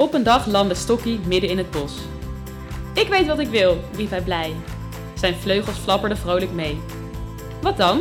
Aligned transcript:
Op 0.00 0.14
een 0.14 0.22
dag 0.22 0.46
landde 0.46 0.74
Stokkie 0.74 1.20
midden 1.26 1.50
in 1.50 1.58
het 1.58 1.70
bos. 1.70 1.92
Ik 2.94 3.08
weet 3.08 3.26
wat 3.26 3.38
ik 3.38 3.48
wil, 3.48 3.78
riep 3.96 4.10
hij 4.10 4.22
blij. 4.22 4.54
Zijn 5.14 5.34
vleugels 5.34 5.78
flapperden 5.78 6.18
vrolijk 6.18 6.52
mee. 6.52 6.80
Wat 7.62 7.76
dan? 7.76 8.00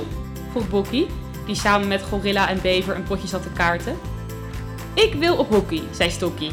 vroeg 0.51 0.69
Bokkie, 0.69 1.07
die 1.45 1.55
samen 1.55 1.87
met 1.87 2.01
Gorilla 2.01 2.49
en 2.49 2.61
Bever 2.61 2.95
een 2.95 3.03
potje 3.03 3.27
zat 3.27 3.41
te 3.41 3.49
kaarten. 3.49 3.97
Ik 4.93 5.13
wil 5.13 5.37
op 5.37 5.49
hockey, 5.49 5.81
zei 5.91 6.09
Stokkie. 6.09 6.51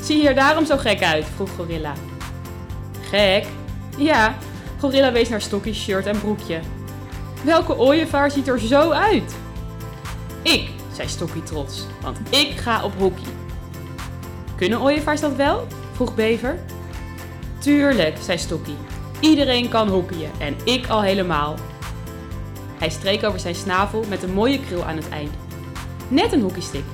Zie 0.00 0.22
je 0.22 0.28
er 0.28 0.34
daarom 0.34 0.66
zo 0.66 0.76
gek 0.76 1.02
uit? 1.02 1.26
vroeg 1.34 1.50
Gorilla. 1.56 1.92
Gek? 3.00 3.46
Ja, 3.96 4.34
Gorilla 4.80 5.12
wees 5.12 5.28
naar 5.28 5.42
Stokkie's 5.42 5.82
shirt 5.82 6.06
en 6.06 6.20
broekje. 6.20 6.60
Welke 7.44 7.76
ooievaar 7.78 8.30
ziet 8.30 8.48
er 8.48 8.60
zo 8.60 8.90
uit? 8.90 9.36
Ik, 10.42 10.68
zei 10.92 11.08
Stokkie 11.08 11.42
trots, 11.42 11.86
want 12.02 12.18
ik 12.30 12.50
ga 12.56 12.84
op 12.84 12.92
hockey. 12.98 13.43
Kunnen 14.56 14.80
ooievaars 14.80 15.20
dat 15.20 15.34
wel? 15.34 15.66
vroeg 15.92 16.14
Bever. 16.14 16.58
Tuurlijk, 17.58 18.16
zei 18.20 18.38
Stokkie. 18.38 18.76
Iedereen 19.20 19.68
kan 19.68 19.88
hockeyen 19.88 20.30
en 20.38 20.56
ik 20.64 20.86
al 20.86 21.02
helemaal. 21.02 21.54
Hij 22.78 22.90
streek 22.90 23.24
over 23.24 23.40
zijn 23.40 23.54
snavel 23.54 24.04
met 24.08 24.22
een 24.22 24.32
mooie 24.32 24.60
krul 24.60 24.84
aan 24.84 24.96
het 24.96 25.08
eind. 25.08 25.30
Net 26.08 26.32
een 26.32 26.40
hockeystick. 26.40 26.84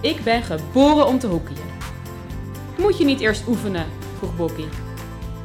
Ik 0.00 0.22
ben 0.24 0.42
geboren 0.42 1.06
om 1.06 1.18
te 1.18 1.26
hockeyen. 1.26 1.74
Moet 2.78 2.98
je 2.98 3.04
niet 3.04 3.20
eerst 3.20 3.46
oefenen? 3.46 3.86
vroeg 4.18 4.36
Bokkie. 4.36 4.68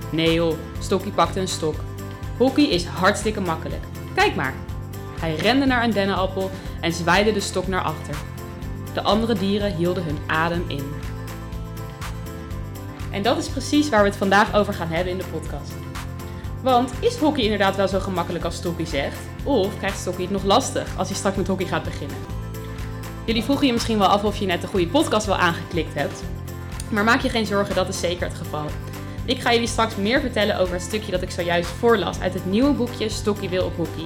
Nee 0.09 0.33
joh, 0.33 0.53
Stokkie 0.79 1.11
pakte 1.11 1.39
een 1.39 1.47
stok. 1.47 1.75
Hockey 2.37 2.65
is 2.65 2.85
hartstikke 2.85 3.41
makkelijk. 3.41 3.83
Kijk 4.15 4.35
maar. 4.35 4.53
Hij 5.19 5.35
rende 5.35 5.65
naar 5.65 5.83
een 5.83 5.91
dennenappel 5.91 6.51
en 6.81 6.93
zwaaide 6.93 7.33
de 7.33 7.39
stok 7.39 7.67
naar 7.67 7.81
achter. 7.81 8.15
De 8.93 9.01
andere 9.01 9.33
dieren 9.33 9.75
hielden 9.75 10.03
hun 10.03 10.17
adem 10.27 10.63
in. 10.67 11.00
En 13.11 13.21
dat 13.21 13.37
is 13.37 13.47
precies 13.47 13.89
waar 13.89 14.03
we 14.03 14.09
het 14.09 14.17
vandaag 14.17 14.55
over 14.55 14.73
gaan 14.73 14.87
hebben 14.87 15.11
in 15.11 15.17
de 15.17 15.25
podcast. 15.31 15.71
Want 16.63 16.91
is 16.99 17.15
hockey 17.15 17.43
inderdaad 17.43 17.75
wel 17.75 17.87
zo 17.87 17.99
gemakkelijk 17.99 18.45
als 18.45 18.55
Stokkie 18.55 18.87
zegt? 18.87 19.19
Of 19.43 19.77
krijgt 19.77 19.99
Stokkie 19.99 20.23
het 20.23 20.33
nog 20.33 20.43
lastig 20.43 20.97
als 20.97 21.07
hij 21.07 21.17
straks 21.17 21.35
met 21.35 21.47
hockey 21.47 21.65
gaat 21.65 21.83
beginnen? 21.83 22.17
Jullie 23.25 23.43
vroegen 23.43 23.67
je 23.67 23.73
misschien 23.73 23.97
wel 23.97 24.07
af 24.07 24.23
of 24.23 24.37
je 24.37 24.45
net 24.45 24.61
de 24.61 24.67
goede 24.67 24.87
podcast 24.87 25.25
wel 25.25 25.35
aangeklikt 25.35 25.93
hebt. 25.93 26.23
Maar 26.89 27.03
maak 27.03 27.21
je 27.21 27.29
geen 27.29 27.45
zorgen, 27.45 27.75
dat 27.75 27.87
is 27.87 27.99
zeker 27.99 28.27
het 28.27 28.37
geval. 28.37 28.65
Ik 29.25 29.39
ga 29.39 29.53
jullie 29.53 29.67
straks 29.67 29.95
meer 29.95 30.19
vertellen 30.19 30.59
over 30.59 30.73
het 30.73 30.83
stukje 30.83 31.11
dat 31.11 31.21
ik 31.21 31.31
zojuist 31.31 31.69
voorlas 31.69 32.19
uit 32.19 32.33
het 32.33 32.45
nieuwe 32.45 32.71
boekje 32.71 33.09
Stokkie 33.09 33.49
wil 33.49 33.65
op 33.65 33.75
hockey. 33.75 34.05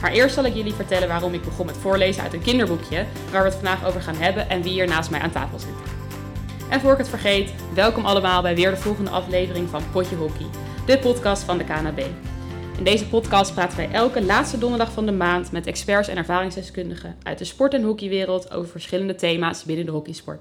Maar 0.00 0.12
eerst 0.12 0.34
zal 0.34 0.44
ik 0.44 0.54
jullie 0.54 0.72
vertellen 0.72 1.08
waarom 1.08 1.34
ik 1.34 1.44
begon 1.44 1.66
met 1.66 1.76
voorlezen 1.80 2.22
uit 2.22 2.32
een 2.32 2.42
kinderboekje, 2.42 3.06
waar 3.30 3.42
we 3.42 3.48
het 3.48 3.58
vandaag 3.58 3.86
over 3.86 4.02
gaan 4.02 4.16
hebben 4.16 4.48
en 4.48 4.62
wie 4.62 4.72
hier 4.72 4.88
naast 4.88 5.10
mij 5.10 5.20
aan 5.20 5.30
tafel 5.30 5.58
zit. 5.58 6.01
En 6.72 6.80
voor 6.80 6.92
ik 6.92 6.98
het 6.98 7.08
vergeet, 7.08 7.54
welkom 7.74 8.04
allemaal 8.04 8.42
bij 8.42 8.54
weer 8.54 8.70
de 8.70 8.76
volgende 8.76 9.10
aflevering 9.10 9.68
van 9.68 9.82
Potje 9.90 10.16
Hockey, 10.16 10.46
de 10.86 10.98
podcast 10.98 11.42
van 11.42 11.58
de 11.58 11.64
KNB. 11.64 11.98
In 12.78 12.84
deze 12.84 13.08
podcast 13.08 13.54
praten 13.54 13.76
wij 13.76 13.90
elke 13.90 14.22
laatste 14.22 14.58
donderdag 14.58 14.92
van 14.92 15.06
de 15.06 15.12
maand 15.12 15.52
met 15.52 15.66
experts 15.66 16.08
en 16.08 16.16
ervaringsdeskundigen 16.16 17.16
uit 17.22 17.38
de 17.38 17.44
sport- 17.44 17.74
en 17.74 17.82
hockeywereld 17.82 18.52
over 18.52 18.70
verschillende 18.70 19.14
thema's 19.14 19.64
binnen 19.64 19.86
de 19.86 19.92
hockeysport. 19.92 20.40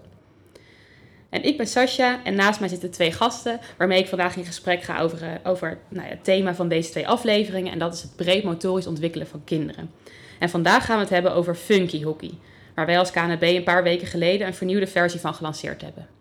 En 1.30 1.44
ik 1.44 1.58
ben 1.58 1.68
Sascha 1.68 2.24
en 2.24 2.36
naast 2.36 2.60
mij 2.60 2.70
zitten 2.70 2.92
twee 2.92 3.12
gasten 3.12 3.60
waarmee 3.78 4.00
ik 4.00 4.08
vandaag 4.08 4.36
in 4.36 4.46
gesprek 4.46 4.84
ga 4.84 5.00
over, 5.00 5.24
eh, 5.24 5.30
over 5.44 5.78
nou 5.90 6.06
ja, 6.06 6.12
het 6.12 6.24
thema 6.24 6.56
van 6.56 6.68
deze 6.68 6.90
twee 6.90 7.08
afleveringen. 7.08 7.72
En 7.72 7.80
dat 7.80 7.94
is 7.94 8.02
het 8.02 8.16
breed 8.16 8.44
motorisch 8.44 8.88
ontwikkelen 8.88 9.28
van 9.28 9.44
kinderen. 9.44 9.92
En 10.40 10.50
vandaag 10.50 10.86
gaan 10.86 10.96
we 10.96 11.02
het 11.02 11.14
hebben 11.14 11.34
over 11.34 11.56
funky 11.56 12.04
hockey, 12.04 12.32
waar 12.76 12.86
wij 12.86 13.00
als 13.00 13.12
KNB 13.12 13.42
een 13.44 13.64
paar 13.64 13.84
weken 13.84 14.08
geleden 14.08 14.48
een 14.48 14.54
vernieuwde 14.54 14.88
versie 14.88 15.20
van 15.20 15.34
gelanceerd 15.34 15.82
hebben. 15.82 16.20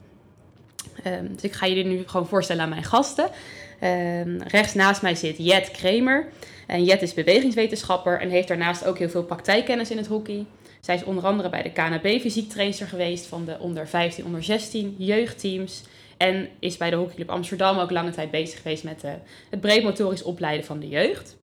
Um, 1.06 1.34
dus 1.34 1.42
ik 1.42 1.52
ga 1.52 1.66
jullie 1.66 1.84
nu 1.84 2.02
gewoon 2.06 2.28
voorstellen 2.28 2.62
aan 2.62 2.68
mijn 2.68 2.84
gasten. 2.84 3.24
Um, 3.24 4.42
rechts 4.42 4.74
naast 4.74 5.02
mij 5.02 5.14
zit 5.14 5.36
Jet 5.38 5.70
Kremer. 5.70 6.28
En 6.66 6.84
Jet 6.84 7.02
is 7.02 7.14
bewegingswetenschapper 7.14 8.20
en 8.20 8.30
heeft 8.30 8.48
daarnaast 8.48 8.84
ook 8.84 8.98
heel 8.98 9.08
veel 9.08 9.24
praktijkkennis 9.24 9.90
in 9.90 9.96
het 9.96 10.06
hockey. 10.06 10.46
Zij 10.80 10.94
is 10.94 11.04
onder 11.04 11.24
andere 11.24 11.48
bij 11.48 11.62
de 11.62 11.72
KNB 11.72 12.20
fysiektrainer 12.20 12.88
geweest 12.88 13.26
van 13.26 13.44
de 13.44 13.56
onder 13.58 13.88
15, 13.88 14.24
onder 14.24 14.42
16 14.42 14.94
jeugdteams. 14.98 15.82
En 16.16 16.48
is 16.58 16.76
bij 16.76 16.90
de 16.90 16.96
Hockeyclub 16.96 17.30
Amsterdam 17.30 17.78
ook 17.78 17.90
lange 17.90 18.10
tijd 18.10 18.30
bezig 18.30 18.62
geweest 18.62 18.84
met 18.84 19.04
uh, 19.04 19.10
het 19.50 19.60
breed 19.60 19.82
motorisch 19.82 20.22
opleiden 20.22 20.66
van 20.66 20.80
de 20.80 20.88
jeugd. 20.88 21.36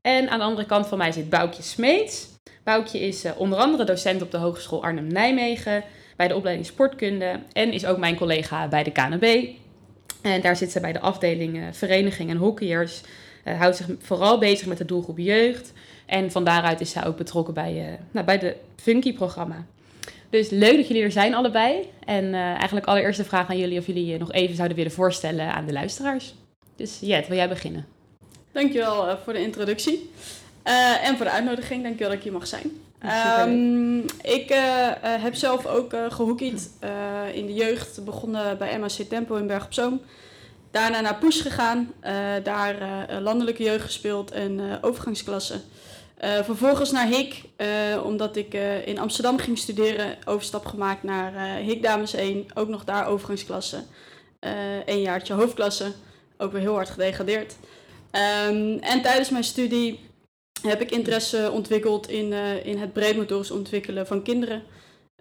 En 0.00 0.28
aan 0.28 0.38
de 0.38 0.44
andere 0.44 0.66
kant 0.66 0.86
van 0.86 0.98
mij 0.98 1.12
zit 1.12 1.30
Boukje 1.30 1.62
Smeets. 1.62 2.28
Boukje 2.64 3.00
is 3.00 3.24
uh, 3.24 3.32
onder 3.36 3.58
andere 3.58 3.84
docent 3.84 4.22
op 4.22 4.30
de 4.30 4.36
Hogeschool 4.36 4.82
Arnhem-Nijmegen 4.82 5.84
bij 6.20 6.28
de 6.28 6.36
opleiding 6.36 6.66
sportkunde 6.66 7.40
en 7.52 7.72
is 7.72 7.86
ook 7.86 7.98
mijn 7.98 8.16
collega 8.16 8.68
bij 8.68 8.82
de 8.82 8.90
KNB. 8.90 9.48
En 10.22 10.40
daar 10.40 10.56
zit 10.56 10.72
ze 10.72 10.80
bij 10.80 10.92
de 10.92 11.00
afdeling 11.00 11.56
uh, 11.56 11.64
vereniging 11.72 12.30
en 12.30 12.36
hockeyers. 12.36 13.00
houdt 13.44 13.76
zich 13.76 13.86
vooral 13.98 14.38
bezig 14.38 14.66
met 14.66 14.78
de 14.78 14.84
doelgroep 14.84 15.18
jeugd. 15.18 15.72
En 16.06 16.30
van 16.30 16.44
daaruit 16.44 16.80
is 16.80 16.90
zij 16.90 17.06
ook 17.06 17.16
betrokken 17.16 17.54
bij, 17.54 17.90
uh, 17.90 17.98
nou, 18.10 18.26
bij 18.26 18.38
de 18.38 18.56
Funky-programma. 18.76 19.66
Dus 20.30 20.50
leuk 20.50 20.76
dat 20.76 20.88
jullie 20.88 21.02
er 21.02 21.12
zijn 21.12 21.34
allebei. 21.34 21.88
En 22.04 22.24
uh, 22.24 22.40
eigenlijk 22.40 22.86
allereerste 22.86 23.24
vraag 23.24 23.48
aan 23.48 23.58
jullie 23.58 23.78
of 23.78 23.86
jullie 23.86 24.06
je 24.06 24.18
nog 24.18 24.32
even 24.32 24.56
zouden 24.56 24.76
willen 24.76 24.92
voorstellen 24.92 25.52
aan 25.52 25.66
de 25.66 25.72
luisteraars. 25.72 26.34
Dus 26.76 26.98
Jet, 27.00 27.28
wil 27.28 27.36
jij 27.36 27.48
beginnen? 27.48 27.86
Dankjewel 28.52 29.08
uh, 29.08 29.14
voor 29.24 29.32
de 29.32 29.42
introductie. 29.42 30.10
en 31.02 31.16
voor 31.16 31.24
de 31.24 31.32
uitnodiging. 31.32 31.82
Dankjewel 31.82 32.08
dat 32.08 32.18
ik 32.18 32.24
hier 32.24 32.32
mag 32.32 32.46
zijn. 32.46 32.70
Um, 33.04 34.04
ik 34.22 34.48
heb 35.02 35.34
zelf 35.34 35.66
ook 35.66 35.94
gehockeyd 36.08 36.70
in 37.32 37.46
de 37.46 37.54
jeugd. 37.54 38.04
Begonnen 38.04 38.58
bij 38.58 38.78
MAC 38.78 38.90
Tempo 38.90 39.34
in 39.34 39.46
Berg 39.46 39.64
op 39.64 39.72
Zoom. 39.72 40.00
Daarna 40.70 41.00
naar 41.00 41.18
Push 41.18 41.42
gegaan. 41.42 41.92
daar 42.42 42.76
landelijke 43.20 43.62
jeugd 43.62 43.84
gespeeld 43.84 44.30
en 44.30 44.78
overgangsklassen. 44.80 45.62
Vervolgens 46.18 46.90
naar 46.90 47.06
HIK, 47.06 47.42
omdat 48.04 48.36
ik 48.36 48.54
in 48.84 48.98
Amsterdam 48.98 49.38
ging 49.38 49.58
studeren, 49.58 50.16
overstap 50.24 50.66
gemaakt 50.66 51.02
naar 51.02 51.56
HIK 51.56 51.82
Dames 51.82 52.14
1, 52.14 52.46
ook 52.54 52.68
nog 52.68 52.84
daar 52.84 53.06
overgangsklasse. 53.06 53.82
een 54.84 55.00
jaartje 55.00 55.34
hoofdklasse, 55.34 55.92
ook 56.38 56.52
weer 56.52 56.60
heel 56.60 56.74
hard 56.74 56.90
gedegradeerd. 56.90 57.56
Um, 58.12 58.78
en 58.78 59.02
tijdens 59.02 59.30
mijn 59.30 59.44
studie 59.44 60.09
heb 60.62 60.80
ik 60.80 60.90
interesse 60.90 61.50
ontwikkeld 61.52 62.08
in, 62.08 62.32
in 62.64 62.78
het 62.78 62.92
breedmotorisch 62.92 63.50
ontwikkelen 63.50 64.06
van 64.06 64.22
kinderen. 64.22 64.62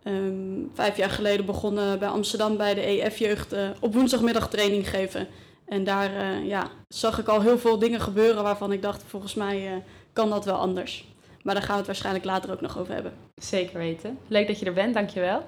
Um, 0.04 0.72
vijf 0.74 0.98
jaar 0.98 1.10
geleden 1.10 1.46
begonnen 1.46 2.00
bij 2.00 2.08
Amsterdam 2.08 2.58
bij 2.58 2.74
de 2.74 2.82
EF-jeugd 2.82 3.56
op 3.80 3.94
woensdagmiddag 3.94 4.50
training 4.50 4.90
geven. 4.90 5.28
En 5.66 5.84
daar 5.84 6.44
ja, 6.44 6.70
zag 6.88 7.20
ik 7.20 7.28
al 7.28 7.42
heel 7.42 7.60
veel 7.60 7.80
dingen 7.80 8.02
gebeuren 8.02 8.44
waarvan 8.44 8.72
ik 8.72 8.82
dacht, 8.82 9.04
volgens 9.08 9.34
mij 9.34 9.84
kan 10.14 10.30
dat 10.30 10.46
wel 10.46 10.56
anders. 10.56 11.08
Maar 11.44 11.54
daar 11.54 11.64
gaan 11.64 11.74
we 11.74 11.78
het 11.78 11.88
waarschijnlijk 11.88 12.26
later 12.26 12.52
ook 12.52 12.62
nog 12.62 12.80
over 12.80 12.94
hebben. 12.94 13.14
Zeker 13.36 13.78
weten. 13.78 14.18
Leuk 14.28 14.48
dat 14.48 14.60
je 14.60 14.66
er 14.66 14.74
bent, 14.74 14.94
dankjewel. 14.94 15.44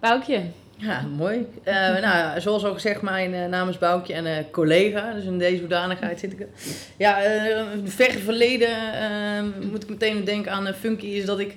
Boukje. 0.00 0.42
Ja, 0.76 1.06
mooi. 1.16 1.46
Uh, 1.64 1.74
nou, 2.00 2.40
zoals 2.40 2.64
al 2.64 2.72
gezegd, 2.72 3.02
mijn 3.02 3.34
uh, 3.34 3.46
naam 3.46 3.68
is 3.68 3.78
Boukje 3.78 4.12
en 4.12 4.26
uh, 4.26 4.32
collega. 4.50 5.12
Dus 5.12 5.24
in 5.24 5.38
deze 5.38 5.60
hoedanigheid 5.60 6.18
zit 6.20 6.32
ik. 6.32 6.46
Ja, 6.96 7.18
verre 7.84 8.18
verleden 8.18 8.70
moet 9.70 9.82
ik 9.82 9.88
meteen 9.88 10.24
denken 10.24 10.52
aan 10.52 10.74
Funky. 10.74 11.06
Is 11.06 11.24
dat 11.24 11.38
ik 11.38 11.56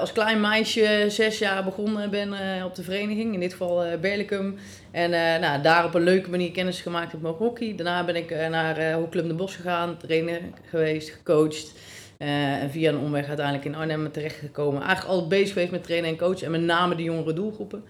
als 0.00 0.12
klein 0.12 0.40
meisje 0.40 1.04
zes 1.08 1.38
jaar 1.38 1.64
begonnen 1.64 2.10
ben 2.10 2.34
op 2.64 2.74
de 2.74 2.82
vereniging. 2.82 3.34
In 3.34 3.40
dit 3.40 3.52
geval 3.52 3.98
Berlicum. 4.00 4.58
En 4.90 5.10
nou, 5.40 5.62
daar 5.62 5.84
op 5.84 5.94
een 5.94 6.02
leuke 6.02 6.30
manier 6.30 6.50
kennis 6.50 6.80
gemaakt 6.80 7.12
heb 7.12 7.20
met 7.20 7.34
hockey. 7.34 7.74
Daarna 7.76 8.04
ben 8.04 8.16
ik 8.16 8.48
naar 8.50 8.92
Hockeyclub 8.92 9.28
de 9.28 9.34
Bos 9.34 9.56
gegaan, 9.56 9.96
trainer 9.96 10.40
geweest, 10.70 11.10
gecoacht. 11.10 11.72
En 12.18 12.70
via 12.70 12.88
een 12.88 12.98
omweg 12.98 13.26
uiteindelijk 13.26 13.66
in 13.66 13.74
Arnhem 13.74 14.12
terechtgekomen. 14.12 14.82
Eigenlijk 14.82 15.10
altijd 15.10 15.28
bezig 15.28 15.52
geweest 15.52 15.70
met 15.70 15.84
trainen 15.84 16.10
en 16.10 16.16
coachen. 16.16 16.44
En 16.44 16.50
met 16.50 16.60
name 16.60 16.94
de 16.94 17.02
jongere 17.02 17.32
doelgroepen. 17.32 17.84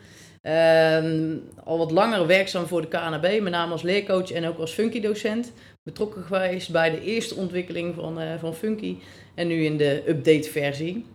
Uh, 0.49 1.37
al 1.65 1.79
wat 1.79 1.91
langer 1.91 2.27
werkzaam 2.27 2.67
voor 2.67 2.81
de 2.81 2.89
KNB. 2.89 3.41
Met 3.43 3.53
name 3.53 3.73
als 3.73 3.83
leercoach 3.83 4.31
en 4.31 4.47
ook 4.47 4.59
als 4.59 4.73
Funky 4.73 5.01
docent. 5.01 5.53
Betrokken 5.83 6.23
geweest 6.23 6.71
bij 6.73 6.91
de 6.91 7.01
eerste 7.01 7.35
ontwikkeling 7.35 7.95
van, 7.95 8.21
uh, 8.21 8.35
van 8.39 8.55
Funky. 8.55 8.97
En 9.35 9.47
nu 9.47 9.65
in 9.65 9.77
de 9.77 10.03
update 10.09 10.51
versie. 10.51 11.07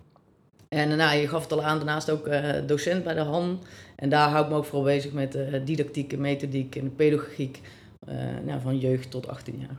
En 0.69 0.97
nou, 0.97 1.17
je 1.17 1.27
gaf 1.27 1.41
het 1.41 1.51
al 1.51 1.63
aan, 1.63 1.77
daarnaast 1.77 2.09
ook 2.09 2.29
docent 2.65 3.03
bij 3.03 3.13
de 3.13 3.21
HAN. 3.21 3.63
En 3.95 4.09
daar 4.09 4.29
hou 4.29 4.43
ik 4.43 4.49
me 4.49 4.57
ook 4.57 4.65
vooral 4.65 4.83
bezig 4.83 5.11
met 5.11 5.37
didactiek 5.65 6.13
en 6.13 6.21
methodiek 6.21 6.75
en 6.75 6.95
pedagogiek. 6.95 7.59
nou, 8.45 8.61
van 8.61 8.77
jeugd 8.77 9.11
tot 9.11 9.27
18 9.27 9.59
jaar. 9.59 9.77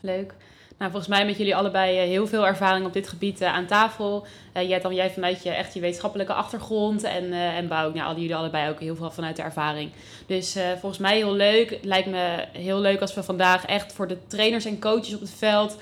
Leuk. 0.00 0.34
Nou, 0.78 0.90
volgens 0.90 1.12
mij 1.12 1.26
met 1.26 1.36
jullie 1.36 1.56
allebei 1.56 1.98
eh, 1.98 2.04
heel 2.04 2.26
veel 2.26 2.46
ervaring 2.46 2.86
op 2.86 2.92
dit 2.92 3.08
gebied 3.08 3.40
uh, 3.40 3.54
aan 3.54 3.66
tafel. 3.66 4.26
Uh, 4.56 4.68
jij, 4.68 4.80
dan, 4.80 4.94
jij 4.94 5.10
vanuit 5.10 5.42
je, 5.42 5.50
echt 5.50 5.74
je 5.74 5.80
wetenschappelijke 5.80 6.32
achtergrond 6.32 7.02
en, 7.02 7.32
en 7.32 7.68
Bouw, 7.68 7.92
nou, 7.92 8.14
jullie 8.14 8.36
allebei 8.36 8.70
ook 8.70 8.80
heel 8.80 8.96
veel 8.96 9.10
vanuit 9.10 9.36
de 9.36 9.42
ervaring. 9.42 9.90
Dus 10.26 10.56
volgens 10.80 10.98
mij 10.98 11.16
heel 11.16 11.32
leuk. 11.32 11.78
Lijkt 11.82 12.08
me 12.08 12.44
heel 12.52 12.80
leuk 12.80 13.00
als 13.00 13.14
we 13.14 13.22
vandaag 13.22 13.66
echt 13.66 13.92
voor 13.92 14.08
de 14.08 14.18
trainers 14.26 14.64
en 14.64 14.80
coaches 14.80 15.14
op 15.14 15.20
het 15.20 15.30
veld 15.30 15.76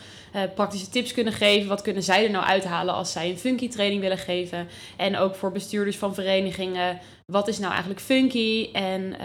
praktische 0.54 0.88
tips 0.88 1.12
kunnen 1.12 1.32
geven. 1.32 1.68
Wat 1.68 1.82
kunnen 1.82 2.02
zij 2.02 2.24
er 2.24 2.30
nou 2.30 2.44
uithalen 2.44 2.94
als 2.94 3.12
zij 3.12 3.30
een 3.30 3.38
funky 3.38 3.68
training 3.68 4.00
willen 4.00 4.18
geven? 4.18 4.68
En 4.96 5.16
ook 5.16 5.34
voor 5.34 5.52
bestuurders 5.52 5.96
van 5.96 6.14
verenigingen 6.14 6.98
wat 7.26 7.48
is 7.48 7.58
nou 7.58 7.70
eigenlijk 7.70 8.00
funky 8.00 8.68
en 8.72 9.16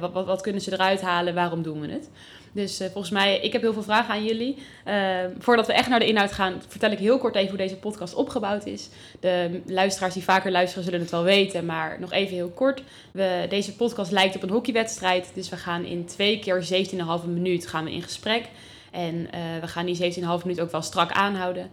wat, 0.00 0.12
wat, 0.12 0.26
wat 0.26 0.40
kunnen 0.40 0.62
ze 0.62 0.72
eruit 0.72 1.00
halen, 1.00 1.34
waarom 1.34 1.62
doen 1.62 1.80
we 1.80 1.92
het. 1.92 2.10
Dus 2.54 2.80
uh, 2.80 2.86
volgens 2.86 3.12
mij, 3.12 3.40
ik 3.40 3.52
heb 3.52 3.62
heel 3.62 3.72
veel 3.72 3.82
vragen 3.82 4.14
aan 4.14 4.24
jullie. 4.24 4.56
Uh, 4.88 4.94
voordat 5.38 5.66
we 5.66 5.72
echt 5.72 5.88
naar 5.88 5.98
de 5.98 6.06
inhoud 6.06 6.32
gaan, 6.32 6.62
vertel 6.68 6.90
ik 6.90 6.98
heel 6.98 7.18
kort 7.18 7.34
even 7.34 7.48
hoe 7.48 7.58
deze 7.58 7.76
podcast 7.76 8.14
opgebouwd 8.14 8.66
is. 8.66 8.88
De 9.20 9.60
luisteraars 9.66 10.14
die 10.14 10.22
vaker 10.22 10.50
luisteren 10.50 10.84
zullen 10.84 11.00
het 11.00 11.10
wel 11.10 11.22
weten, 11.22 11.64
maar 11.64 11.96
nog 12.00 12.12
even 12.12 12.34
heel 12.34 12.50
kort. 12.50 12.82
We, 13.12 13.46
deze 13.48 13.76
podcast 13.76 14.10
lijkt 14.10 14.36
op 14.36 14.42
een 14.42 14.50
hockeywedstrijd, 14.50 15.30
dus 15.34 15.48
we 15.48 15.56
gaan 15.56 15.84
in 15.84 16.04
twee 16.04 16.38
keer 16.38 16.86
17,5 17.22 17.26
minuut 17.26 17.66
gaan 17.66 17.84
we 17.84 17.92
in 17.92 18.02
gesprek. 18.02 18.44
En 18.90 19.14
uh, 19.14 19.30
we 19.60 19.66
gaan 19.66 19.86
die 19.86 20.14
17,5 20.14 20.20
minuut 20.20 20.60
ook 20.60 20.70
wel 20.70 20.82
strak 20.82 21.12
aanhouden. 21.12 21.70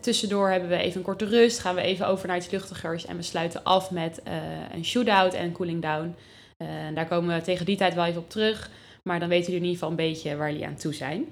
tussendoor 0.00 0.50
hebben 0.50 0.68
we 0.68 0.76
even 0.76 0.98
een 0.98 1.06
korte 1.06 1.24
rust, 1.24 1.58
gaan 1.58 1.74
we 1.74 1.80
even 1.80 2.06
over 2.06 2.28
naar 2.28 2.36
iets 2.36 2.50
luchtigers 2.50 3.06
en 3.06 3.16
we 3.16 3.22
sluiten 3.22 3.64
af 3.64 3.90
met 3.90 4.20
een 4.72 4.84
shootout 4.84 5.34
en 5.34 5.44
een 5.44 5.52
cooling 5.52 5.82
down. 5.82 6.16
daar 6.94 7.06
komen 7.06 7.34
we 7.34 7.42
tegen 7.42 7.66
die 7.66 7.76
tijd 7.76 7.94
wel 7.94 8.04
even 8.04 8.20
op 8.20 8.30
terug. 8.30 8.70
Maar 9.02 9.20
dan 9.20 9.28
weten 9.28 9.52
jullie 9.52 9.60
in 9.60 9.72
ieder 9.72 9.78
geval 9.78 9.90
een 9.90 10.10
beetje 10.10 10.36
waar 10.36 10.50
jullie 10.50 10.66
aan 10.66 10.76
toe 10.76 10.94
zijn. 10.94 11.26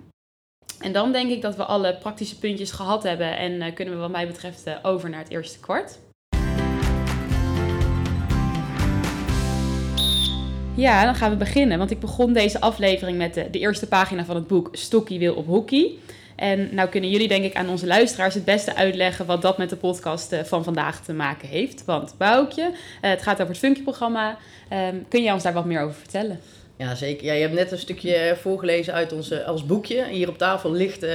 En 0.80 0.92
dan 0.92 1.12
denk 1.12 1.30
ik 1.30 1.42
dat 1.42 1.56
we 1.56 1.64
alle 1.64 1.96
praktische 1.96 2.38
puntjes 2.38 2.70
gehad 2.70 3.02
hebben 3.02 3.36
en 3.36 3.52
uh, 3.52 3.74
kunnen 3.74 3.94
we 3.94 4.00
wat 4.00 4.10
mij 4.10 4.26
betreft 4.26 4.66
uh, 4.66 4.74
over 4.82 5.10
naar 5.10 5.22
het 5.22 5.30
eerste 5.30 5.60
kwart. 5.60 5.98
Ja, 10.74 11.04
dan 11.04 11.14
gaan 11.14 11.30
we 11.30 11.36
beginnen. 11.36 11.78
Want 11.78 11.90
ik 11.90 12.00
begon 12.00 12.32
deze 12.32 12.60
aflevering 12.60 13.18
met 13.18 13.34
de, 13.34 13.50
de 13.50 13.58
eerste 13.58 13.88
pagina 13.88 14.24
van 14.24 14.34
het 14.34 14.46
boek 14.46 14.68
Stokkie 14.72 15.18
wil 15.18 15.34
op 15.34 15.46
hockey. 15.46 15.92
En 16.36 16.74
nou 16.74 16.88
kunnen 16.88 17.10
jullie 17.10 17.28
denk 17.28 17.44
ik 17.44 17.54
aan 17.54 17.68
onze 17.68 17.86
luisteraars 17.86 18.34
het 18.34 18.44
beste 18.44 18.74
uitleggen 18.74 19.26
wat 19.26 19.42
dat 19.42 19.58
met 19.58 19.70
de 19.70 19.76
podcast 19.76 20.36
van 20.44 20.64
vandaag 20.64 21.04
te 21.04 21.12
maken 21.12 21.48
heeft. 21.48 21.84
Want 21.84 22.14
Boukje, 22.18 22.72
het 23.00 23.22
gaat 23.22 23.34
over 23.34 23.48
het 23.48 23.58
Funky-programma. 23.58 24.38
Ehm, 24.68 24.96
kun 25.08 25.22
jij 25.22 25.32
ons 25.32 25.42
daar 25.42 25.52
wat 25.52 25.64
meer 25.64 25.80
over 25.80 25.94
vertellen? 25.94 26.40
Ja, 26.78 26.94
zeker. 26.94 27.26
Ja, 27.26 27.32
je 27.32 27.40
hebt 27.40 27.54
net 27.54 27.72
een 27.72 27.78
stukje 27.78 28.36
voorgelezen 28.40 28.94
uit 28.94 29.12
ons, 29.12 29.44
als 29.44 29.66
boekje. 29.66 30.06
Hier 30.08 30.28
op 30.28 30.38
tafel 30.38 30.72
ligt 30.72 31.04
uh, 31.04 31.10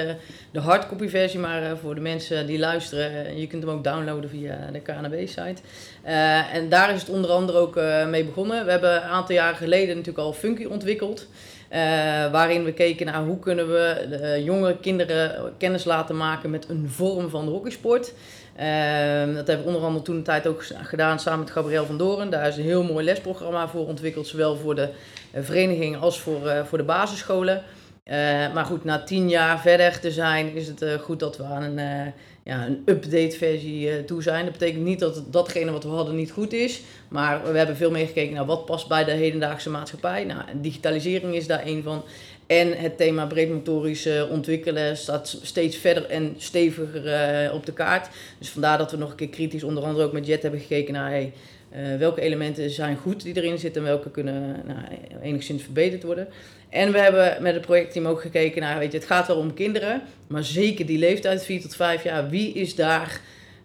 de 0.52 0.60
hardcopy 0.60 1.08
versie, 1.08 1.40
maar 1.40 1.64
uh, 1.64 1.72
voor 1.82 1.96
de 1.96 2.02
mensen 2.02 2.48
die 2.48 2.60
luisteren, 2.60 3.40
je 3.40 3.48
kunt 3.48 3.64
hem 3.64 3.72
ook 3.72 3.84
downloaden 3.84 4.30
via 4.30 4.70
de 4.72 4.80
KNB-site. 4.80 5.62
en 6.54 6.70
daar 6.70 6.94
is 6.94 7.00
het 7.00 7.10
onder 7.10 7.32
andere 7.32 7.58
ook 7.58 7.76
mee 8.08 8.26
begonnen. 8.26 8.66
We 8.66 8.72
hebben 8.72 8.96
een 8.96 9.02
aantal 9.10 9.36
jaren 9.36 9.58
geleden 9.58 9.96
natuurlijk 9.96 10.26
al 10.26 10.34
Funky 10.34 10.66
ontwikkeld. 10.66 11.28
waarin 12.32 12.64
we 12.64 12.74
keken 12.74 13.06
naar 13.06 13.24
hoe 13.24 13.40
kunnen 13.40 13.68
we 13.68 14.08
de 14.10 14.44
jonge 14.44 14.78
kinderen 14.78 15.54
kennis 15.58 15.84
laten 15.84 16.18
maken 16.18 16.50
met 16.50 16.70
een 16.70 16.90
vorm 16.90 17.30
van 17.30 17.48
hockeysport. 17.48 18.14
Ehm, 18.56 19.34
dat 19.34 19.48
hebben 19.48 19.66
we 19.66 19.72
onder 19.72 19.82
andere 19.82 20.04
toen 20.04 20.16
een 20.16 20.24
tijd 20.24 20.48
ook 20.48 20.64
gedaan 20.84 21.20
samen 21.20 21.40
met 21.40 21.52
Gabriel 21.52 21.86
van 21.86 21.98
Doren. 21.98 22.30
Daar 22.30 22.48
is 22.48 22.58
een 22.58 22.64
heel 22.64 22.84
mooi 22.84 23.06
lesprogramma 23.06 23.68
voor 23.68 23.88
ontwikkeld, 23.88 24.28
zowel 24.28 24.56
voor 24.56 24.76
de 24.76 24.90
eh, 25.32 25.44
vereniging 25.44 25.98
als 25.98 26.20
voor, 26.20 26.46
uh, 26.46 26.66
voor 26.66 26.78
de 26.78 26.84
basisscholen. 26.84 27.64
Uh, 28.06 28.16
maar 28.54 28.66
goed, 28.66 28.84
na 28.84 29.04
tien 29.04 29.30
jaar 29.30 29.60
verder 29.60 30.00
te 30.00 30.12
zijn, 30.12 30.56
is 30.56 30.68
het 30.68 30.86
goed 31.02 31.20
dat 31.20 31.38
we 31.38 31.44
aan 31.44 31.64
een, 31.64 32.14
ja, 32.44 32.66
een 32.66 32.82
update 32.86 33.38
versie 33.38 34.06
toe 34.06 34.22
zijn. 34.22 34.44
Dat 34.44 34.58
betekent 34.58 34.84
niet 34.84 35.00
dat 35.00 35.24
datgene 35.30 35.72
wat 35.72 35.84
we 35.84 35.90
hadden 35.90 36.16
niet 36.16 36.32
goed 36.32 36.54
is. 36.54 36.82
Maar 37.08 37.52
we 37.52 37.58
hebben 37.58 37.76
veel 37.76 37.92
meer 37.92 38.06
gekeken 38.06 38.34
naar 38.34 38.46
wat 38.46 38.66
past 38.66 38.88
bij 38.88 39.04
de 39.04 39.12
hedendaagse 39.12 39.70
maatschappij. 39.70 40.24
Nou, 40.24 40.42
digitalisering 40.56 41.36
is 41.36 41.48
daar 41.48 41.66
een 41.66 41.84
van. 41.84 42.04
En 42.52 42.78
het 42.78 42.98
thema 42.98 43.26
breedmotorisch 43.26 44.08
ontwikkelen 44.30 44.98
staat 44.98 45.38
steeds 45.42 45.78
verder 45.78 46.06
en 46.06 46.36
steviger 46.38 47.06
uh, 47.48 47.54
op 47.54 47.66
de 47.66 47.74
kaart. 47.74 48.10
Dus 48.40 48.50
vandaar 48.50 48.78
dat 48.78 48.92
we 48.92 48.98
nog 48.98 49.10
een 49.10 49.16
keer 49.16 49.30
kritisch, 49.30 49.64
onder 49.64 49.84
andere 49.84 50.06
ook 50.06 50.12
met 50.12 50.28
Jet, 50.28 50.42
hebben 50.42 50.60
gekeken 50.60 50.94
naar 50.94 51.22
uh, 51.22 51.30
welke 52.00 52.22
elementen 52.22 52.70
zijn 52.70 52.98
goed 52.98 53.24
die 53.24 53.36
erin 53.36 53.58
zitten 53.58 53.82
en 53.82 53.88
welke 53.88 54.12
kunnen 54.12 54.64
nou, 54.66 54.80
enigszins 55.22 55.64
verbeterd 55.64 56.04
worden. 56.04 56.28
En 56.70 56.92
we 56.92 57.00
hebben 57.00 57.44
met 57.44 57.54
het 57.54 57.66
projectteam 57.66 58.06
ook 58.06 58.22
gekeken 58.22 58.62
naar, 58.62 58.80
weet 58.80 58.92
je, 58.92 58.98
het 58.98 59.08
gaat 59.08 59.28
wel 59.28 59.38
om 59.38 59.54
kinderen, 59.54 60.02
maar 60.28 60.44
zeker 60.44 60.86
die 60.86 61.00
leeftijd 61.00 61.46
4 61.46 61.62
tot 61.62 61.76
5 61.76 62.04
jaar, 62.04 62.30
wie 62.30 62.54
is 62.54 62.76
daar 62.76 63.22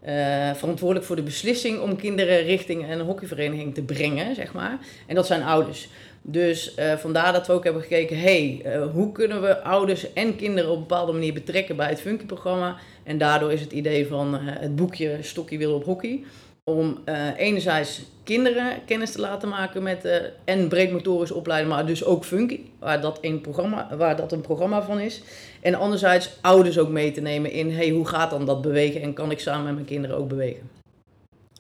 uh, 0.09 0.55
verantwoordelijk 0.55 1.07
voor 1.07 1.17
de 1.17 1.23
beslissing 1.23 1.81
om 1.81 1.97
kinderen 1.97 2.43
richting 2.43 2.91
een 2.91 3.01
hockeyvereniging 3.01 3.75
te 3.75 3.83
brengen, 3.83 4.35
zeg 4.35 4.53
maar. 4.53 4.79
En 5.07 5.15
dat 5.15 5.27
zijn 5.27 5.43
ouders. 5.43 5.89
Dus 6.29 6.75
uh, 6.79 6.93
vandaar 6.93 7.33
dat 7.33 7.47
we 7.47 7.53
ook 7.53 7.65
hebben 7.65 7.83
gekeken, 7.83 8.21
hey, 8.21 8.63
uh, 8.65 8.87
hoe 8.93 9.13
kunnen 9.13 9.43
we 9.43 9.63
ouders 9.63 10.13
en 10.13 10.37
kinderen 10.37 10.71
op 10.71 10.77
een 10.77 10.87
bepaalde 10.87 11.13
manier 11.13 11.33
betrekken 11.33 11.77
bij 11.77 11.89
het 11.89 12.01
Funky-programma. 12.01 12.77
En 13.05 13.19
daardoor 13.19 13.53
is 13.53 13.61
het 13.61 13.73
idee 13.73 14.07
van 14.07 14.35
het 14.35 14.77
boekje 14.77 15.19
Stokkie 15.21 15.59
wil 15.59 15.75
op 15.75 15.85
hockey 15.85 16.25
om 16.65 16.99
enerzijds 17.37 18.03
kinderen 18.25 18.85
kennis 18.87 19.13
te 19.13 19.21
laten 19.21 19.49
maken 19.49 19.83
met 19.83 20.33
en 20.45 20.69
breedmotorisch 20.69 21.31
opleiden, 21.31 21.69
maar 21.69 21.87
dus 21.87 22.05
ook 22.05 22.25
funky, 22.25 22.61
waar 22.79 23.01
dat, 23.01 23.19
een 23.21 23.41
programma, 23.41 23.97
waar 23.97 24.17
dat 24.17 24.33
een 24.33 24.41
programma 24.41 24.83
van 24.83 24.99
is. 24.99 25.23
En 25.61 25.75
anderzijds 25.75 26.39
ouders 26.41 26.79
ook 26.79 26.89
mee 26.89 27.11
te 27.11 27.21
nemen 27.21 27.51
in, 27.51 27.75
hey, 27.75 27.91
hoe 27.91 28.07
gaat 28.07 28.31
dan 28.31 28.47
dat 28.47 28.63
bewegen 28.63 29.03
en 29.03 29.13
kan 29.13 29.31
ik 29.31 29.41
samen 29.41 29.65
met 29.65 29.75
mijn 29.75 29.87
kinderen 29.87 30.17
ook 30.17 30.29
bewegen? 30.29 30.71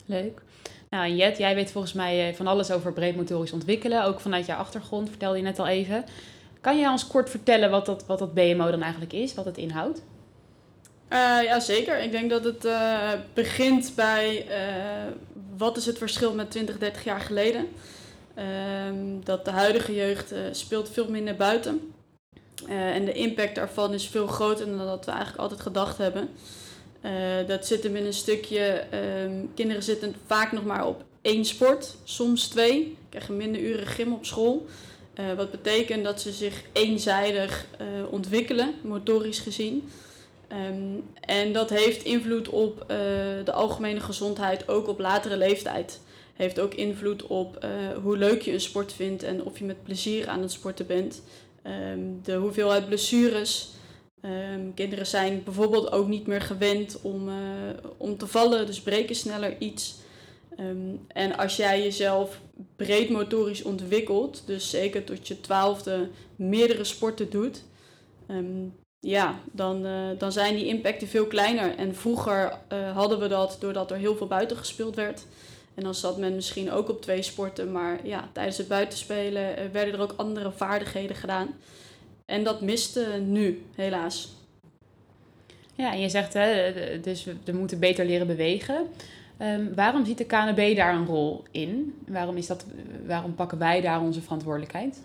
Leuk. 0.06 0.42
Nou, 0.96 1.10
Jet, 1.14 1.38
jij 1.38 1.54
weet 1.54 1.70
volgens 1.70 1.92
mij 1.92 2.28
eh, 2.28 2.34
van 2.34 2.46
alles 2.46 2.70
over 2.70 2.92
breedmotorisch 2.92 3.52
ontwikkelen, 3.52 4.04
ook 4.04 4.20
vanuit 4.20 4.46
jouw 4.46 4.58
achtergrond, 4.58 5.08
vertelde 5.08 5.36
je 5.36 5.42
net 5.42 5.58
al 5.58 5.66
even. 5.66 6.04
Kan 6.60 6.78
jij 6.78 6.88
ons 6.88 7.06
kort 7.06 7.30
vertellen 7.30 7.70
wat 7.70 7.86
dat, 7.86 8.06
wat 8.06 8.18
dat 8.18 8.34
BMO 8.34 8.70
dan 8.70 8.82
eigenlijk 8.82 9.12
is, 9.12 9.34
wat 9.34 9.44
het 9.44 9.58
inhoudt? 9.58 9.98
Uh, 9.98 11.42
ja, 11.42 11.60
zeker. 11.60 12.02
Ik 12.02 12.10
denk 12.10 12.30
dat 12.30 12.44
het 12.44 12.64
uh, 12.64 13.10
begint 13.34 13.92
bij 13.96 14.46
wat 15.56 15.76
is 15.76 15.86
het 15.86 15.98
verschil 15.98 16.34
met 16.34 16.50
20, 16.50 16.78
30 16.78 17.04
jaar 17.04 17.20
geleden. 17.20 17.68
Ehm, 18.34 19.20
dat 19.24 19.44
de 19.44 19.50
huidige 19.50 19.94
jeugd 19.94 20.34
speelt 20.50 20.90
veel 20.90 21.10
minder 21.10 21.36
buiten. 21.36 21.92
en 22.68 23.04
de 23.04 23.12
impact 23.12 23.54
daarvan 23.54 23.94
is 23.94 24.08
veel 24.08 24.26
groter 24.26 24.66
dan 24.66 24.86
dat 24.86 25.04
we 25.04 25.10
eigenlijk 25.10 25.40
altijd 25.42 25.60
gedacht 25.60 25.98
hebben. 25.98 26.28
Dat 27.46 27.66
zit 27.66 27.82
hem 27.82 27.96
in 27.96 28.06
een 28.06 28.12
stukje, 28.12 28.84
um, 29.24 29.50
kinderen 29.54 29.82
zitten 29.82 30.14
vaak 30.26 30.52
nog 30.52 30.64
maar 30.64 30.86
op 30.86 31.04
één 31.22 31.44
sport, 31.44 31.96
soms 32.04 32.48
twee. 32.48 32.96
Krijgen 33.08 33.36
minder 33.36 33.60
uren 33.60 33.86
gym 33.86 34.12
op 34.12 34.24
school. 34.24 34.66
wat 35.36 35.50
betekent 35.50 36.04
dat 36.04 36.20
ze 36.20 36.32
zich 36.32 36.62
eenzijdig 36.72 37.66
ontwikkelen, 38.10 38.74
motorisch 38.82 39.38
gezien. 39.38 39.88
Um, 40.52 41.04
en 41.20 41.52
dat 41.52 41.70
heeft 41.70 42.04
invloed 42.04 42.48
op 42.48 42.84
de 43.44 43.52
algemene 43.52 44.00
gezondheid, 44.00 44.68
ook 44.68 44.88
op 44.88 44.98
latere 44.98 45.36
leeftijd. 45.36 46.00
Heeft 46.34 46.60
ook 46.60 46.74
invloed 46.74 47.26
op 47.26 47.66
hoe 48.02 48.16
leuk 48.16 48.42
je 48.42 48.52
een 48.52 48.60
sport 48.60 48.92
vindt 48.92 49.22
en 49.22 49.44
of 49.44 49.58
je 49.58 49.64
met 49.64 49.82
plezier 49.82 50.28
aan 50.28 50.42
het 50.42 50.52
sporten 50.52 50.86
bent. 50.86 51.22
Um, 51.92 52.20
de 52.22 52.34
hoeveelheid 52.34 52.86
blessures. 52.86 53.68
Um, 54.26 54.74
kinderen 54.74 55.06
zijn 55.06 55.42
bijvoorbeeld 55.44 55.92
ook 55.92 56.08
niet 56.08 56.26
meer 56.26 56.40
gewend 56.40 56.98
om, 57.02 57.28
uh, 57.28 57.34
om 57.96 58.16
te 58.16 58.26
vallen, 58.26 58.66
dus 58.66 58.80
breken 58.80 59.14
sneller 59.14 59.56
iets. 59.58 59.94
en 61.08 61.36
als 61.36 61.56
jij 61.56 61.82
jezelf 61.82 62.40
breed 62.76 63.10
motorisch 63.10 63.62
ontwikkelt, 63.62 64.42
dus 64.46 64.70
zeker 64.70 65.04
tot 65.04 65.28
je 65.28 65.40
twaalfde 65.40 66.08
meerdere 66.36 66.84
sporten 66.84 67.30
doet, 67.30 67.62
ja, 69.06 69.40
dan, 69.52 69.86
uh, 69.86 70.18
dan 70.18 70.32
zijn 70.32 70.56
die 70.56 70.66
impacten 70.66 71.08
veel 71.08 71.26
kleiner. 71.26 71.76
En 71.76 71.94
vroeger 71.94 72.58
uh, 72.72 72.96
hadden 72.96 73.18
we 73.18 73.28
dat 73.28 73.56
doordat 73.60 73.90
er 73.90 73.96
heel 73.96 74.16
veel 74.16 74.26
buiten 74.26 74.56
gespeeld 74.56 74.94
werd. 74.96 75.24
En 75.74 75.82
dan 75.82 75.94
zat 75.94 76.18
men 76.18 76.34
misschien 76.34 76.72
ook 76.72 76.88
op 76.88 77.02
twee 77.02 77.22
sporten, 77.22 77.72
maar 77.72 78.06
ja, 78.06 78.28
tijdens 78.32 78.56
het 78.56 78.68
buitenspelen 78.68 79.72
werden 79.72 79.94
er 79.94 80.00
ook 80.00 80.14
andere 80.16 80.52
vaardigheden 80.52 81.16
gedaan. 81.16 81.54
En 82.26 82.44
dat 82.44 82.60
miste 82.60 83.22
nu, 83.26 83.62
helaas. 83.74 84.34
Ja, 85.74 85.92
en 85.92 86.00
je 86.00 86.08
zegt, 86.08 86.32
hè, 86.32 86.72
dus 87.00 87.24
we, 87.44 87.52
moeten 87.52 87.78
beter 87.78 88.04
leren 88.06 88.26
bewegen. 88.26 88.86
Um, 89.42 89.74
waarom 89.74 90.04
ziet 90.04 90.18
de 90.18 90.24
KNB 90.24 90.76
daar 90.76 90.94
een 90.94 91.06
rol 91.06 91.44
in? 91.50 91.94
Waarom, 92.06 92.36
is 92.36 92.46
dat, 92.46 92.66
waarom 93.06 93.34
pakken 93.34 93.58
wij 93.58 93.80
daar 93.80 94.00
onze 94.00 94.22
verantwoordelijkheid? 94.22 95.00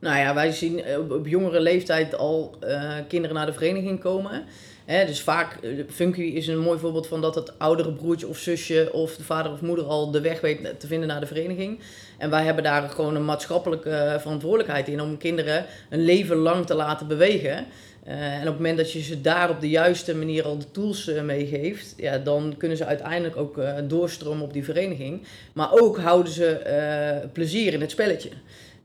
Nou 0.00 0.18
ja, 0.18 0.34
wij 0.34 0.52
zien 0.52 0.82
op, 1.10 1.26
jongere 1.26 1.60
leeftijd 1.60 2.16
al 2.16 2.56
uh, 2.64 2.92
kinderen 3.08 3.36
naar 3.36 3.46
de 3.46 3.52
vereniging 3.52 4.00
komen. 4.00 4.44
Hè, 4.84 5.06
dus 5.06 5.20
vaak, 5.20 5.58
uh, 5.62 5.84
Funky 5.90 6.20
is 6.20 6.46
een 6.46 6.58
mooi 6.58 6.78
voorbeeld 6.78 7.06
van 7.06 7.20
dat 7.20 7.34
het 7.34 7.58
oudere 7.58 7.92
broertje 7.92 8.28
of 8.28 8.38
zusje 8.38 8.88
of 8.92 9.16
de 9.16 9.24
vader 9.24 9.52
of 9.52 9.60
moeder 9.60 9.84
al 9.84 10.10
de 10.10 10.20
weg 10.20 10.40
weet 10.40 10.80
te 10.80 10.86
vinden 10.86 11.08
naar 11.08 11.20
de 11.20 11.26
vereniging. 11.26 11.80
En 12.18 12.30
wij 12.30 12.44
hebben 12.44 12.64
daar 12.64 12.88
gewoon 12.88 13.14
een 13.14 13.24
maatschappelijke 13.24 13.90
uh, 13.90 14.18
verantwoordelijkheid 14.18 14.88
in 14.88 15.00
om 15.00 15.18
kinderen 15.18 15.64
een 15.90 16.04
leven 16.04 16.36
lang 16.36 16.66
te 16.66 16.74
laten 16.74 17.06
bewegen. 17.06 17.66
en 18.04 18.40
op 18.40 18.46
het 18.46 18.54
moment 18.54 18.76
dat 18.76 18.92
je 18.92 19.02
ze 19.02 19.20
daar 19.20 19.50
op 19.50 19.60
de 19.60 19.68
juiste 19.68 20.14
manier 20.16 20.44
al 20.44 20.58
de 20.58 20.70
tools 20.70 21.10
meegeeft, 21.22 21.94
ja, 21.96 22.18
dan 22.18 22.54
kunnen 22.58 22.76
ze 22.76 22.84
uiteindelijk 22.84 23.36
ook 23.36 23.60
doorstromen 23.88 24.44
op 24.44 24.52
die 24.52 24.64
vereniging. 24.64 25.22
Maar 25.52 25.72
ook 25.72 25.98
houden 25.98 26.32
ze 26.32 27.28
plezier 27.32 27.72
in 27.72 27.80
het 27.80 27.90
spelletje. 27.90 28.30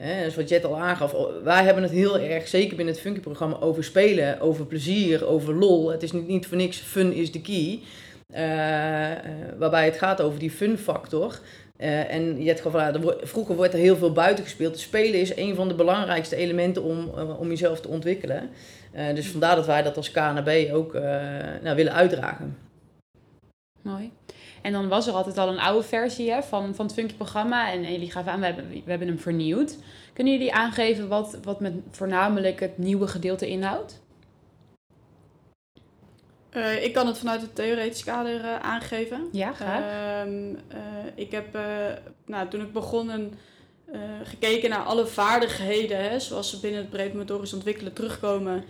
Dus 0.03 0.36
wat 0.36 0.50
Jet 0.50 0.65
al 0.65 0.79
aangaf, 0.79 1.15
wij 1.43 1.63
hebben 1.63 1.83
het 1.83 1.91
heel 1.91 2.19
erg, 2.19 2.48
zeker 2.48 2.75
binnen 2.75 2.93
het 2.93 3.03
Funky-programma, 3.03 3.60
over 3.60 3.83
spelen, 3.83 4.39
over 4.39 4.65
plezier, 4.65 5.25
over 5.25 5.53
lol. 5.53 5.91
Het 5.91 6.03
is 6.03 6.12
niet, 6.12 6.27
niet 6.27 6.48
voor 6.48 6.57
niks, 6.57 6.77
fun 6.77 7.13
is 7.13 7.31
de 7.31 7.41
key. 7.41 7.79
Uh, 8.36 9.12
uh, 9.12 9.17
waarbij 9.57 9.86
het 9.86 9.98
gaat 9.98 10.22
over 10.22 10.39
die 10.39 10.51
fun 10.51 10.77
factor. 10.77 11.39
Uh, 11.77 12.13
en 12.13 12.41
je 12.41 12.48
hebt 12.48 12.62
gevraagd, 12.62 12.98
vroeger 13.22 13.55
wordt 13.55 13.74
er 13.74 13.79
heel 13.79 13.95
veel 13.95 14.12
buiten 14.12 14.43
gespeeld. 14.43 14.79
Spelen 14.79 15.19
is 15.19 15.36
een 15.36 15.55
van 15.55 15.67
de 15.67 15.75
belangrijkste 15.75 16.36
elementen 16.36 16.83
om, 16.83 17.10
om 17.39 17.48
jezelf 17.48 17.79
te 17.81 17.88
ontwikkelen. 17.88 18.50
Dus 19.13 19.27
vandaar 19.27 19.55
dat 19.55 19.65
wij 19.65 19.81
dat 19.81 19.98
als 19.98 20.12
KNB 20.12 20.69
ook 20.74 20.93
nou, 21.62 21.75
willen 21.75 21.93
uitdragen. 21.93 22.57
Mooi. 23.81 24.12
En 24.63 24.72
dan 24.72 24.88
was 24.88 25.08
er 25.08 25.13
altijd 25.13 25.38
al 25.38 25.48
een 25.48 25.60
oude 25.60 25.88
versie 25.88 26.32
hè, 26.32 26.43
van, 26.43 26.75
van 26.75 26.86
het 26.86 26.93
Funky 26.93 27.13
programma. 27.13 27.72
En 27.72 27.91
jullie 27.91 28.12
gaven 28.12 28.32
aan, 28.32 28.39
we 28.39 28.46
hebben, 28.46 28.70
we 28.70 28.89
hebben 28.89 29.08
hem 29.08 29.20
vernieuwd. 29.20 29.77
Kunnen 30.13 30.34
jullie 30.34 30.53
aangeven 30.53 31.08
wat, 31.08 31.38
wat 31.43 31.60
met 31.60 31.74
voornamelijk 31.91 32.60
het 32.60 32.77
nieuwe 32.77 33.08
gedeelte 33.08 33.48
inhoudt? 33.48 34.01
Uh, 36.51 36.84
ik 36.84 36.93
kan 36.93 37.08
het 37.08 37.17
vanuit 37.17 37.41
het 37.41 37.55
theoretisch 37.55 38.03
kader 38.03 38.39
uh, 38.39 38.60
aangeven. 38.60 39.27
Ja, 39.32 39.53
graag. 39.53 39.84
Uh, 40.25 40.34
ik 41.15 41.32
heb 41.32 41.58
nou, 42.25 42.50
toen 42.50 42.62
ik 42.62 42.74
begon 42.74 43.10
een, 43.10 43.34
gekeken 44.24 44.70
naar 44.70 44.84
alle 44.84 45.05
vaardigheden, 45.05 46.10
hè, 46.10 46.20
zoals 46.20 46.50
ze 46.50 46.60
binnen 46.60 46.82
het 46.82 46.89
breedmotorisch 46.89 47.53
ontwikkelen 47.53 47.93
terugkomen. 47.93 48.63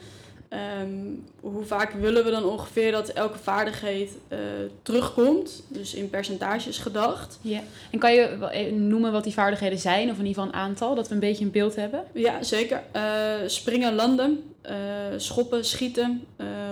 Um, 0.54 1.26
hoe 1.40 1.64
vaak 1.64 1.92
willen 1.92 2.24
we 2.24 2.32
dan 2.32 2.46
ongeveer 2.46 2.92
dat 2.92 3.10
elke 3.10 3.38
vaardigheid 3.38 4.10
uh, 4.30 4.40
terugkomt? 4.82 5.64
Dus 5.68 5.94
in 5.94 6.10
percentages 6.10 6.78
gedacht. 6.78 7.40
Ja. 7.42 7.62
En 7.92 8.00
kan 8.00 8.14
je 8.14 8.22
eh, 8.22 8.72
noemen 8.72 9.12
wat 9.12 9.24
die 9.24 9.34
vaardigheden 9.34 9.80
zijn, 9.80 10.10
of 10.10 10.18
in 10.20 10.26
ieder 10.26 10.44
geval 10.44 10.48
een 10.48 10.68
aantal, 10.68 10.96
dat 10.96 11.08
we 11.08 11.14
een 11.14 11.20
beetje 11.20 11.46
een 11.46 11.52
beeld 11.52 11.76
hebben? 11.76 12.04
Ja, 12.14 12.44
zeker. 12.44 12.84
Uh, 12.96 13.04
springen, 13.46 13.96
landen, 13.96 14.54
uh, 14.70 14.74
schoppen, 15.18 15.66
schieten, 15.66 16.26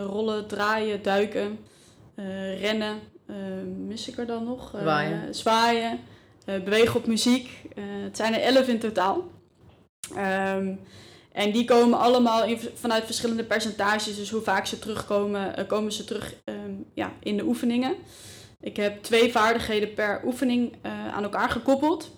rollen, 0.05 0.47
draaien, 0.47 1.03
duiken, 1.03 1.59
rennen. 2.59 2.99
mis 3.87 4.09
ik 4.09 4.17
er 4.17 4.25
dan 4.25 4.43
nog? 4.43 4.73
zwaaien. 4.81 5.35
zwaaien 5.35 5.99
bewegen 6.45 6.95
op 6.95 7.05
muziek. 7.05 7.49
het 8.03 8.17
zijn 8.17 8.33
er 8.33 8.41
elf 8.41 8.67
in 8.67 8.79
totaal. 8.79 9.23
Um, 10.17 10.79
en 11.31 11.51
die 11.51 11.65
komen 11.65 11.99
allemaal 11.99 12.47
vanuit 12.73 13.05
verschillende 13.05 13.43
percentages. 13.43 14.15
Dus 14.15 14.29
hoe 14.29 14.41
vaak 14.41 14.65
ze 14.65 14.79
terugkomen, 14.79 15.59
uh, 15.59 15.67
komen 15.67 15.91
ze 15.91 16.03
terug 16.03 16.35
um, 16.45 16.85
ja, 16.93 17.13
in 17.19 17.37
de 17.37 17.43
oefeningen. 17.43 17.95
Ik 18.61 18.77
heb 18.77 19.03
twee 19.03 19.31
vaardigheden 19.31 19.93
per 19.93 20.21
oefening 20.25 20.73
uh, 20.85 21.13
aan 21.13 21.23
elkaar 21.23 21.49
gekoppeld. 21.49 22.11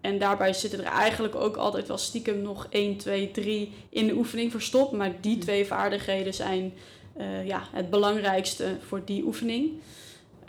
En 0.00 0.18
daarbij 0.18 0.52
zitten 0.52 0.78
er 0.78 0.92
eigenlijk 0.92 1.34
ook 1.34 1.56
altijd 1.56 1.88
wel 1.88 1.98
stiekem 1.98 2.42
nog 2.42 2.66
1, 2.70 2.96
2, 2.96 3.30
3 3.30 3.72
in 3.88 4.06
de 4.06 4.14
oefening 4.14 4.50
verstopt. 4.50 4.92
Maar 4.92 5.12
die 5.20 5.38
twee 5.38 5.66
vaardigheden 5.66 6.34
zijn 6.34 6.72
uh, 7.16 7.46
ja, 7.46 7.62
het 7.72 7.90
belangrijkste 7.90 8.76
voor 8.86 9.02
die 9.04 9.24
oefening. 9.24 9.70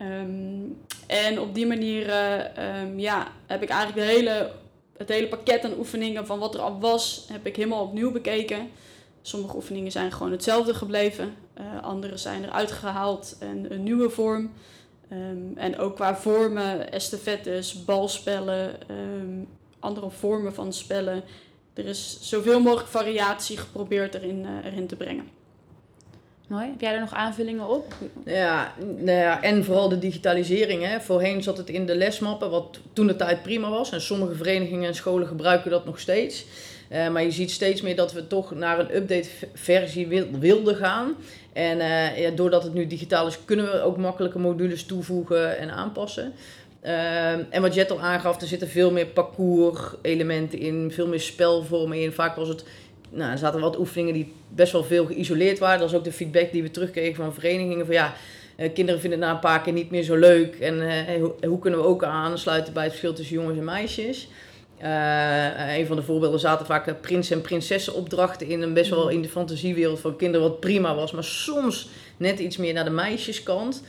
Um, 0.01 0.77
en 1.07 1.39
op 1.39 1.53
die 1.53 1.67
manier 1.67 2.09
um, 2.79 2.99
ja, 2.99 3.27
heb 3.45 3.63
ik 3.63 3.69
eigenlijk 3.69 4.07
de 4.07 4.13
hele 4.13 4.51
het 4.97 5.09
hele 5.09 5.27
pakket 5.27 5.63
aan 5.63 5.77
oefeningen 5.77 6.25
van 6.25 6.39
wat 6.39 6.53
er 6.53 6.61
al 6.61 6.79
was, 6.79 7.25
heb 7.31 7.45
ik 7.45 7.55
helemaal 7.55 7.83
opnieuw 7.83 8.11
bekeken. 8.11 8.69
Sommige 9.21 9.55
oefeningen 9.55 9.91
zijn 9.91 10.11
gewoon 10.11 10.31
hetzelfde 10.31 10.73
gebleven. 10.73 11.35
Uh, 11.59 11.83
andere 11.83 12.17
zijn 12.17 12.43
eruit 12.43 12.71
gehaald 12.71 13.35
en 13.39 13.73
een 13.73 13.83
nieuwe 13.83 14.09
vorm. 14.09 14.51
Um, 15.11 15.53
en 15.55 15.77
ook 15.77 15.95
qua 15.95 16.15
vormen, 16.15 16.91
estafettes, 16.91 17.85
balspellen, 17.85 18.75
um, 18.91 19.47
andere 19.79 20.09
vormen 20.09 20.53
van 20.53 20.73
spellen. 20.73 21.23
Er 21.73 21.85
is 21.85 22.17
zoveel 22.21 22.59
mogelijk 22.59 22.89
variatie 22.89 23.57
geprobeerd 23.57 24.13
erin, 24.13 24.45
uh, 24.45 24.65
erin 24.65 24.87
te 24.87 24.95
brengen. 24.95 25.29
Mooi. 26.47 26.65
Heb 26.65 26.81
jij 26.81 26.93
er 26.93 26.99
nog 26.99 27.13
aanvullingen 27.13 27.67
op? 27.67 27.93
Ja, 28.25 28.73
nou 28.77 29.17
ja, 29.17 29.41
en 29.41 29.63
vooral 29.63 29.89
de 29.89 29.99
digitalisering. 29.99 30.83
Hè. 30.83 30.99
Voorheen 31.01 31.43
zat 31.43 31.57
het 31.57 31.69
in 31.69 31.85
de 31.85 31.95
lesmappen, 31.95 32.49
wat 32.49 32.79
toen 32.93 33.07
de 33.07 33.15
tijd 33.15 33.43
prima 33.43 33.69
was. 33.69 33.91
En 33.91 34.01
sommige 34.01 34.35
verenigingen 34.35 34.87
en 34.87 34.95
scholen 34.95 35.27
gebruiken 35.27 35.71
dat 35.71 35.85
nog 35.85 35.99
steeds. 35.99 36.45
Uh, 36.91 37.09
maar 37.09 37.23
je 37.23 37.31
ziet 37.31 37.51
steeds 37.51 37.81
meer 37.81 37.95
dat 37.95 38.13
we 38.13 38.27
toch 38.27 38.55
naar 38.55 38.79
een 38.79 38.95
update-versie 38.95 40.07
wil, 40.07 40.25
wilden 40.39 40.75
gaan. 40.75 41.15
En 41.53 41.77
uh, 41.77 42.19
ja, 42.19 42.29
doordat 42.29 42.63
het 42.63 42.73
nu 42.73 42.87
digitaal 42.87 43.27
is, 43.27 43.39
kunnen 43.45 43.65
we 43.65 43.81
ook 43.81 43.97
makkelijke 43.97 44.39
modules 44.39 44.85
toevoegen 44.85 45.57
en 45.57 45.71
aanpassen. 45.71 46.33
Uh, 46.83 47.31
en 47.31 47.61
wat 47.61 47.73
Jet 47.73 47.91
al 47.91 48.01
aangaf, 48.01 48.41
er 48.41 48.47
zitten 48.47 48.67
veel 48.67 48.91
meer 48.91 49.05
parcours-elementen 49.05 50.59
in, 50.59 50.91
veel 50.91 51.07
meer 51.07 51.19
spelvormen 51.19 52.01
in. 52.01 52.11
Vaak 52.11 52.35
was 52.35 52.47
het 52.47 52.63
nou, 53.09 53.31
er 53.31 53.37
zaten 53.37 53.59
wat 53.59 53.79
oefeningen 53.79 54.13
die 54.13 54.33
best 54.49 54.71
wel 54.71 54.83
veel 54.83 55.05
geïsoleerd 55.05 55.59
waren. 55.59 55.79
Dat 55.79 55.89
was 55.89 55.99
ook 55.99 56.05
de 56.05 56.11
feedback 56.11 56.51
die 56.51 56.61
we 56.61 56.71
terugkregen 56.71 57.15
van 57.15 57.33
verenigingen. 57.33 57.85
Van 57.85 57.95
ja, 57.95 58.13
eh, 58.55 58.73
kinderen 58.73 59.01
vinden 59.01 59.19
het 59.19 59.27
na 59.27 59.33
een 59.33 59.41
paar 59.41 59.61
keer 59.61 59.73
niet 59.73 59.91
meer 59.91 60.03
zo 60.03 60.15
leuk. 60.15 60.55
En 60.55 60.75
uh, 60.75 60.91
hoe, 61.19 61.33
hoe, 61.47 61.59
kunnen 61.59 61.79
we 61.79 61.85
ook 61.85 62.03
aansluiten 62.03 62.73
bij 62.73 62.83
het 62.83 62.91
verschil 62.91 63.13
tussen 63.13 63.35
jongens 63.35 63.57
en 63.57 63.63
meisjes? 63.63 64.27
Uh, 64.83 65.77
een 65.77 65.85
van 65.85 65.95
de 65.95 66.03
voorbeelden 66.03 66.39
zaten 66.39 66.65
vaak 66.65 67.01
prins- 67.01 67.31
en 67.31 67.41
prinsessenopdrachten 67.41 68.47
in. 68.47 68.61
Een 68.61 68.73
best 68.73 68.89
wel 68.89 69.09
in 69.09 69.21
de 69.21 69.29
fantasiewereld 69.29 69.99
van 69.99 70.15
kinderen 70.15 70.49
wat 70.49 70.59
prima 70.59 70.95
was. 70.95 71.11
Maar 71.11 71.23
soms 71.23 71.89
net 72.17 72.39
iets 72.39 72.57
meer 72.57 72.73
naar 72.73 72.83
de 72.83 72.89
meisjeskant. 72.89 73.83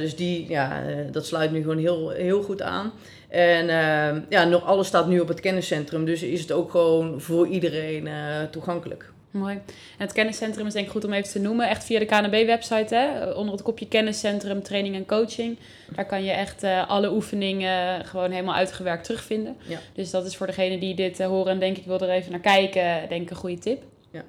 dus 0.00 0.16
die, 0.16 0.48
ja, 0.48 0.82
dat 1.10 1.26
sluit 1.26 1.52
nu 1.52 1.60
gewoon 1.60 1.78
heel, 1.78 2.10
heel 2.10 2.42
goed 2.42 2.62
aan. 2.62 2.92
En 3.28 3.64
uh, 3.64 4.22
ja, 4.28 4.44
nog 4.44 4.64
alles 4.64 4.86
staat 4.86 5.06
nu 5.06 5.20
op 5.20 5.28
het 5.28 5.40
kenniscentrum, 5.40 6.04
dus 6.04 6.22
is 6.22 6.40
het 6.40 6.52
ook 6.52 6.70
gewoon 6.70 7.20
voor 7.20 7.46
iedereen 7.46 8.06
uh, 8.06 8.42
toegankelijk. 8.50 9.12
Mooi. 9.30 9.54
En 9.64 10.06
het 10.06 10.12
kenniscentrum 10.12 10.66
is 10.66 10.72
denk 10.72 10.86
ik 10.86 10.92
goed 10.92 11.04
om 11.04 11.12
even 11.12 11.30
te 11.30 11.38
noemen. 11.38 11.68
Echt 11.68 11.84
via 11.84 11.98
de 11.98 12.04
KNB-website, 12.04 12.94
hè? 12.94 13.30
onder 13.30 13.52
het 13.52 13.62
kopje 13.62 13.88
kenniscentrum, 13.88 14.62
training 14.62 14.94
en 14.94 15.06
coaching. 15.06 15.58
Daar 15.94 16.06
kan 16.06 16.24
je 16.24 16.30
echt 16.30 16.64
uh, 16.64 16.88
alle 16.88 17.12
oefeningen 17.12 18.04
gewoon 18.04 18.30
helemaal 18.30 18.54
uitgewerkt 18.54 19.04
terugvinden. 19.04 19.56
Ja. 19.66 19.78
Dus 19.92 20.10
dat 20.10 20.26
is 20.26 20.36
voor 20.36 20.46
degene 20.46 20.78
die 20.78 20.94
dit 20.94 21.22
horen 21.22 21.52
en 21.52 21.58
denk 21.58 21.76
ik 21.76 21.84
wil 21.84 22.00
er 22.00 22.10
even 22.10 22.30
naar 22.30 22.40
kijken, 22.40 23.08
denk 23.08 23.22
ik 23.22 23.30
een 23.30 23.36
goede 23.36 23.58
tip. 23.58 23.82
Ja. 24.10 24.22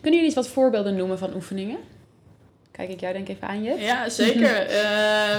Kunnen 0.00 0.20
jullie 0.20 0.24
eens 0.24 0.34
wat 0.34 0.48
voorbeelden 0.48 0.96
noemen 0.96 1.18
van 1.18 1.34
oefeningen? 1.34 1.78
Kijk 2.72 2.88
ik 2.88 3.00
jou 3.00 3.12
denk 3.12 3.28
even 3.28 3.48
aan 3.48 3.62
je. 3.62 3.74
Ja, 3.78 4.08
zeker. 4.08 4.60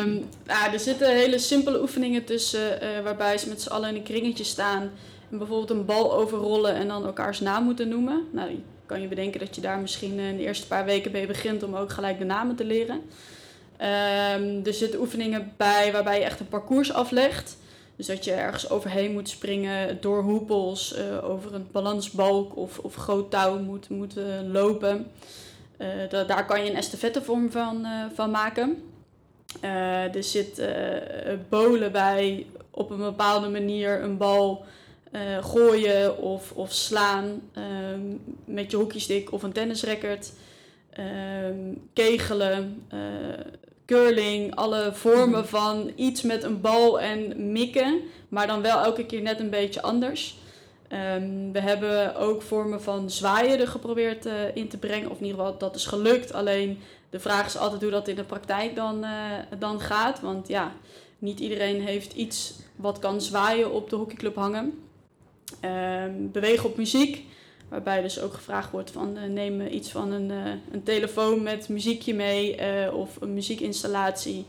um, 0.02 0.26
nou, 0.46 0.74
er 0.74 0.80
zitten 0.80 1.16
hele 1.16 1.40
simpele 1.40 1.82
oefeningen 1.82 2.24
tussen 2.24 2.84
uh, 2.84 3.04
waarbij 3.04 3.38
ze 3.38 3.50
met 3.50 3.62
z'n 3.62 3.70
allen 3.70 3.90
in 3.90 3.96
een 3.96 4.04
kringetje 4.04 4.44
staan. 4.44 4.82
En 5.32 5.38
bijvoorbeeld 5.38 5.70
een 5.70 5.86
bal 5.86 6.14
overrollen 6.14 6.76
en 6.76 6.88
dan 6.88 7.06
elkaars 7.06 7.40
naam 7.40 7.64
moeten 7.64 7.88
noemen. 7.88 8.28
Nou, 8.32 8.50
je 8.50 8.60
kan 8.86 9.02
je 9.02 9.08
bedenken 9.08 9.40
dat 9.40 9.56
je 9.56 9.62
daar 9.62 9.80
misschien 9.80 10.20
in 10.20 10.38
de 10.38 10.44
eerste 10.44 10.68
paar 10.68 10.86
weken 10.86 11.12
mee 11.12 11.28
begint 11.28 11.64
om 11.64 11.76
ook 11.76 11.92
gelijk 11.92 12.18
de 12.18 12.26
namen 12.26 12.56
te 12.56 12.66
leren. 12.66 13.02
Um, 13.78 14.66
er 14.66 14.74
zitten 14.74 15.00
oefeningen 15.00 15.54
bij 15.58 15.92
waarbij 15.92 16.20
je 16.20 16.26
echt 16.26 16.40
een 16.40 16.48
parcours 16.48 16.94
aflegt. 16.94 17.58
Dus 17.96 18.06
dat 18.06 18.24
je 18.26 18.32
ergens 18.32 18.70
overheen 18.70 19.12
moet 19.12 19.30
springen, 19.30 19.98
door 20.02 20.22
hoepels, 20.22 20.96
uh, 20.98 21.30
over 21.30 21.54
een 21.54 21.68
balansbalk 21.72 22.58
of, 22.58 22.80
of 22.80 22.96
groot 22.96 23.32
touw 23.32 23.60
moet, 23.60 23.90
moet 23.90 24.18
uh, 24.18 24.24
lopen. 24.52 25.12
Uh, 25.78 25.88
da 26.10 26.24
daar 26.24 26.46
kan 26.46 26.64
je 26.64 26.70
een 26.70 26.78
estafettevorm 26.78 27.52
van, 27.52 27.86
uh, 27.86 28.06
van 28.14 28.32
maken. 28.32 28.84
Uh, 29.64 30.16
er 30.16 30.24
zit 30.24 30.62
bolen 31.50 31.92
bij 31.92 32.46
op 32.72 32.90
een 32.90 32.98
bepaalde 32.98 33.50
manier 33.50 34.04
een 34.04 34.18
bal 34.18 34.66
gooien 35.42 36.18
of, 36.18 36.52
of 36.52 36.72
slaan 36.72 37.42
ehm, 37.54 38.02
met 38.46 38.72
je 38.72 38.78
hockeystick 38.78 39.32
of 39.32 39.44
een 39.44 39.52
tennisracket. 39.52 40.34
Ehm, 40.90 41.74
kegelen, 41.94 42.88
curling, 43.86 44.56
alle 44.56 44.90
vormen 44.94 45.40
mhm. 45.40 45.48
van 45.48 45.92
iets 45.96 46.22
met 46.22 46.44
een 46.44 46.62
bal 46.62 47.00
en 47.00 47.52
mikken, 47.52 48.00
maar 48.30 48.48
dan 48.48 48.62
wel 48.62 48.80
elke 48.80 49.06
keer 49.06 49.22
net 49.22 49.40
een 49.40 49.50
beetje 49.50 49.82
anders. 49.82 50.38
Um, 50.94 51.52
we 51.52 51.60
hebben 51.60 52.16
ook 52.16 52.42
vormen 52.42 52.82
van 52.82 53.10
zwaaien 53.10 53.60
er 53.60 53.68
geprobeerd 53.68 54.26
uh, 54.26 54.56
in 54.56 54.68
te 54.68 54.78
brengen. 54.78 55.10
Of 55.10 55.18
in 55.20 55.26
ieder 55.26 55.40
geval, 55.40 55.58
dat 55.58 55.76
is 55.76 55.86
gelukt. 55.86 56.34
Alleen 56.34 56.80
de 57.10 57.20
vraag 57.20 57.46
is 57.46 57.58
altijd 57.58 57.82
hoe 57.82 57.92
dat 57.92 58.08
in 58.08 58.16
de 58.16 58.24
praktijk 58.24 58.76
dan, 58.76 59.04
uh, 59.04 59.12
dan 59.60 59.80
gaat. 59.80 60.20
Want 60.20 60.48
ja, 60.48 60.72
niet 61.20 61.40
iedereen 61.40 61.82
heeft 61.82 62.14
iets 62.14 62.54
wat 62.76 63.00
kan 63.00 63.22
zwaaien 63.22 63.72
op 63.72 63.90
de 63.90 63.96
hockeyclub 63.96 64.36
hangen. 64.36 64.84
Um, 65.66 66.32
bewegen 66.32 66.70
op 66.70 66.78
muziek. 66.78 67.26
Waarbij 67.70 68.02
dus 68.02 68.20
ook 68.20 68.34
gevraagd 68.34 68.72
wordt 68.72 68.92
van 68.92 69.18
uh, 69.18 69.24
neem 69.24 69.62
iets 69.62 69.92
van 69.92 70.12
een, 70.12 70.30
een 70.72 70.84
telefoon 70.84 71.44
met 71.44 71.70
muziekje 71.70 72.14
mee. 72.14 72.58
of 72.92 73.22
een 73.22 73.34
muziekinstallatie. 73.34 74.46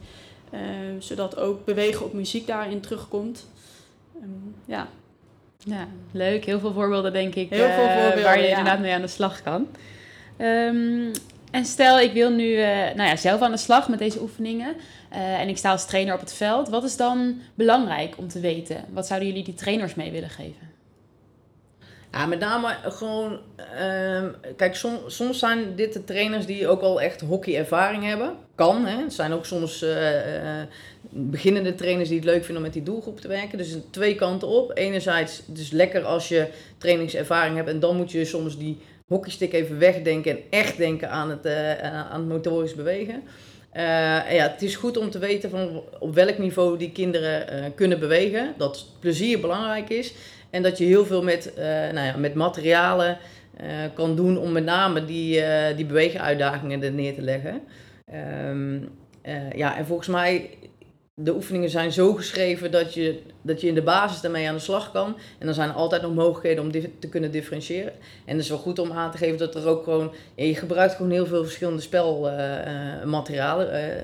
Ehm, 0.51 1.01
zodat 1.01 1.37
ook 1.37 1.65
bewegen 1.65 2.05
op 2.05 2.13
muziek 2.13 2.47
daarin 2.47 2.81
terugkomt. 2.81 3.47
ja, 4.65 4.89
ja, 5.65 5.89
leuk. 6.13 6.45
Heel 6.45 6.61
veel 6.61 6.73
voorbeelden, 6.73 7.13
denk 7.13 7.35
ik. 7.35 7.51
Heel 7.51 7.69
veel 7.69 7.87
eh, 7.87 7.95
voorbeelden, 7.95 8.25
waar 8.25 8.41
je 8.41 8.49
inderdaad 8.49 8.81
mee 8.81 8.93
aan 8.93 9.01
de 9.01 9.07
slag 9.07 9.43
kan. 9.43 9.69
Um, 10.39 11.11
en 11.51 11.65
stel, 11.65 12.01
ik 12.01 12.13
wil 12.13 12.31
nu 12.31 12.45
uh, 12.45 12.67
nou 12.67 13.09
ja, 13.09 13.17
zelf 13.17 13.41
aan 13.41 13.51
de 13.51 13.57
slag 13.57 13.89
met 13.89 13.99
deze 13.99 14.21
oefeningen. 14.21 14.77
Uh, 15.13 15.41
en 15.41 15.49
ik 15.49 15.57
sta 15.57 15.71
als 15.71 15.87
trainer 15.87 16.15
op 16.15 16.21
het 16.21 16.35
veld. 16.35 16.69
Wat 16.69 16.85
is 16.85 16.97
dan 16.97 17.41
belangrijk 17.55 18.15
om 18.19 18.29
te 18.29 18.41
weten? 18.41 18.85
Wat 18.93 19.07
zouden 19.07 19.29
jullie 19.29 19.45
die 19.45 19.55
trainers 19.55 19.95
mee 19.95 20.11
willen 20.11 20.31
geven? 20.31 20.73
Ja, 22.13 22.27
met 22.27 22.39
name 22.39 22.77
gewoon... 22.83 23.39
Uh, 23.81 24.23
kijk, 24.57 24.77
som, 24.77 24.99
soms 25.07 25.39
zijn 25.39 25.77
dit 25.77 25.93
de 25.93 26.05
trainers 26.05 26.47
die 26.47 26.69
ook 26.69 26.81
al 26.81 27.01
echt 27.01 27.21
hockeyervaring 27.21 28.05
hebben. 28.05 28.37
Kan, 28.55 28.87
hè. 28.87 29.03
Het 29.03 29.15
zijn 29.15 29.33
ook 29.33 29.47
soms 29.47 29.85
beginnende 31.17 31.75
trainers 31.75 32.09
die 32.09 32.19
het 32.19 32.27
leuk 32.27 32.45
vinden 32.45 32.57
om 32.57 32.63
met 32.63 32.73
die 32.73 32.83
doelgroep 32.83 33.21
te 33.21 33.29
werken. 33.29 33.59
Dus 33.59 33.77
twee 33.91 34.15
kanten 34.15 34.49
op. 34.49 34.71
Enerzijds, 34.75 35.43
het 35.53 35.73
lekker 35.73 36.03
als 36.05 36.29
je 36.29 36.49
trainingservaring 36.79 37.57
hebt 37.57 37.69
en 37.69 37.81
dan 37.81 37.97
moet 37.97 38.13
je 38.13 38.25
soms 38.25 38.59
die 38.59 38.79
hockeystick 39.07 39.53
even 39.53 39.79
wegdenken 39.79 40.33
en 40.33 40.39
echt 40.51 40.77
denken 40.77 41.11
aan 41.11 41.31
het, 41.31 41.47
uh, 41.47 41.93
aan 41.93 42.21
het 42.21 42.29
motorisch 42.29 42.75
bewegen. 42.75 43.23
Uh, 43.77 43.83
ja, 44.33 44.51
het 44.51 44.63
is 44.63 44.77
goed 44.77 44.97
om 44.97 45.11
te 45.11 45.19
weten 45.19 45.51
van 45.51 45.83
op 45.99 46.15
welk 46.15 46.39
niveau 46.39 46.79
die 46.79 46.93
kinderen 46.93 47.75
kunnen 47.75 48.01
bewegen. 48.01 48.55
Dat 48.57 48.87
plezier 49.01 49.41
belangrijk 49.41 49.89
is. 49.89 50.15
En 50.51 50.63
dat 50.63 50.79
je 50.79 50.85
heel 50.85 51.07
veel 51.07 51.23
met, 51.23 51.53
nou 51.93 52.07
ja, 52.07 52.17
met 52.17 52.35
materialen 52.35 53.19
kan 53.95 54.17
doen 54.17 54.39
om 54.39 54.53
met 54.53 54.65
name 54.65 55.05
die, 55.05 55.43
die 55.77 55.87
bewegenuitdagingen 55.87 56.83
er 56.83 56.93
neer 56.93 57.15
te 57.15 57.23
leggen. 57.23 57.61
Um, 58.51 58.89
ja, 59.55 59.77
en 59.77 59.87
volgens 59.87 60.09
mij 60.09 60.51
de 61.17 61.35
oefeningen 61.35 61.71
zijn 61.71 61.93
zo 61.93 62.15
geschreven 62.15 62.71
dat 62.71 62.95
je, 62.95 63.23
dat 63.43 63.61
je 63.61 63.67
in 63.67 63.75
de 63.75 63.83
basis 63.83 64.21
daarmee 64.21 64.49
aan 64.49 64.55
de 64.55 64.61
slag 64.61 64.93
kan. 64.93 65.17
En 65.39 65.47
dan 65.47 65.55
zijn 65.55 65.69
er 65.69 65.75
altijd 65.75 66.03
nog 66.03 66.15
mogelijkheden 66.15 66.65
om 66.65 66.71
te 66.99 67.09
kunnen 67.09 67.31
differentiëren. 67.31 67.93
En 68.25 68.35
het 68.35 68.45
is 68.45 68.49
wel 68.49 68.59
goed 68.59 68.79
om 68.79 68.93
aan 68.93 69.11
te 69.11 69.17
geven 69.17 69.39
dat 69.39 69.55
er 69.55 69.67
ook 69.67 69.85
gewoon... 69.85 70.13
je 70.35 70.55
gebruikt 70.55 70.95
gewoon 70.95 71.11
heel 71.11 71.27
veel 71.27 71.45
verschillende 71.45 71.81
spelmaterialen. 71.81 73.69
Uh, 73.69 73.87
uh, 73.87 73.95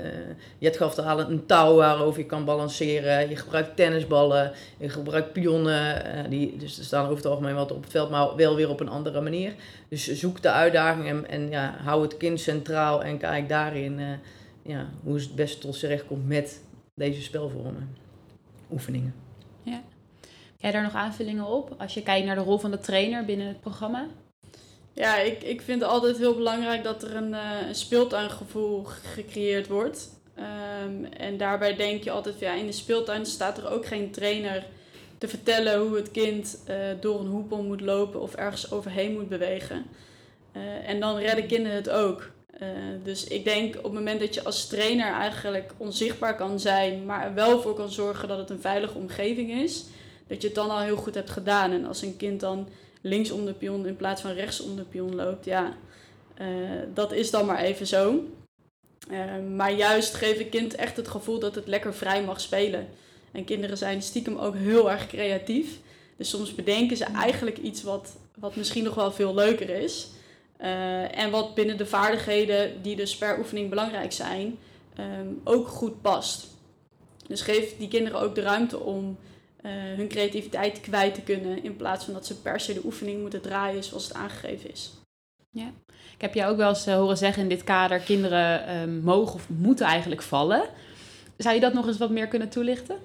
je 0.58 0.72
gaf 0.72 0.98
al 0.98 1.20
een 1.20 1.46
touw 1.46 1.74
waarover 1.74 2.20
je 2.20 2.26
kan 2.26 2.44
balanceren. 2.44 3.28
Je 3.28 3.36
gebruikt 3.36 3.76
tennisballen. 3.76 4.52
Je 4.76 4.88
gebruikt 4.88 5.32
pionnen. 5.32 6.06
Uh, 6.06 6.30
die, 6.30 6.56
dus 6.56 6.78
er 6.78 6.84
staan 6.84 7.04
over 7.04 7.16
het 7.16 7.26
algemeen 7.26 7.54
wat 7.54 7.72
op 7.72 7.82
het 7.82 7.92
veld, 7.92 8.10
maar 8.10 8.36
wel 8.36 8.56
weer 8.56 8.68
op 8.68 8.80
een 8.80 8.88
andere 8.88 9.20
manier. 9.20 9.52
Dus 9.88 10.12
zoek 10.12 10.42
de 10.42 10.50
uitdaging 10.50 11.08
en, 11.08 11.28
en 11.28 11.50
ja, 11.50 11.74
hou 11.84 12.02
het 12.02 12.16
kind 12.16 12.40
centraal. 12.40 13.04
En 13.04 13.18
kijk 13.18 13.48
daarin 13.48 14.00
ja, 14.62 14.88
hoe 15.02 15.14
het 15.14 15.34
best 15.34 15.60
tot 15.60 15.76
z'n 15.76 15.86
recht 15.86 16.06
komt 16.06 16.28
met 16.28 16.60
deze 17.00 17.22
spelvormen, 17.22 17.96
oefeningen. 18.70 19.14
Ja. 19.62 19.82
Heb 20.22 20.60
jij 20.60 20.70
daar 20.70 20.82
nog 20.82 20.94
aanvullingen 20.94 21.46
op 21.46 21.74
als 21.78 21.94
je 21.94 22.02
kijkt 22.02 22.26
naar 22.26 22.34
de 22.34 22.42
rol 22.42 22.58
van 22.58 22.70
de 22.70 22.78
trainer 22.78 23.24
binnen 23.24 23.46
het 23.46 23.60
programma? 23.60 24.06
Ja, 24.92 25.18
ik, 25.18 25.42
ik 25.42 25.60
vind 25.60 25.80
het 25.80 25.90
altijd 25.90 26.16
heel 26.18 26.34
belangrijk 26.34 26.84
dat 26.84 27.02
er 27.02 27.16
een, 27.16 27.30
uh, 27.30 27.66
een 27.68 27.74
speeltuingevoel 27.74 28.84
gecreëerd 28.84 29.68
wordt. 29.68 30.18
Um, 30.38 31.04
en 31.04 31.36
daarbij 31.36 31.76
denk 31.76 32.02
je 32.02 32.10
altijd, 32.10 32.38
ja, 32.38 32.54
in 32.54 32.66
de 32.66 32.72
speeltuin 32.72 33.26
staat 33.26 33.58
er 33.58 33.70
ook 33.70 33.86
geen 33.86 34.10
trainer 34.10 34.66
te 35.18 35.28
vertellen 35.28 35.80
hoe 35.80 35.96
het 35.96 36.10
kind 36.10 36.62
uh, 36.68 36.76
door 37.00 37.20
een 37.20 37.26
hoepel 37.26 37.62
moet 37.62 37.80
lopen 37.80 38.20
of 38.20 38.34
ergens 38.34 38.72
overheen 38.72 39.12
moet 39.12 39.28
bewegen. 39.28 39.86
Uh, 40.56 40.88
en 40.88 41.00
dan 41.00 41.16
redden 41.16 41.46
kinderen 41.46 41.76
het 41.76 41.90
ook. 41.90 42.30
Uh, 42.62 42.68
dus 43.02 43.24
ik 43.24 43.44
denk 43.44 43.76
op 43.76 43.82
het 43.82 43.92
moment 43.92 44.20
dat 44.20 44.34
je 44.34 44.44
als 44.44 44.66
trainer 44.66 45.12
eigenlijk 45.12 45.72
onzichtbaar 45.76 46.36
kan 46.36 46.60
zijn, 46.60 47.04
maar 47.04 47.24
er 47.24 47.34
wel 47.34 47.60
voor 47.60 47.74
kan 47.74 47.90
zorgen 47.90 48.28
dat 48.28 48.38
het 48.38 48.50
een 48.50 48.60
veilige 48.60 48.98
omgeving 48.98 49.50
is, 49.52 49.84
dat 50.26 50.40
je 50.40 50.46
het 50.46 50.56
dan 50.56 50.70
al 50.70 50.80
heel 50.80 50.96
goed 50.96 51.14
hebt 51.14 51.30
gedaan. 51.30 51.72
En 51.72 51.86
als 51.86 52.02
een 52.02 52.16
kind 52.16 52.40
dan 52.40 52.68
links 53.00 53.30
om 53.30 53.44
de 53.44 53.52
pion 53.52 53.86
in 53.86 53.96
plaats 53.96 54.22
van 54.22 54.32
rechts 54.32 54.60
om 54.60 54.76
de 54.76 54.84
pion 54.84 55.14
loopt, 55.14 55.44
ja, 55.44 55.76
uh, 56.40 56.48
dat 56.94 57.12
is 57.12 57.30
dan 57.30 57.46
maar 57.46 57.60
even 57.60 57.86
zo. 57.86 58.24
Uh, 59.10 59.24
maar 59.56 59.72
juist 59.72 60.14
geef 60.14 60.38
een 60.38 60.48
kind 60.48 60.74
echt 60.74 60.96
het 60.96 61.08
gevoel 61.08 61.38
dat 61.38 61.54
het 61.54 61.66
lekker 61.66 61.94
vrij 61.94 62.24
mag 62.24 62.40
spelen. 62.40 62.88
En 63.32 63.44
kinderen 63.44 63.76
zijn 63.76 64.02
stiekem 64.02 64.36
ook 64.38 64.54
heel 64.54 64.90
erg 64.90 65.06
creatief. 65.06 65.78
Dus 66.16 66.28
soms 66.28 66.54
bedenken 66.54 66.96
ze 66.96 67.04
eigenlijk 67.04 67.58
iets 67.58 67.82
wat, 67.82 68.16
wat 68.38 68.56
misschien 68.56 68.84
nog 68.84 68.94
wel 68.94 69.12
veel 69.12 69.34
leuker 69.34 69.68
is. 69.70 70.08
Uh, 70.62 71.18
en 71.18 71.30
wat 71.30 71.54
binnen 71.54 71.76
de 71.76 71.86
vaardigheden 71.86 72.82
die 72.82 72.96
dus 72.96 73.16
per 73.16 73.38
oefening 73.38 73.68
belangrijk 73.68 74.12
zijn, 74.12 74.58
um, 74.98 75.40
ook 75.44 75.68
goed 75.68 76.02
past. 76.02 76.46
Dus 77.26 77.40
geef 77.40 77.76
die 77.76 77.88
kinderen 77.88 78.20
ook 78.20 78.34
de 78.34 78.40
ruimte 78.40 78.78
om 78.78 79.18
uh, 79.62 79.72
hun 79.72 80.08
creativiteit 80.08 80.80
kwijt 80.80 81.14
te 81.14 81.20
kunnen, 81.20 81.64
in 81.64 81.76
plaats 81.76 82.04
van 82.04 82.14
dat 82.14 82.26
ze 82.26 82.40
per 82.40 82.60
se 82.60 82.74
de 82.74 82.84
oefening 82.84 83.20
moeten 83.20 83.40
draaien 83.40 83.84
zoals 83.84 84.04
het 84.04 84.14
aangegeven 84.16 84.70
is. 84.70 84.92
Ja, 85.50 85.72
ik 86.14 86.20
heb 86.20 86.34
jou 86.34 86.50
ook 86.50 86.56
wel 86.56 86.68
eens 86.68 86.86
uh, 86.86 86.94
horen 86.94 87.16
zeggen 87.16 87.42
in 87.42 87.48
dit 87.48 87.64
kader: 87.64 87.98
kinderen 87.98 88.76
um, 88.76 89.00
mogen 89.00 89.34
of 89.34 89.48
moeten 89.48 89.86
eigenlijk 89.86 90.22
vallen. 90.22 90.62
Zou 91.36 91.54
je 91.54 91.60
dat 91.60 91.72
nog 91.72 91.86
eens 91.86 91.98
wat 91.98 92.10
meer 92.10 92.26
kunnen 92.26 92.48
toelichten? 92.48 92.96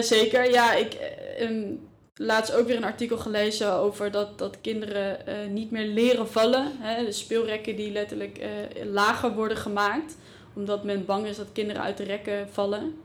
zeker, 0.00 0.50
ja. 0.50 0.74
Ik, 0.74 0.96
um, 1.40 1.80
laatst 2.16 2.54
ook 2.54 2.66
weer 2.66 2.76
een 2.76 2.84
artikel 2.84 3.16
gelezen 3.16 3.72
over 3.72 4.10
dat, 4.10 4.38
dat 4.38 4.60
kinderen 4.60 5.18
uh, 5.28 5.34
niet 5.50 5.70
meer 5.70 5.86
leren 5.86 6.28
vallen. 6.28 6.72
Hè? 6.78 7.04
De 7.04 7.12
speelrekken 7.12 7.76
die 7.76 7.92
letterlijk 7.92 8.38
uh, 8.38 8.84
lager 8.92 9.34
worden 9.34 9.56
gemaakt. 9.56 10.16
Omdat 10.54 10.84
men 10.84 11.04
bang 11.04 11.26
is 11.26 11.36
dat 11.36 11.52
kinderen 11.52 11.82
uit 11.82 11.96
de 11.96 12.04
rekken 12.04 12.48
vallen. 12.50 12.96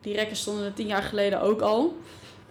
Die 0.00 0.14
rekken 0.14 0.36
stonden 0.36 0.64
er 0.64 0.72
tien 0.72 0.86
jaar 0.86 1.02
geleden 1.02 1.40
ook 1.40 1.60
al. 1.60 1.96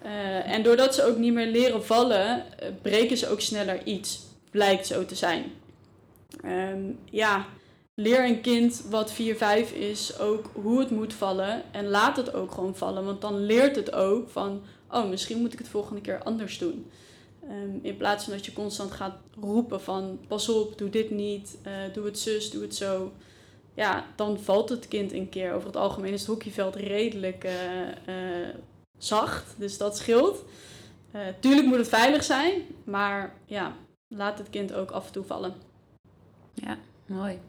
Uh, 0.06 0.52
en 0.52 0.64
doordat 0.64 0.96
ze 0.96 1.06
ook 1.06 1.18
niet 1.18 1.34
meer 1.34 1.48
leren 1.48 1.86
vallen, 1.86 2.44
breken 2.82 3.18
ze 3.18 3.30
ook 3.30 3.42
sneller 3.42 3.84
iets. 3.84 4.20
Blijkt 4.52 4.88
zo 4.88 5.06
te 5.06 5.16
zijn. 5.16 5.52
Um, 6.46 7.00
ja, 7.10 7.46
leer 7.96 8.26
een 8.26 8.42
kind 8.42 8.84
wat 8.90 9.12
4, 9.12 9.36
5 9.36 9.72
is 9.72 10.20
ook 10.20 10.50
hoe 10.54 10.80
het 10.80 10.90
moet 10.90 11.14
vallen. 11.14 11.64
En 11.72 11.88
laat 11.88 12.18
het 12.18 12.34
ook 12.34 12.52
gewoon 12.52 12.76
vallen. 12.76 13.06
Want 13.06 13.22
dan 13.22 13.46
leert 13.46 13.76
het 13.76 13.94
ook 13.94 14.30
van 14.30 14.62
oh, 14.92 15.10
misschien 15.10 15.40
moet 15.40 15.54
ik 15.54 15.60
het 15.60 15.68
volgende 15.68 16.02
keer 16.02 16.24
anders 16.24 16.58
doen. 16.58 16.92
Um, 17.50 17.80
in 17.82 17.98
plaats 17.98 18.24
van 18.24 18.34
dat 18.34 18.46
je 18.46 18.54
constant 18.54 18.92
gaat 18.92 19.16
roepen 19.40 19.82
van 19.82 20.20
pas 20.28 20.50
op, 20.50 20.78
doe 20.78 20.90
dit 20.90 21.12
niet, 21.12 21.58
uh, 21.68 21.94
doe 21.94 22.06
het 22.06 22.20
zus, 22.20 22.52
doe 22.52 22.62
het 22.62 22.76
zo. 22.76 23.12
Ja, 23.74 24.06
dan 24.16 24.40
valt 24.40 24.70
het 24.70 24.88
kind 24.88 25.14
een 25.14 25.30
keer. 25.30 25.54
Over 25.54 25.68
het 25.68 25.78
algemeen 25.78 26.14
is 26.14 26.20
het 26.20 26.30
hockeyveld 26.30 26.76
redelijk 26.76 27.44
uh, 27.44 27.88
uh, 28.16 28.48
zacht, 28.98 29.56
dus 29.58 29.78
dat 29.78 29.98
scheelt. 29.98 30.44
tuurlijk 31.40 31.68
moet 31.68 31.78
het 31.78 31.88
veilig 31.88 32.24
zijn, 32.24 32.62
maar 32.84 33.36
ja, 33.46 33.76
laat 34.08 34.38
het 34.38 34.50
kind 34.50 34.74
ook 34.74 34.92
af 34.92 35.06
en 35.06 35.12
toe 35.12 35.24
vallen. 35.24 35.54
Ja, 36.54 36.78
mooi. 37.06 37.40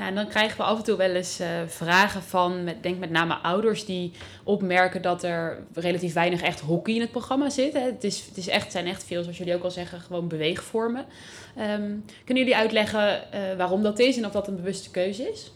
Nou, 0.00 0.12
en 0.12 0.18
dan 0.18 0.28
krijgen 0.28 0.56
we 0.56 0.62
af 0.62 0.78
en 0.78 0.84
toe 0.84 0.96
wel 0.96 1.14
eens 1.14 1.40
uh, 1.40 1.46
vragen 1.66 2.22
van, 2.22 2.64
met, 2.64 2.82
denk 2.82 2.98
met 2.98 3.10
name 3.10 3.34
ouders 3.34 3.84
die 3.84 4.12
opmerken 4.44 5.02
dat 5.02 5.22
er 5.22 5.58
relatief 5.74 6.12
weinig 6.12 6.42
echt 6.42 6.60
hockey 6.60 6.94
in 6.94 7.00
het 7.00 7.10
programma 7.10 7.50
zit. 7.50 7.72
Hè. 7.72 7.80
Het, 7.80 8.04
is, 8.04 8.24
het 8.28 8.36
is 8.36 8.48
echt, 8.48 8.72
zijn 8.72 8.86
echt 8.86 9.04
veel, 9.04 9.22
zoals 9.22 9.38
jullie 9.38 9.54
ook 9.54 9.62
al 9.62 9.70
zeggen, 9.70 10.00
gewoon 10.00 10.28
beweegvormen. 10.28 11.04
Um, 11.58 12.04
kunnen 12.24 12.44
jullie 12.44 12.56
uitleggen 12.56 13.22
uh, 13.34 13.56
waarom 13.56 13.82
dat 13.82 13.98
is 13.98 14.16
en 14.16 14.26
of 14.26 14.32
dat 14.32 14.48
een 14.48 14.56
bewuste 14.56 14.90
keuze 14.90 15.30
is? 15.30 15.52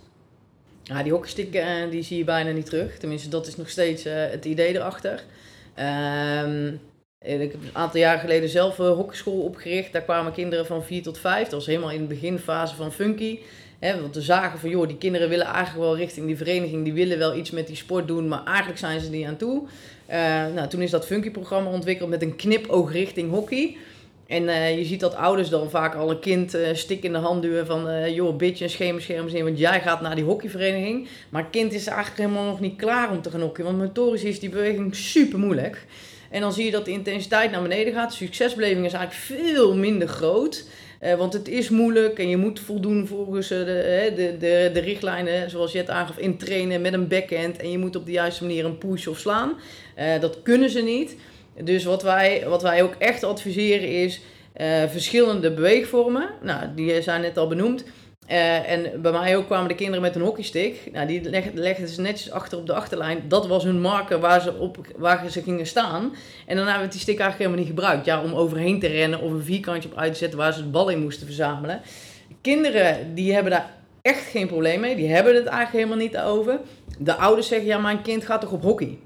Ja, 0.83 1.03
die 1.03 1.13
hockeystick 1.13 1.55
uh, 1.55 1.91
die 1.91 2.03
zie 2.03 2.19
je 2.19 2.25
bijna 2.25 2.51
niet 2.51 2.67
terug. 2.67 2.99
Tenminste, 2.99 3.29
dat 3.29 3.47
is 3.47 3.57
nog 3.57 3.69
steeds 3.69 4.05
het 4.05 4.45
idee 4.45 4.75
erachter. 4.75 5.23
Um, 6.45 6.81
ik 7.25 7.53
heb 7.53 7.63
een 7.63 7.71
aantal 7.73 8.01
jaar 8.01 8.19
geleden 8.19 8.49
zelf 8.49 8.79
een 8.79 8.93
hockeyschool 8.93 9.41
opgericht. 9.41 9.93
Daar 9.93 10.03
kwamen 10.03 10.33
kinderen 10.33 10.67
van 10.67 10.85
4 10.85 11.03
tot 11.03 11.19
5. 11.19 11.43
Dat 11.43 11.53
was 11.53 11.67
helemaal 11.67 11.91
in 11.91 12.01
de 12.01 12.15
beginfase 12.15 12.75
van 12.75 12.93
Funky. 12.93 13.39
Want 13.93 14.15
we 14.15 14.21
zagen 14.21 14.59
van, 14.59 14.71
joh, 14.71 14.87
die 14.89 14.99
kinderen 14.99 15.29
willen 15.29 15.47
eigenlijk 15.47 15.85
wel 15.85 15.97
richting 15.97 16.27
die 16.27 16.37
vereniging, 16.37 16.85
die 16.85 16.93
willen 16.93 17.19
wel 17.19 17.37
iets 17.37 17.51
met 17.51 17.67
die 17.67 17.77
sport 17.77 18.07
doen, 18.09 18.29
maar 18.29 18.45
eigenlijk 18.45 18.79
zijn 18.79 19.01
ze 19.01 19.11
niet 19.11 19.27
aan 19.27 19.37
toe. 19.37 19.63
Uh, 20.11 20.17
nou, 20.55 20.69
toen 20.69 20.83
is 20.83 20.91
dat 20.91 21.07
Funky-programma 21.07 21.71
ontwikkeld 21.71 22.11
met 22.11 22.23
een 22.23 22.37
knipoog 22.37 22.93
richting 22.93 23.31
hockey. 23.31 23.77
En 24.27 24.43
uh, 24.43 24.79
je 24.79 24.85
ziet 24.85 25.01
dat 25.01 25.15
ouders 25.15 25.49
dan 25.49 25.71
vaak 25.71 25.95
al 25.95 26.11
een 26.11 26.19
kind 26.19 26.55
uh, 26.55 26.67
stik 26.73 27.03
in 27.03 27.13
de 27.13 27.19
hand 27.19 27.43
duwen 27.43 27.67
van... 27.67 27.89
Uh, 27.89 28.15
joh, 28.15 28.37
bitje 28.37 28.65
een 28.65 28.71
schemerscherm 28.71 29.29
zien, 29.29 29.45
want 29.45 29.59
jij 29.59 29.81
gaat 29.81 30.01
naar 30.01 30.15
die 30.15 30.25
hockeyvereniging. 30.25 31.09
Maar 31.29 31.43
het 31.43 31.51
kind 31.51 31.73
is 31.73 31.87
eigenlijk 31.87 32.19
helemaal 32.19 32.51
nog 32.51 32.61
niet 32.61 32.77
klaar 32.77 33.11
om 33.11 33.23
te 33.23 33.31
gaan 33.31 33.41
hockeyen. 33.41 33.71
Want 33.71 33.83
motorisch 33.83 34.25
is 34.25 34.41
die 34.41 34.49
beweging 34.49 34.95
super 34.95 35.39
moeilijk. 35.39 35.87
En 36.31 36.41
dan 36.41 36.53
zie 36.53 36.65
je 36.65 36.71
dat 36.71 36.85
de 36.85 36.91
intensiteit 36.91 37.51
naar 37.51 37.63
beneden 37.63 37.93
gaat. 37.93 38.11
De 38.11 38.17
succesbeleving 38.17 38.87
is 38.87 38.93
eigenlijk 38.93 39.41
veel 39.43 39.77
minder 39.77 40.09
groot. 40.09 40.65
Uh, 41.03 41.15
want 41.15 41.33
het 41.33 41.49
is 41.49 41.69
moeilijk 41.69 42.19
en 42.19 42.29
je 42.29 42.37
moet 42.37 42.61
voldoen 42.61 43.07
volgens 43.07 43.53
uh, 43.53 43.59
de, 43.59 44.37
de, 44.39 44.71
de, 44.73 44.81
richtlijnen, 44.81 45.51
zoals 45.51 45.73
je 45.73 45.79
het 45.79 45.91
aangaf, 45.91 46.19
intrainen 46.19 46.81
met 46.81 46.93
een 46.93 47.09
backhand. 47.09 47.57
En 47.57 47.71
je 47.71 47.79
moet 47.79 47.97
op 47.97 48.07
de 48.07 48.13
juiste 48.13 48.45
manier 48.45 48.65
een 48.65 48.79
push 48.79 49.07
of 49.07 49.19
slaan. 49.19 49.53
Uh, 49.99 50.21
dat 50.21 50.43
kunnen 50.43 50.71
ze 50.71 50.81
niet. 50.81 51.17
Dus 51.63 51.85
wat 51.85 52.03
wij, 52.03 52.45
wat 52.49 52.63
wij 52.63 52.83
ook 52.83 52.95
echt 52.99 53.25
adviseren 53.25 53.89
is 53.89 54.21
verschillende 54.87 55.51
beweegvormen. 55.51 56.31
Nou, 56.43 56.67
die 56.75 57.03
zijn 57.03 57.21
net 57.21 57.39
al 57.39 57.49
benoemd. 57.49 57.85
Uh, 58.31 58.71
en 58.71 59.03
bij 59.03 59.13
mij 59.13 59.37
ook 59.37 59.47
kwamen 59.47 59.69
de 59.69 59.75
kinderen 59.75 60.03
met 60.03 60.15
een 60.15 60.23
hockeystick. 60.23 60.93
Nou, 60.93 61.07
die 61.07 61.23
legden, 61.23 61.55
legden 61.55 61.89
ze 61.89 62.01
netjes 62.01 62.31
achter 62.31 62.59
op 62.59 62.67
de 62.67 62.75
achterlijn. 62.75 63.23
Dat 63.29 63.47
was 63.47 63.65
hun 63.65 63.81
marker 63.81 64.21
waar 64.21 64.41
ze, 64.41 64.55
op, 64.55 64.77
waar 64.97 65.31
ze 65.31 65.43
gingen 65.43 65.67
staan. 65.67 66.15
En 66.47 66.57
dan 66.57 66.67
hebben 66.67 66.85
we 66.85 66.93
die 66.93 67.01
stick 67.01 67.19
eigenlijk 67.19 67.39
helemaal 67.39 67.59
niet 67.59 67.81
gebruikt. 67.81 68.05
Ja, 68.05 68.23
om 68.23 68.35
overheen 68.35 68.81
te 68.81 68.87
rennen 68.87 69.21
of 69.21 69.31
een 69.31 69.43
vierkantje 69.43 69.89
op 69.89 69.99
uit 69.99 70.13
te 70.13 70.19
zetten 70.19 70.39
waar 70.39 70.53
ze 70.53 70.61
het 70.61 70.71
bal 70.71 70.89
in 70.89 71.03
moesten 71.03 71.27
verzamelen. 71.27 71.81
Kinderen 72.41 73.15
die 73.15 73.33
hebben 73.33 73.53
daar 73.53 73.71
echt 74.03 74.23
geen 74.23 74.47
probleem 74.47 74.81
mee. 74.81 74.97
Die 74.97 75.09
hebben 75.09 75.35
het 75.35 75.47
eigenlijk 75.47 75.85
helemaal 75.85 76.07
niet 76.07 76.19
over. 76.19 76.61
De 76.99 77.15
ouders 77.15 77.49
zeggen, 77.49 77.69
ja, 77.69 77.79
mijn 77.79 78.03
kind 78.03 78.25
gaat 78.25 78.41
toch 78.41 78.53
op 78.53 78.63
hockey? 78.63 78.99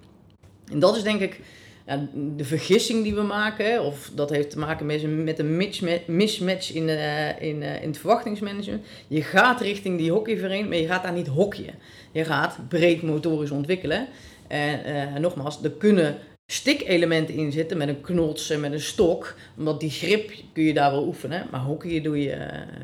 En 0.73 0.79
dat 0.79 0.97
is 0.97 1.03
denk 1.03 1.21
ik 1.21 1.41
ja, 1.89 2.09
de 2.37 2.45
vergissing 2.45 3.03
die 3.03 3.15
we 3.15 3.23
maken, 3.23 3.85
of 3.85 4.11
dat 4.15 4.31
heeft 4.31 4.51
te 4.51 4.59
maken 4.59 4.87
met, 4.87 5.03
een- 5.03 5.25
met 5.25 5.39
een 5.39 5.57
misma- 5.57 5.99
mismatch 6.07 6.73
in, 6.73 6.89
eh, 6.89 7.29
in, 7.43 7.63
eh, 7.63 7.83
in 7.83 7.89
het 7.89 7.99
verwachtingsmanagement. 7.99 8.85
Je 9.09 9.23
gaat 9.23 9.61
richting 9.61 9.99
die 9.99 10.13
hockeyvereniging, 10.13 10.69
maar 10.69 10.79
je 10.79 10.87
gaat 10.87 11.03
daar 11.03 11.13
niet 11.13 11.27
hockeyen. 11.27 11.75
Je 12.13 12.25
gaat 12.25 12.59
breed 12.69 13.03
motorisch 13.03 13.51
ontwikkelen. 13.51 14.07
En 14.49 14.85
eh, 14.85 15.15
nogmaals, 15.21 15.63
er 15.63 15.71
kunnen 15.71 16.17
stikelementen 16.53 17.35
in 17.35 17.53
zitten 17.53 17.77
met 17.77 17.89
een 17.89 18.01
knots 18.01 18.51
en 18.51 18.61
met 18.61 18.73
een 18.73 18.81
stok. 18.81 19.35
Omdat 19.59 19.81
die 19.81 19.91
grip 19.91 20.31
kun 20.53 20.63
je 20.65 20.75
daar 20.75 20.91
wel 20.91 21.07
oefenen, 21.07 21.47
maar 21.51 21.61
hockeyen 21.61 22.03
doe 22.03 22.23
je, 22.23 22.37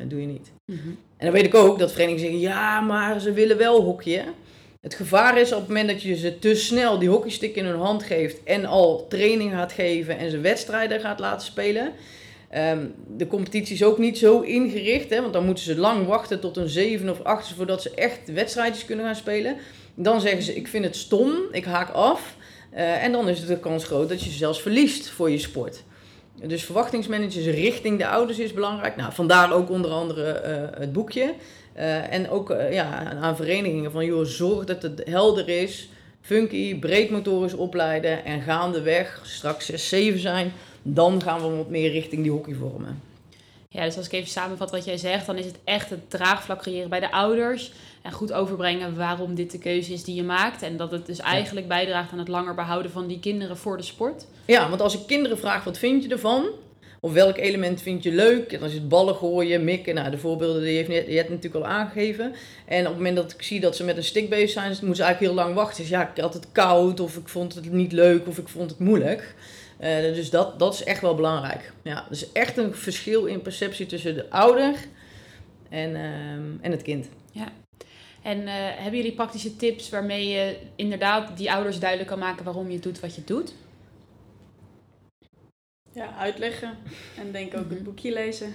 doe 0.07 0.21
je 0.21 0.27
niet. 0.27 0.51
Mhm. 0.65 0.87
En 1.17 1.25
dan 1.25 1.31
weet 1.31 1.45
ik 1.45 1.55
ook 1.55 1.79
dat 1.79 1.91
verenigingen 1.91 2.21
zeggen, 2.31 2.39
ja, 2.49 2.79
maar 2.81 3.19
ze 3.19 3.31
willen 3.33 3.57
wel 3.57 3.81
hockeyen. 3.81 4.25
Het 4.85 4.95
gevaar 4.95 5.37
is 5.37 5.51
op 5.51 5.59
het 5.59 5.67
moment 5.67 5.87
dat 5.87 6.01
je 6.01 6.15
ze 6.15 6.39
te 6.39 6.55
snel 6.55 6.99
die 6.99 7.09
hockeystick 7.09 7.55
in 7.55 7.65
hun 7.65 7.79
hand 7.79 8.03
geeft 8.03 8.43
en 8.43 8.65
al 8.65 9.07
training 9.07 9.51
gaat 9.51 9.71
geven 9.71 10.17
en 10.17 10.29
ze 10.29 10.39
wedstrijden 10.39 10.99
gaat 10.99 11.19
laten 11.19 11.45
spelen. 11.45 11.93
Ehm, 12.49 12.85
de 13.07 13.27
competitie 13.27 13.75
is 13.75 13.83
ook 13.83 13.97
niet 13.97 14.17
zo 14.17 14.39
ingericht, 14.39 15.09
hè, 15.09 15.21
want 15.21 15.33
dan 15.33 15.45
moeten 15.45 15.63
ze 15.63 15.77
lang 15.77 16.07
wachten 16.07 16.39
tot 16.39 16.57
een 16.57 16.69
zeven 16.69 17.09
of 17.09 17.21
acht 17.21 17.53
voordat 17.53 17.81
ze 17.81 17.91
echt 17.95 18.33
wedstrijdjes 18.33 18.85
kunnen 18.85 19.05
gaan 19.05 19.15
spelen. 19.15 19.57
Dan 19.95 20.21
zeggen 20.21 20.43
ze, 20.43 20.55
ik 20.55 20.67
vind 20.67 20.85
het 20.85 20.95
stom, 20.95 21.33
ik 21.51 21.65
haak 21.65 21.89
af. 21.89 22.35
Eh, 22.71 23.03
en 23.03 23.11
dan 23.11 23.29
is 23.29 23.45
de 23.45 23.59
kans 23.59 23.83
groot 23.85 24.09
dat 24.09 24.23
je 24.23 24.29
zelfs 24.29 24.61
verliest 24.61 25.09
voor 25.09 25.31
je 25.31 25.39
sport. 25.39 25.83
Dus 26.43 26.63
verwachtingsmanagers 26.63 27.45
richting 27.45 27.97
de 27.97 28.07
ouders 28.07 28.39
is 28.39 28.53
belangrijk. 28.53 28.95
Nou, 28.95 29.13
vandaar 29.13 29.53
ook 29.53 29.69
onder 29.69 29.91
andere 29.91 30.23
eh, 30.31 30.79
het 30.79 30.93
boekje. 30.93 31.33
Eh, 31.73 32.13
en 32.13 32.29
ook 32.29 32.49
eh, 32.49 32.73
ja, 32.73 33.13
aan 33.21 33.35
verenigingen 33.35 33.91
van, 33.91 34.05
joh, 34.05 34.25
zorg 34.25 34.65
dat 34.65 34.81
het 34.81 35.01
helder 35.05 35.49
is. 35.49 35.89
Funky, 36.21 36.79
breed 36.79 37.09
motorisch 37.09 37.53
opleiden 37.53 38.25
en 38.25 38.41
gaandeweg, 38.41 39.21
straks 39.23 39.65
6, 39.65 39.89
7 39.89 40.19
zijn, 40.19 40.53
dan 40.81 41.21
gaan 41.21 41.41
we 41.41 41.55
wat 41.55 41.69
meer 41.69 41.91
richting 41.91 42.21
die 42.21 42.31
hockey 42.31 42.53
vormen. 42.53 43.01
Ja, 43.69 43.83
dus 43.83 43.97
als 43.97 44.05
ik 44.05 44.11
even 44.11 44.29
samenvat 44.29 44.71
wat 44.71 44.85
jij 44.85 44.97
zegt, 44.97 45.25
dan 45.25 45.37
is 45.37 45.45
het 45.45 45.59
echt 45.63 45.89
het 45.89 46.09
draagvlak 46.09 46.61
creëren 46.61 46.89
bij 46.89 46.99
de 46.99 47.11
ouders. 47.11 47.71
En 48.05 48.11
goed 48.11 48.33
overbrengen 48.33 48.95
waarom 48.95 49.35
dit 49.35 49.51
de 49.51 49.57
keuze 49.57 49.93
is 49.93 50.03
die 50.03 50.15
je 50.15 50.23
maakt. 50.23 50.61
En 50.61 50.77
dat 50.77 50.91
het 50.91 51.05
dus 51.05 51.19
eigenlijk 51.19 51.67
bijdraagt 51.67 52.11
aan 52.11 52.19
het 52.19 52.27
langer 52.27 52.55
behouden 52.55 52.91
van 52.91 53.07
die 53.07 53.19
kinderen 53.19 53.57
voor 53.57 53.77
de 53.77 53.83
sport. 53.83 54.25
Ja, 54.45 54.69
want 54.69 54.81
als 54.81 54.93
ik 54.93 55.07
kinderen 55.07 55.37
vraag, 55.37 55.63
wat 55.63 55.77
vind 55.77 56.03
je 56.03 56.09
ervan? 56.09 56.45
Of 56.99 57.13
welk 57.13 57.37
element 57.37 57.81
vind 57.81 58.03
je 58.03 58.11
leuk? 58.11 58.51
En 58.51 58.59
dan 58.59 58.67
is 58.67 58.73
het 58.73 58.89
ballen 58.89 59.15
gooien, 59.15 59.63
mikken. 59.63 59.95
Nou, 59.95 60.09
de 60.09 60.17
voorbeelden 60.17 60.61
die 60.61 60.75
heeft 60.75 60.89
net, 60.89 61.07
je 61.07 61.15
hebt 61.15 61.29
natuurlijk 61.29 61.65
al 61.65 61.71
aangegeven. 61.71 62.33
En 62.65 62.79
op 62.79 62.85
het 62.85 62.95
moment 62.95 63.15
dat 63.15 63.31
ik 63.31 63.41
zie 63.41 63.59
dat 63.59 63.75
ze 63.75 63.83
met 63.83 63.97
een 63.97 64.03
stick 64.03 64.29
bezig 64.29 64.49
zijn, 64.49 64.67
moeten 64.67 64.95
ze 64.95 65.03
eigenlijk 65.03 65.33
heel 65.33 65.43
lang 65.43 65.55
wachten. 65.55 65.81
Dus 65.81 65.89
ja, 65.89 66.09
ik 66.09 66.21
had 66.21 66.33
het 66.33 66.47
koud, 66.51 66.99
of 66.99 67.17
ik 67.17 67.27
vond 67.27 67.55
het 67.55 67.71
niet 67.71 67.91
leuk, 67.91 68.27
of 68.27 68.37
ik 68.37 68.47
vond 68.47 68.69
het 68.69 68.79
moeilijk. 68.79 69.35
Eh, 69.77 69.99
dus 69.99 70.29
dat, 70.29 70.59
dat 70.59 70.73
is 70.73 70.83
echt 70.83 71.01
wel 71.01 71.15
belangrijk. 71.15 71.71
Ja, 71.83 72.05
dus 72.09 72.31
echt 72.31 72.57
een 72.57 72.73
verschil 72.75 73.25
in 73.25 73.41
perceptie 73.41 73.85
tussen 73.85 74.15
de 74.15 74.29
ouder 74.29 74.73
en, 75.69 75.95
ehm, 75.95 76.61
en 76.61 76.71
het 76.71 76.81
kind. 76.81 77.07
En 78.25 78.47
eh, 78.47 78.53
hebben 78.55 78.95
jullie 78.95 79.13
praktische 79.13 79.55
tips 79.55 79.89
waarmee 79.89 80.27
je 80.27 80.57
inderdaad 80.75 81.37
die 81.37 81.51
ouders 81.51 81.79
duidelijk 81.79 82.09
kan 82.09 82.19
maken 82.19 82.45
waarom 82.45 82.69
je 82.71 82.79
doet 82.79 82.99
wat 82.99 83.15
je 83.15 83.23
doet? 83.23 83.53
Ja, 85.93 86.15
uitleggen. 86.17 86.77
En 87.17 87.31
denk 87.31 87.55
ook 87.57 87.63
Mhm. 87.65 87.73
het 87.73 87.83
boekje 87.83 88.13
lezen. 88.13 88.53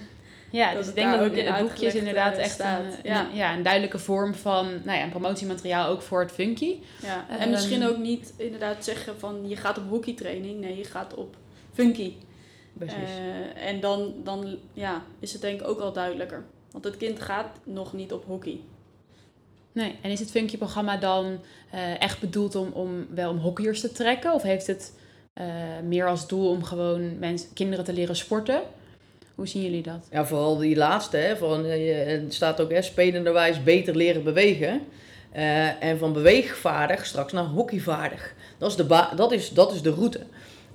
Ja, 0.51 0.65
Dat 0.73 0.77
dus 0.77 0.79
ik 0.81 0.85
het 0.85 0.95
denk 0.95 1.11
dat 1.19 1.37
het, 1.45 1.47
het 1.55 1.67
boekje 1.67 1.85
is 1.85 1.95
inderdaad 1.95 2.33
eh, 2.33 2.39
echt 2.43 2.51
staat. 2.51 2.83
een, 2.83 2.91
Ja. 3.03 3.25
een- 3.29 3.35
ja, 3.35 3.53
een 3.55 3.63
duidelijke 3.63 3.99
vorm 3.99 4.33
van 4.33 4.65
nou 4.83 4.97
ja, 4.97 5.03
een 5.03 5.09
promotiemateriaal 5.09 5.87
ook 5.89 6.01
voor 6.01 6.19
het 6.21 6.31
funky. 6.31 6.75
Ja. 7.01 7.25
En 7.29 7.39
Ehm. 7.39 7.49
misschien 7.49 7.87
ook 7.87 7.97
niet 7.97 8.33
inderdaad 8.37 8.83
zeggen 8.83 9.19
van 9.19 9.49
je 9.49 9.55
gaat 9.55 9.77
op 9.77 9.89
hockeytraining. 9.89 10.59
Nee, 10.59 10.77
je 10.77 10.83
gaat 10.83 11.13
op 11.13 11.35
funky. 11.73 12.13
Precies. 12.73 12.95
Eh, 13.55 13.67
en 13.67 13.79
dan, 13.79 14.13
dan 14.23 14.57
ja, 14.73 15.03
is 15.19 15.33
het 15.33 15.41
denk 15.41 15.61
ik 15.61 15.67
ook 15.67 15.79
al 15.79 15.93
duidelijker. 15.93 16.45
Want 16.71 16.83
het 16.83 16.97
kind 16.97 17.21
gaat 17.21 17.49
nog 17.63 17.93
niet 17.93 18.13
op 18.13 18.25
hockey. 18.25 18.59
Nee, 19.73 19.95
en 20.01 20.11
is 20.11 20.19
het 20.19 20.31
funky 20.31 20.57
programma 20.57 20.97
dan 20.97 21.39
eh, 21.71 22.01
echt 22.01 22.19
bedoeld 22.19 22.55
om, 22.55 22.71
om 22.73 23.07
wel 23.15 23.29
om 23.29 23.37
hockeyers 23.37 23.81
te 23.81 23.91
trekken? 23.91 24.33
Of 24.33 24.41
heeft 24.43 24.67
het 24.67 24.93
eh, 25.33 25.45
meer 25.87 26.07
als 26.07 26.27
doel 26.27 26.49
om 26.49 26.63
gewoon 26.63 27.19
mensen, 27.19 27.49
kinderen 27.53 27.85
te 27.85 27.93
leren 27.93 28.15
sporten? 28.15 28.61
Hoe 29.35 29.47
zien 29.47 29.61
jullie 29.63 29.81
dat? 29.81 30.07
Ja, 30.11 30.25
vooral 30.25 30.57
die 30.57 30.75
laatste, 30.75 31.17
hè, 31.17 31.37
van, 31.37 31.65
eh, 31.65 31.87
je- 31.87 32.25
staat 32.27 32.61
ook 32.61 32.71
hè, 32.71 32.81
spelenderwijs 32.81 33.63
beter 33.63 33.95
leren 33.95 34.23
bewegen. 34.23 34.81
En 35.79 35.97
van 35.97 36.13
beweegvaardig 36.13 37.05
straks 37.05 37.31
naar 37.31 37.43
hockeyvaardig. 37.43 38.33
Dat 38.57 38.69
is 38.69 38.75
de, 38.75 39.07
dat 39.15 39.31
is, 39.31 39.49
dat 39.49 39.73
is 39.73 39.81
de 39.81 39.89
route. 39.93 40.19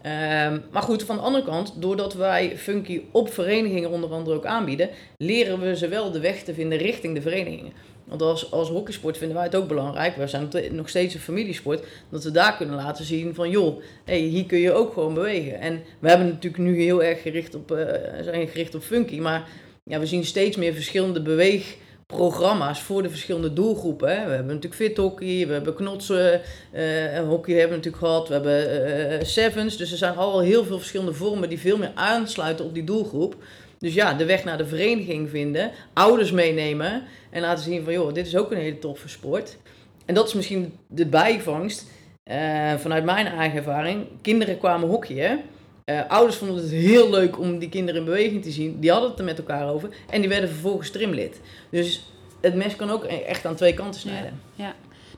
Ehm, 0.03 0.59
maar 0.71 0.83
goed, 0.83 1.03
van 1.03 1.17
de 1.17 1.23
andere 1.23 1.45
kant, 1.45 1.73
doordat 1.83 2.15
wij 2.15 2.57
Funky 2.57 3.03
op 3.13 3.33
verenigingen 3.33 3.91
onder 3.91 4.11
andere 4.13 4.37
ook 4.37 4.45
aanbieden, 4.47 4.89
leren 5.17 5.61
we 5.61 5.77
ze 5.77 5.89
wel 5.89 6.11
de 6.11 6.21
weg 6.21 6.43
te 6.43 6.55
vinden 6.55 6.79
richting 6.79 7.15
de 7.15 7.21
verenigingen. 7.23 7.73
Want 8.07 8.51
als, 8.51 8.69
hockeysport 8.69 9.19
vinden 9.19 9.37
wij 9.37 9.47
het 9.47 9.55
ook 9.55 9.69
belangrijk, 9.69 10.17
we 10.17 10.27
zijn 10.27 10.49
nog 10.71 10.89
steeds 10.89 11.15
een 11.15 11.21
familiesport, 11.21 11.85
dat 12.09 12.25
we 12.25 12.31
daar 12.31 12.57
kunnen 12.57 12.77
laten 12.77 13.05
zien 13.05 13.35
van 13.35 13.51
joh, 13.51 13.83
hey, 14.05 14.19
hier 14.19 14.47
kun 14.47 14.59
je 14.59 14.73
ook 14.73 14.93
gewoon 14.93 15.15
bewegen. 15.15 15.61
En 15.61 15.83
we 15.99 16.09
hebben 16.09 16.27
natuurlijk 16.27 16.63
nu 16.63 16.83
heel 16.83 17.03
erg 17.03 17.23
gericht 17.23 17.55
op, 17.55 17.71
eh, 17.71 18.23
zijn 18.23 18.49
gericht 18.49 18.75
op 18.75 18.83
Funky, 18.83 19.19
maar 19.19 19.49
ja, 19.85 19.99
we 19.99 20.07
zien 20.07 20.25
steeds 20.25 20.57
meer 20.57 20.75
verschillende 20.75 21.23
beweegprogramma's 21.23 22.83
voor 22.83 23.03
de 23.03 23.11
verschillende 23.11 23.53
doelgroepen. 23.53 24.09
We 24.09 24.13
hebben 24.13 24.47
natuurlijk 24.47 24.75
fit 24.75 24.97
hockey, 24.97 25.47
we 25.47 25.53
hebben 25.53 25.75
knotsen, 25.75 26.41
eh, 26.73 27.19
hockey 27.29 27.55
hebben 27.55 27.81
we 27.81 27.85
natuurlijk 27.85 28.05
gehad, 28.05 28.29
we 28.29 28.35
hebben 28.35 28.87
eh, 29.21 29.25
sevens. 29.27 29.77
Dus 29.77 29.91
er 29.91 29.99
zijn 29.99 30.17
al 30.17 30.41
heel 30.41 30.65
veel 30.65 30.79
verschillende 30.79 31.15
vormen 31.15 31.49
die 31.49 31.61
veel 31.61 31.79
meer 31.79 31.93
aansluiten 31.95 32.65
op 32.65 32.75
die 32.75 32.85
doelgroep. 32.85 33.37
Dus 33.79 33.95
ja, 33.95 34.15
de 34.15 34.25
weg 34.25 34.45
naar 34.45 34.59
de 34.59 34.67
vereniging 34.67 35.31
vinden, 35.31 35.71
ouders 35.93 36.31
meenemen 36.31 37.03
en 37.31 37.41
laten 37.41 37.65
zien 37.65 37.85
van 37.85 37.93
joh, 37.93 38.15
dit 38.15 38.27
is 38.27 38.37
ook 38.37 38.51
een 38.51 38.59
hele 38.59 38.79
toffe 38.79 39.09
sport. 39.09 39.57
En 40.05 40.15
dat 40.15 40.29
is 40.29 40.35
misschien 40.35 40.73
de 40.89 41.07
bijvangst 41.07 41.87
eh, 42.23 42.75
vanuit 42.75 43.05
mijn 43.05 43.27
eigen 43.27 43.59
ervaring. 43.59 44.07
Kinderen 44.23 44.59
kwamen 44.59 44.89
hockeyen. 44.89 45.41
Eh, 45.85 46.01
ouders 46.09 46.37
vonden 46.37 46.57
het 46.57 46.71
heel 46.71 47.11
leuk 47.11 47.39
om 47.39 47.59
die 47.59 47.69
kinderen 47.69 48.01
in 48.01 48.07
beweging 48.07 48.43
te 48.43 48.51
zien. 48.51 48.81
Die 48.81 48.91
hadden 48.91 49.11
het 49.11 49.19
er 49.19 49.25
met 49.25 49.39
elkaar 49.39 49.73
over. 49.73 49.89
En 50.11 50.21
die 50.21 50.29
werden 50.29 50.49
vervolgens 50.49 50.91
trimlid. 50.91 51.41
Dus 51.71 52.13
het 52.41 52.55
mes 52.55 52.77
kan 52.77 52.91
ook 52.91 53.05
echt 53.05 53.47
aan 53.47 53.55
twee 53.55 53.75
kanten 53.75 54.01
snijden. 54.01 54.41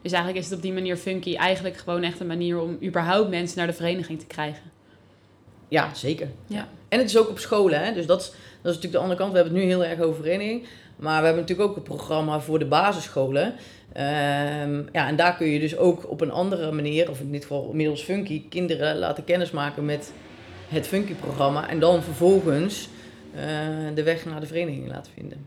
Dus 0.02 0.12
eigenlijk 0.12 0.44
is 0.44 0.50
het 0.50 0.58
op 0.58 0.64
die 0.64 0.72
manier 0.72 0.96
funky 0.96 1.34
eigenlijk 1.34 1.76
gewoon 1.76 2.02
echt 2.02 2.20
een 2.20 2.26
manier 2.26 2.60
om 2.60 2.78
überhaupt 2.82 3.30
mensen 3.30 3.58
naar 3.58 3.66
de 3.66 3.72
vereniging 3.72 4.18
te 4.18 4.26
krijgen. 4.26 4.62
Ja, 5.68 5.94
zeker. 5.94 6.28
Ja. 6.46 6.68
En 6.88 6.98
het 6.98 7.08
is 7.08 7.18
ook 7.18 7.28
op 7.28 7.38
scholen. 7.38 7.84
Hè? 7.84 7.92
Dus 7.92 8.06
dat 8.06 8.20
is, 8.20 8.32
is 8.62 8.74
natuurlijk 8.76 8.92
de 8.92 8.98
andere 8.98 9.18
kant. 9.20 9.32
We 9.32 9.38
hebben 9.38 9.54
het 9.54 9.64
nu 9.64 9.70
heel 9.70 9.84
erg 9.84 10.00
over 10.00 10.22
vereniging. 10.22 10.66
Maar 10.96 11.18
we 11.18 11.26
hebben 11.26 11.42
natuurlijk 11.42 11.70
ook 11.70 11.76
een 11.76 11.82
programma 11.82 12.40
voor 12.40 12.58
de 12.58 12.66
basisscholen. 12.66 13.54
Ehm, 13.92 14.82
ja, 14.92 15.08
en 15.08 15.16
daar 15.16 15.36
kun 15.36 15.46
je 15.46 15.60
dus 15.60 15.76
ook 15.76 16.10
op 16.10 16.20
een 16.20 16.30
andere 16.30 16.72
manier, 16.72 17.10
of 17.10 17.20
in 17.20 17.32
dit 17.32 17.42
geval 17.42 17.70
middels 17.72 18.02
Funky, 18.02 18.48
kinderen 18.48 18.98
laten 18.98 19.24
kennismaken 19.24 19.84
met 19.84 20.12
het 20.68 20.86
Funky-programma. 20.86 21.68
En 21.68 21.78
dan 21.80 22.02
vervolgens 22.02 22.88
eh, 23.34 23.40
de 23.94 24.02
weg 24.02 24.24
naar 24.24 24.40
de 24.40 24.46
vereniging 24.46 24.88
laten 24.88 25.12
vinden. 25.12 25.46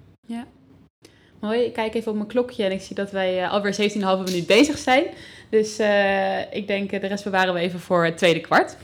Mooi, 1.39 1.61
ik 1.61 1.73
kijk 1.73 1.93
even 1.93 2.11
op 2.11 2.17
mijn 2.17 2.27
klokje 2.27 2.63
en 2.63 2.71
ik 2.71 2.81
zie 2.81 2.95
dat 2.95 3.11
wij 3.11 3.43
eh, 3.43 3.51
alweer 3.51 3.91
17,5 3.91 3.99
minuut 3.99 4.47
bezig 4.47 4.77
zijn. 4.77 5.05
Dus 5.49 5.79
eh, 5.79 6.53
ik 6.53 6.67
denk 6.67 6.89
de 6.89 7.07
rest 7.07 7.23
bewaren 7.23 7.53
we 7.53 7.59
even 7.59 7.79
voor 7.79 8.05
het 8.05 8.17
tweede 8.17 8.41
kwart. 8.41 8.77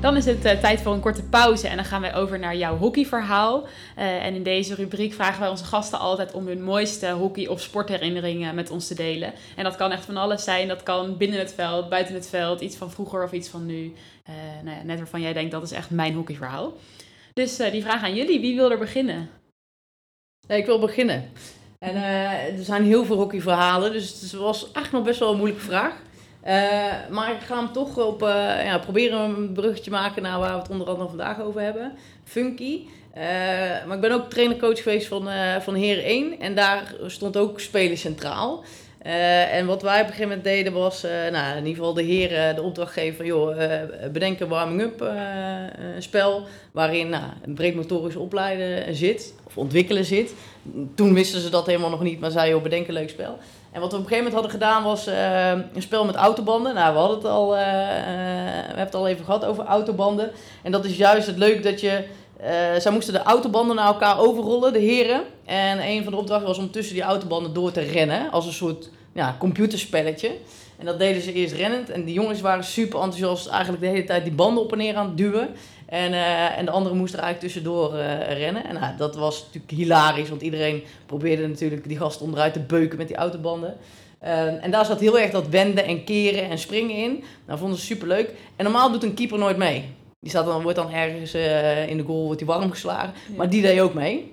Dan 0.00 0.16
is 0.16 0.24
het 0.24 0.44
eh, 0.44 0.58
tijd 0.58 0.80
voor 0.80 0.92
een 0.92 1.00
korte 1.00 1.22
pauze 1.22 1.68
en 1.68 1.76
dan 1.76 1.84
gaan 1.84 2.00
wij 2.00 2.14
over 2.14 2.38
naar 2.38 2.56
jouw 2.56 2.76
hockeyverhaal. 2.76 3.66
Eh, 3.96 4.24
en 4.24 4.34
in 4.34 4.42
deze 4.42 4.74
rubriek 4.74 5.12
vragen 5.12 5.40
wij 5.40 5.48
onze 5.48 5.64
gasten 5.64 5.98
altijd 5.98 6.32
om 6.32 6.46
hun 6.46 6.62
mooiste 6.62 7.10
hockey- 7.10 7.46
of 7.46 7.60
sportherinneringen 7.60 8.54
met 8.54 8.70
ons 8.70 8.86
te 8.86 8.94
delen. 8.94 9.32
En 9.56 9.64
dat 9.64 9.76
kan 9.76 9.90
echt 9.92 10.04
van 10.04 10.16
alles 10.16 10.44
zijn. 10.44 10.68
Dat 10.68 10.82
kan 10.82 11.16
binnen 11.16 11.38
het 11.38 11.54
veld, 11.54 11.88
buiten 11.88 12.14
het 12.14 12.28
veld, 12.28 12.60
iets 12.60 12.76
van 12.76 12.90
vroeger 12.90 13.24
of 13.24 13.32
iets 13.32 13.48
van 13.48 13.66
nu. 13.66 13.92
Eh, 14.24 14.34
nou 14.64 14.76
ja, 14.76 14.82
net 14.82 14.98
waarvan 14.98 15.20
jij 15.20 15.32
denkt 15.32 15.50
dat 15.50 15.62
is 15.62 15.72
echt 15.72 15.90
mijn 15.90 16.14
hockeyverhaal. 16.14 16.72
Dus 17.32 17.56
die 17.56 17.82
vraag 17.82 18.02
aan 18.02 18.14
jullie, 18.14 18.40
wie 18.40 18.56
wil 18.56 18.70
er 18.70 18.78
beginnen? 18.78 19.30
Ik 20.46 20.66
wil 20.66 20.78
beginnen. 20.78 21.30
En 21.78 21.96
er 22.56 22.64
zijn 22.64 22.84
heel 22.84 23.04
veel 23.04 23.16
hockeyverhalen, 23.16 23.92
dus 23.92 24.20
het 24.20 24.32
was 24.32 24.62
eigenlijk 24.62 24.92
nog 24.92 25.04
best 25.04 25.18
wel 25.18 25.30
een 25.30 25.38
moeilijke 25.38 25.64
vraag. 25.64 25.94
Eh, 26.42 26.92
maar 27.10 27.32
ik 27.32 27.40
ga 27.40 27.56
hem 27.56 27.72
toch 27.72 27.98
op, 27.98 28.22
eh, 28.22 28.64
ja, 28.64 28.78
proberen 28.78 29.20
een 29.20 29.52
bruggetje 29.52 29.90
maken 29.90 30.22
naar 30.22 30.38
waar 30.38 30.52
we 30.52 30.58
het 30.58 30.70
onder 30.70 30.86
andere 30.86 31.08
vandaag 31.08 31.40
over 31.40 31.60
hebben. 31.60 31.92
Funky. 32.24 32.80
Eh, 33.14 33.22
maar 33.86 33.94
ik 33.94 34.00
ben 34.00 34.12
ook 34.12 34.30
trainer-coach 34.30 34.82
geweest 34.82 35.06
van, 35.06 35.28
eh 35.28 35.60
van 35.60 35.74
Heer 35.74 36.04
1 36.04 36.40
en 36.40 36.54
daar 36.54 36.94
stond 37.06 37.36
ook 37.36 37.60
spelen 37.60 37.98
centraal. 37.98 38.64
En 39.52 39.66
wat 39.66 39.82
wij 39.82 40.00
op 40.00 40.06
een 40.06 40.12
gegeven 40.12 40.28
moment 40.28 40.44
deden 40.44 40.72
was, 40.72 41.04
uh, 41.04 41.10
nou, 41.10 41.50
in 41.50 41.66
ieder 41.66 41.74
geval 41.74 41.94
de 41.94 42.02
heren 42.02 42.54
de 42.54 42.62
opdracht 42.62 42.92
geven 42.92 43.16
van, 43.16 43.26
joh, 43.26 43.56
uh, 43.56 43.72
bedenk 44.12 44.40
een 44.40 44.48
warming-up 44.48 45.04
spel 45.98 46.46
waarin 46.72 47.08
nou, 47.08 47.24
een 47.42 47.54
breedmotorisch 47.54 48.16
opleiden 48.16 48.94
zit, 48.94 49.34
of 49.46 49.56
ontwikkelen 49.56 50.04
zit. 50.04 50.34
Toen 50.94 51.14
wisten 51.14 51.40
ze 51.40 51.50
dat 51.50 51.66
helemaal 51.66 51.90
nog 51.90 52.02
niet, 52.02 52.20
maar 52.20 52.30
zei, 52.30 52.50
joh, 52.50 52.62
bedenk 52.62 52.88
een 52.88 52.94
leuk 52.94 53.10
spel. 53.10 53.38
En 53.72 53.80
wat 53.80 53.90
we 53.90 53.98
op 53.98 54.02
een 54.02 54.08
gegeven 54.08 54.32
moment 54.32 54.34
hadden 54.34 54.50
gedaan 54.50 54.82
was 54.82 55.06
een 55.74 55.82
spel 55.82 56.04
met 56.04 56.14
autobanden. 56.14 56.74
Nou, 56.74 56.92
we 56.92 56.98
hadden 56.98 57.16
het 57.16 57.26
al, 57.26 57.50
we 57.50 57.56
hebben 57.56 58.84
het 58.84 58.94
al 58.94 59.08
even 59.08 59.24
gehad 59.24 59.44
over 59.44 59.64
autobanden. 59.64 60.30
En 60.62 60.72
dat 60.72 60.84
is 60.84 60.96
juist 60.96 61.26
het 61.26 61.38
leuk 61.38 61.62
dat 61.62 61.80
je 61.80 62.04
uh, 62.40 62.46
zij 62.80 62.92
moesten 62.92 63.12
de 63.12 63.22
autobanden 63.22 63.76
naar 63.76 63.86
elkaar 63.86 64.18
overrollen, 64.18 64.72
de 64.72 64.78
heren. 64.78 65.22
En 65.44 65.88
een 65.88 66.02
van 66.02 66.12
de 66.12 66.18
opdrachten 66.18 66.46
was 66.46 66.58
om 66.58 66.70
tussen 66.70 66.94
die 66.94 67.02
autobanden 67.02 67.52
door 67.52 67.72
te 67.72 67.80
rennen. 67.80 68.30
Als 68.30 68.46
een 68.46 68.52
soort 68.52 68.90
ja, 69.12 69.36
computerspelletje. 69.38 70.30
En 70.78 70.86
dat 70.86 70.98
deden 70.98 71.22
ze 71.22 71.32
eerst 71.32 71.54
rennend. 71.54 71.90
En 71.90 72.04
die 72.04 72.14
jongens 72.14 72.40
waren 72.40 72.64
super 72.64 73.00
enthousiast, 73.00 73.46
eigenlijk 73.46 73.82
de 73.82 73.88
hele 73.88 74.04
tijd 74.04 74.24
die 74.24 74.32
banden 74.32 74.62
op 74.62 74.72
en 74.72 74.78
neer 74.78 74.94
aan 74.94 75.06
het 75.06 75.16
duwen. 75.16 75.48
En, 75.90 76.12
uh, 76.12 76.58
en 76.58 76.64
de 76.64 76.70
anderen 76.70 76.98
moesten 76.98 77.18
er 77.18 77.24
eigenlijk 77.24 77.54
tussendoor 77.54 77.94
uh, 77.94 78.32
rennen. 78.32 78.64
En 78.64 78.74
nou, 78.74 78.96
dat 78.96 79.16
was 79.16 79.42
natuurlijk 79.44 79.72
hilarisch, 79.72 80.28
want 80.28 80.42
iedereen 80.42 80.82
probeerde 81.06 81.48
natuurlijk 81.48 81.88
die 81.88 81.96
gasten 81.96 82.24
onderuit 82.24 82.52
te 82.52 82.60
beuken 82.60 82.98
met 82.98 83.08
die 83.08 83.16
autobanden. 83.16 83.76
Uh, 84.24 84.64
en 84.64 84.70
daar 84.70 84.84
zat 84.84 85.00
heel 85.00 85.18
erg 85.18 85.30
dat 85.30 85.48
wenden 85.48 85.84
en 85.84 86.04
keren 86.04 86.48
en 86.50 86.58
springen 86.58 86.96
in. 86.96 87.24
Nou, 87.46 87.58
vonden 87.58 87.78
ze 87.78 87.84
super 87.84 88.08
leuk. 88.08 88.30
En 88.56 88.64
normaal 88.64 88.92
doet 88.92 89.02
een 89.02 89.14
keeper 89.14 89.38
nooit 89.38 89.56
mee. 89.56 89.84
Die 90.20 90.30
staat 90.30 90.44
dan, 90.44 90.62
wordt 90.62 90.76
dan 90.76 90.92
ergens 90.92 91.34
uh, 91.34 91.88
in 91.88 91.96
de 91.96 92.02
goal 92.02 92.24
wordt 92.24 92.38
die 92.38 92.46
warm 92.46 92.70
geslagen. 92.70 93.12
Ja. 93.28 93.36
Maar 93.36 93.50
die 93.50 93.62
deed 93.62 93.80
ook 93.80 93.94
mee. 93.94 94.32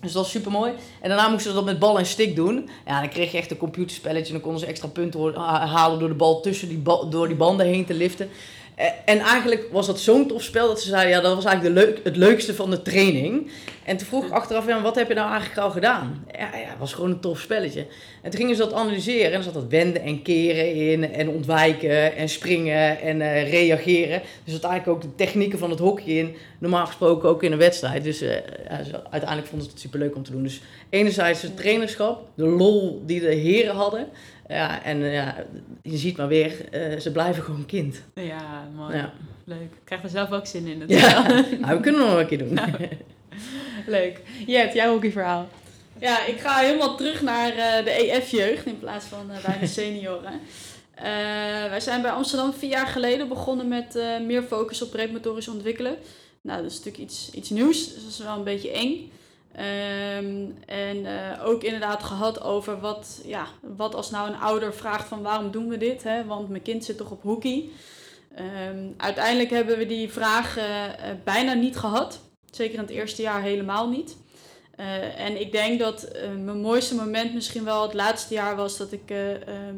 Dus 0.00 0.12
dat 0.12 0.22
was 0.22 0.30
super 0.30 0.50
mooi. 0.50 0.72
En 1.00 1.08
daarna 1.08 1.28
moesten 1.28 1.50
ze 1.50 1.56
dat 1.56 1.64
met 1.64 1.78
bal 1.78 1.98
en 1.98 2.06
stick 2.06 2.36
doen. 2.36 2.68
Ja, 2.86 3.00
dan 3.00 3.08
kreeg 3.08 3.32
je 3.32 3.38
echt 3.38 3.50
een 3.50 3.56
computerspelletje. 3.56 4.32
Dan 4.32 4.42
konden 4.42 4.60
ze 4.60 4.66
extra 4.66 4.88
punten 4.88 5.34
halen 5.34 5.98
door 5.98 6.08
de 6.08 6.14
bal 6.14 6.40
tussen 6.40 6.68
die, 6.68 6.78
ba 6.78 7.04
door 7.10 7.28
die 7.28 7.36
banden 7.36 7.66
heen 7.66 7.84
te 7.84 7.94
liften. 7.94 8.28
En 9.04 9.18
eigenlijk 9.18 9.68
was 9.70 9.86
dat 9.86 10.00
zo'n 10.00 10.26
tof 10.26 10.42
spel 10.42 10.66
dat 10.66 10.80
ze 10.80 10.88
zeiden, 10.88 11.10
ja, 11.10 11.20
dat 11.20 11.34
was 11.34 11.44
eigenlijk 11.44 11.74
de 11.74 11.80
leuk, 11.80 12.00
het 12.04 12.16
leukste 12.16 12.54
van 12.54 12.70
de 12.70 12.82
training. 12.82 13.50
En 13.84 13.96
toen 13.96 14.06
vroeg 14.06 14.24
ik 14.24 14.30
achteraf, 14.30 14.66
ja, 14.66 14.82
wat 14.82 14.94
heb 14.94 15.08
je 15.08 15.14
nou 15.14 15.30
eigenlijk 15.30 15.60
al 15.60 15.70
gedaan? 15.70 16.26
Ja, 16.38 16.56
ja, 16.56 16.76
was 16.78 16.92
gewoon 16.92 17.10
een 17.10 17.20
tof 17.20 17.40
spelletje. 17.40 17.86
En 18.22 18.30
toen 18.30 18.40
gingen 18.40 18.56
ze 18.56 18.62
dat 18.62 18.72
analyseren 18.72 19.32
en 19.32 19.38
er 19.38 19.42
zat 19.42 19.54
dat 19.54 19.68
wenden 19.68 20.02
en 20.02 20.22
keren 20.22 20.74
in 20.74 21.12
en 21.12 21.28
ontwijken 21.28 22.16
en 22.16 22.28
springen 22.28 23.00
en 23.00 23.20
uh, 23.20 23.50
reageren. 23.50 24.22
Dus 24.44 24.52
dat 24.52 24.70
eigenlijk 24.70 24.96
ook 24.96 25.10
de 25.10 25.24
technieken 25.24 25.58
van 25.58 25.70
het 25.70 25.78
hockey 25.78 26.06
in, 26.06 26.34
normaal 26.58 26.86
gesproken 26.86 27.28
ook 27.28 27.42
in 27.42 27.52
een 27.52 27.58
wedstrijd. 27.58 28.04
Dus 28.04 28.22
uh, 28.22 28.30
ja, 28.30 29.02
uiteindelijk 29.10 29.46
vonden 29.48 29.66
ze 29.66 29.72
het 29.72 29.80
super 29.80 29.98
leuk 29.98 30.16
om 30.16 30.22
te 30.22 30.32
doen. 30.32 30.42
Dus 30.42 30.60
enerzijds 30.90 31.42
het 31.42 31.56
trainerschap, 31.56 32.28
de 32.34 32.46
lol 32.46 33.02
die 33.06 33.20
de 33.20 33.34
heren 33.34 33.74
hadden. 33.74 34.08
Ja, 34.54 34.82
en 34.82 34.98
ja, 34.98 35.44
je 35.82 35.96
ziet 35.96 36.16
maar 36.16 36.28
weer, 36.28 36.50
uh, 36.72 37.00
ze 37.00 37.12
blijven 37.12 37.42
gewoon 37.42 37.66
kind. 37.66 38.02
Ja, 38.14 38.68
mooi. 38.76 38.96
Ja. 38.96 39.12
Leuk. 39.44 39.58
Ik 39.60 39.84
krijg 39.84 40.02
er 40.02 40.08
zelf 40.08 40.32
ook 40.32 40.46
zin 40.46 40.66
in. 40.66 40.80
Het 40.80 40.90
ja, 40.90 41.22
nou, 41.60 41.76
we 41.76 41.80
kunnen 41.80 42.00
nog 42.00 42.18
een 42.18 42.26
keer 42.26 42.38
doen. 42.38 42.54
Ja. 42.54 42.68
Leuk. 43.86 44.20
Jet, 44.46 44.74
jouw 44.74 44.92
hockeyverhaal. 44.92 45.48
Ja, 45.98 46.26
ik 46.26 46.40
ga 46.40 46.58
helemaal 46.58 46.96
terug 46.96 47.22
naar 47.22 47.48
uh, 47.48 47.84
de 47.84 47.90
EF-jeugd 47.90 48.66
in 48.66 48.78
plaats 48.78 49.06
van 49.06 49.30
uh, 49.30 49.44
bij 49.44 49.58
de 49.58 49.66
senioren. 49.80 50.40
wij 51.70 51.80
zijn 51.80 52.02
bij 52.02 52.10
Amsterdam 52.10 52.52
vier 52.52 52.70
jaar 52.70 52.86
geleden 52.86 53.28
begonnen 53.28 53.68
met 53.68 53.98
meer 54.26 54.42
focus 54.42 54.82
op 54.82 54.90
breedmotorisch 54.90 55.48
ontwikkelen. 55.48 55.96
Nou, 56.40 56.62
dat 56.62 56.70
is 56.70 56.76
natuurlijk 56.76 57.04
iets, 57.04 57.30
iets 57.30 57.50
nieuws, 57.50 57.84
dus 57.94 58.02
dat 58.02 58.10
is 58.10 58.18
wel 58.18 58.36
een 58.36 58.44
beetje 58.44 58.72
eng. 58.72 59.10
Um, 59.56 60.58
en 60.66 60.96
uh, 60.96 61.46
ook 61.46 61.62
inderdaad 61.62 62.02
gehad 62.02 62.42
over 62.42 62.80
wat, 62.80 63.20
ja, 63.24 63.46
wat 63.60 63.94
als 63.94 64.10
nou 64.10 64.28
een 64.28 64.40
ouder 64.40 64.74
vraagt 64.74 65.08
van 65.08 65.22
waarom 65.22 65.50
doen 65.50 65.68
we 65.68 65.76
dit? 65.76 66.02
Hè? 66.02 66.24
Want 66.24 66.48
mijn 66.48 66.62
kind 66.62 66.84
zit 66.84 66.96
toch 66.96 67.10
op 67.10 67.22
hockey. 67.22 67.68
Um, 68.68 68.94
uiteindelijk 68.96 69.50
hebben 69.50 69.78
we 69.78 69.86
die 69.86 70.12
vraag 70.12 70.58
uh, 70.58 70.64
bijna 71.24 71.52
niet 71.52 71.76
gehad. 71.76 72.20
Zeker 72.50 72.74
in 72.74 72.80
het 72.80 72.90
eerste 72.90 73.22
jaar 73.22 73.42
helemaal 73.42 73.88
niet. 73.88 74.16
En 75.16 75.40
ik 75.40 75.52
denk 75.52 75.78
dat 75.78 76.08
mijn 76.44 76.60
mooiste 76.60 76.94
moment 76.94 77.34
misschien 77.34 77.64
wel 77.64 77.82
het 77.82 77.94
laatste 77.94 78.34
jaar 78.34 78.56
was 78.56 78.76
dat 78.76 78.92
ik 78.92 79.06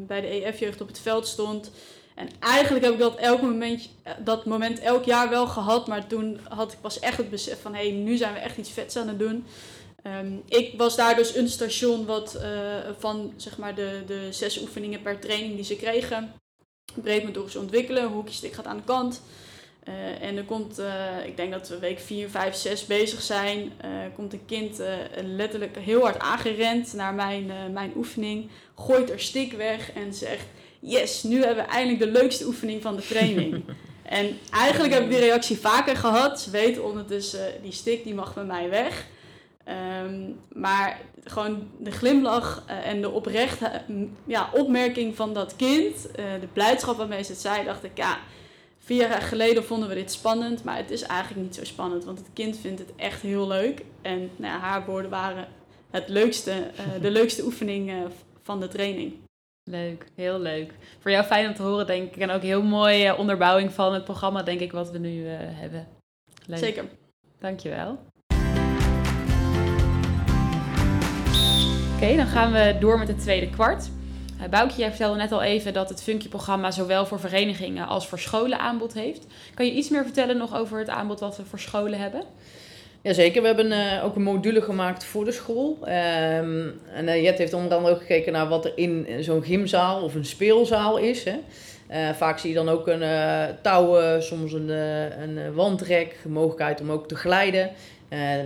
bij 0.07 0.21
de 0.21 0.45
EF-jeugd 0.45 0.81
op 0.81 0.87
het 0.87 0.99
veld 0.99 1.27
stond. 1.27 1.71
En 2.17 2.29
eigenlijk 2.39 2.83
heb 2.85 2.93
ik 2.93 2.99
dat, 2.99 3.15
elk 3.15 3.41
moment, 3.41 3.89
dat 4.19 4.45
moment 4.45 4.79
elk 4.79 5.03
jaar 5.03 5.29
wel 5.29 5.47
gehad. 5.47 5.87
Maar 5.87 6.07
toen 6.07 6.39
had 6.49 6.71
ik 6.71 6.81
pas 6.81 6.99
echt 6.99 7.17
het 7.17 7.29
besef 7.29 7.61
van... 7.61 7.73
hé, 7.73 7.89
hey, 7.89 7.97
nu 7.97 8.17
zijn 8.17 8.33
we 8.33 8.39
echt 8.39 8.57
iets 8.57 8.69
vets 8.69 8.97
aan 8.97 9.07
het 9.07 9.19
doen. 9.19 9.45
Um, 10.03 10.43
ik 10.47 10.73
was 10.77 10.95
daar 10.95 11.15
dus 11.15 11.35
een 11.35 11.49
station 11.49 12.05
wat, 12.05 12.37
uh, 12.41 12.77
van 12.97 13.33
zeg 13.35 13.57
maar 13.57 13.75
de, 13.75 14.03
de 14.07 14.27
zes 14.31 14.61
oefeningen 14.61 15.01
per 15.01 15.19
training 15.19 15.55
die 15.55 15.63
ze 15.63 15.75
kregen. 15.75 16.33
Breedmotorisch 16.93 17.55
ontwikkelen, 17.55 18.07
hoekjestick 18.07 18.53
gaat 18.53 18.65
aan 18.65 18.77
de 18.77 18.83
kant. 18.83 19.21
Uh, 19.87 20.21
en 20.21 20.37
er 20.37 20.43
komt, 20.43 20.81
ik 21.25 21.37
denk 21.37 21.51
dat 21.51 21.69
we 21.69 21.79
week 21.79 21.99
4, 21.99 22.29
5, 22.29 22.55
6 22.55 22.85
bezig 22.85 23.21
zijn, 23.21 23.71
komt 24.15 24.33
een 24.33 24.45
kind 24.45 24.81
letterlijk 25.25 25.77
heel 25.77 26.01
hard 26.01 26.19
aangerend 26.19 26.93
naar 26.93 27.13
mijn, 27.13 27.51
mijn 27.73 27.91
oefening. 27.95 28.49
Gooit 28.75 29.09
er 29.09 29.19
stick 29.19 29.53
weg 29.53 29.91
en 29.91 30.13
zegt 30.13 30.45
yes, 30.87 31.23
nu 31.23 31.43
hebben 31.43 31.65
we 31.65 31.71
eindelijk 31.71 31.99
de 31.99 32.19
leukste 32.19 32.45
oefening 32.45 32.81
van 32.81 32.95
de 32.95 33.01
training. 33.01 33.63
en 34.03 34.37
eigenlijk 34.51 34.93
heb 34.93 35.03
ik 35.03 35.09
die 35.09 35.19
reactie 35.19 35.57
vaker 35.57 35.95
gehad. 35.95 36.41
Ze 36.41 36.49
weten 36.49 36.83
ondertussen, 36.83 37.53
die 37.61 37.71
stick 37.71 38.03
die 38.03 38.13
mag 38.13 38.33
bij 38.33 38.43
mij 38.43 38.69
weg. 38.69 39.05
Um, 40.03 40.39
maar 40.53 40.99
gewoon 41.23 41.67
de 41.79 41.91
glimlach 41.91 42.63
uh, 42.69 42.87
en 42.87 43.01
de 43.01 43.09
oprechte 43.09 43.81
ja, 44.25 44.49
opmerking 44.53 45.15
van 45.15 45.33
dat 45.33 45.55
kind, 45.55 45.95
uh, 45.95 46.25
de 46.39 46.47
blijdschap 46.53 46.97
waarmee 46.97 47.23
ze 47.23 47.31
het 47.31 47.41
zei, 47.41 47.65
dacht 47.65 47.83
ik, 47.83 47.97
ja, 47.97 48.19
vier 48.79 49.09
jaar 49.09 49.21
geleden 49.21 49.63
vonden 49.65 49.89
we 49.89 49.95
dit 49.95 50.11
spannend, 50.11 50.63
maar 50.63 50.77
het 50.77 50.91
is 50.91 51.01
eigenlijk 51.01 51.41
niet 51.41 51.55
zo 51.55 51.63
spannend, 51.63 52.03
want 52.03 52.17
het 52.17 52.27
kind 52.33 52.57
vindt 52.57 52.79
het 52.79 52.91
echt 52.95 53.21
heel 53.21 53.47
leuk. 53.47 53.81
En 54.01 54.29
nou 54.35 54.53
ja, 54.53 54.59
haar 54.59 54.85
woorden 54.85 55.11
waren 55.11 55.47
het 55.91 56.09
leukste, 56.09 56.51
uh, 56.51 57.01
de 57.01 57.11
leukste 57.19 57.43
oefening 57.43 57.91
van 58.43 58.59
de 58.59 58.67
training. 58.67 59.13
Leuk, 59.69 60.05
heel 60.15 60.39
leuk. 60.39 60.73
Voor 60.99 61.11
jou 61.11 61.25
fijn 61.25 61.47
om 61.47 61.53
te 61.53 61.61
horen, 61.61 61.85
denk 61.85 62.15
ik. 62.15 62.21
En 62.21 62.29
ook 62.29 62.41
heel 62.41 62.63
mooie 62.63 63.15
onderbouwing 63.15 63.71
van 63.71 63.93
het 63.93 64.03
programma, 64.03 64.43
denk 64.43 64.59
ik, 64.59 64.71
wat 64.71 64.91
we 64.91 64.97
nu 64.97 65.09
uh, 65.09 65.31
hebben. 65.39 65.87
Leuk. 66.45 66.57
Zeker. 66.57 66.83
Dankjewel. 67.39 67.91
Oké, 71.91 71.95
okay, 71.95 72.15
dan 72.15 72.27
gaan 72.27 72.51
we 72.51 72.77
door 72.79 72.99
met 72.99 73.07
het 73.07 73.19
tweede 73.19 73.49
kwart. 73.49 73.89
Uh, 74.41 74.47
Boukje, 74.49 74.77
jij 74.77 74.89
vertelde 74.89 75.17
net 75.17 75.31
al 75.31 75.41
even 75.41 75.73
dat 75.73 75.89
het 75.89 76.03
Funky-programma 76.03 76.71
zowel 76.71 77.05
voor 77.05 77.19
verenigingen 77.19 77.87
als 77.87 78.07
voor 78.07 78.19
scholen 78.19 78.59
aanbod 78.59 78.93
heeft. 78.93 79.27
Kan 79.53 79.65
je 79.65 79.71
iets 79.71 79.89
meer 79.89 80.03
vertellen 80.03 80.37
nog 80.37 80.55
over 80.55 80.79
het 80.79 80.89
aanbod 80.89 81.19
wat 81.19 81.37
we 81.37 81.45
voor 81.45 81.59
scholen 81.59 81.99
hebben? 81.99 82.23
Jazeker, 83.01 83.41
we 83.41 83.47
hebben 83.47 83.71
uh, 83.71 84.03
ook 84.03 84.15
een 84.15 84.23
module 84.23 84.61
gemaakt 84.61 85.03
voor 85.03 85.25
de 85.25 85.31
school. 85.31 85.77
Um, 85.81 86.73
en 86.93 87.05
uh, 87.05 87.23
Jet 87.23 87.37
heeft 87.37 87.53
onder 87.53 87.77
andere 87.77 87.93
ook 87.93 88.01
gekeken 88.01 88.33
naar 88.33 88.47
wat 88.47 88.65
er 88.65 88.71
in 88.75 89.07
zo'n 89.19 89.43
gymzaal 89.43 90.01
of 90.01 90.15
een 90.15 90.25
speelzaal 90.25 90.97
is. 90.97 91.23
Hè. 91.23 91.37
Vaak 92.13 92.39
zie 92.39 92.49
je 92.49 92.55
dan 92.55 92.69
ook 92.69 92.87
een 92.87 93.03
touwen, 93.61 94.23
soms 94.23 94.53
een, 94.53 94.69
een 94.69 95.53
wandrek, 95.53 96.15
mogelijkheid 96.27 96.81
om 96.81 96.91
ook 96.91 97.07
te 97.07 97.15
glijden. 97.15 97.69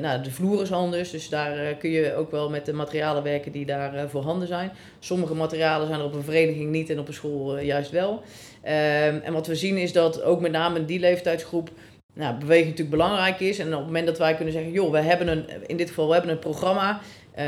nou, 0.02 0.24
de 0.24 0.32
vloer 0.32 0.62
is 0.62 0.72
anders, 0.72 1.12
dus 1.12 1.30
daar 1.30 1.76
kun 1.76 1.90
je 1.90 2.16
ook 2.16 2.32
wel 2.32 2.50
met 2.50 2.66
de 2.66 2.74
materialen 2.74 3.24
werken 3.24 3.52
die 3.52 3.66
daar 3.66 4.10
voorhanden 4.10 4.48
zijn. 4.48 4.72
Sommige 5.00 5.34
materialen 5.34 5.88
zijn 5.88 6.00
er 6.00 6.06
op 6.06 6.14
een 6.14 6.24
vereniging 6.24 6.70
niet 6.70 6.90
en 6.90 7.00
op 7.00 7.08
een 7.08 7.14
school 7.14 7.60
juist 7.60 7.92
wel. 7.92 8.22
Ehm, 8.62 9.20
en 9.24 9.34
wat 9.34 9.48
we 9.48 9.56
zien 9.56 9.78
is 9.78 9.94
dat 9.94 10.22
ook 10.22 10.42
met 10.42 10.52
name 10.52 10.86
die 10.86 11.00
leeftijdsgroep 11.00 11.70
nou, 12.14 12.38
beweging 12.38 12.70
natuurlijk 12.70 12.98
belangrijk 12.98 13.40
is. 13.40 13.60
En 13.60 13.68
op 13.68 13.74
het 13.74 13.86
moment 13.86 14.06
dat 14.06 14.18
wij 14.18 14.36
kunnen 14.36 14.54
zeggen, 14.54 14.72
joh, 14.72 14.92
we 14.92 15.00
hebben 15.00 15.28
een, 15.28 15.46
in 15.68 15.78
dit 15.78 15.88
geval, 15.88 16.08
we 16.08 16.14
hebben 16.14 16.32
een 16.32 16.40
programma, 16.40 17.00
uh, 17.40 17.46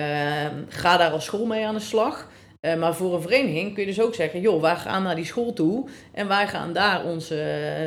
ga 0.67 0.97
daar 0.97 1.11
als 1.11 1.25
school 1.25 1.45
mee 1.45 1.65
aan 1.65 1.73
de 1.73 1.79
slag. 1.79 2.29
Uh, 2.61 2.75
maar 2.75 2.95
voor 2.95 3.13
een 3.13 3.21
vereniging 3.21 3.73
kun 3.73 3.81
je 3.81 3.89
dus 3.89 4.01
ook 4.01 4.15
zeggen, 4.15 4.41
joh, 4.41 4.61
wij 4.61 4.75
gaan 4.75 5.03
naar 5.03 5.15
die 5.15 5.25
school 5.25 5.53
toe 5.53 5.89
en 6.11 6.27
wij 6.27 6.47
gaan 6.47 6.73
daar 6.73 7.05
ons 7.05 7.31
uh, 7.31 7.39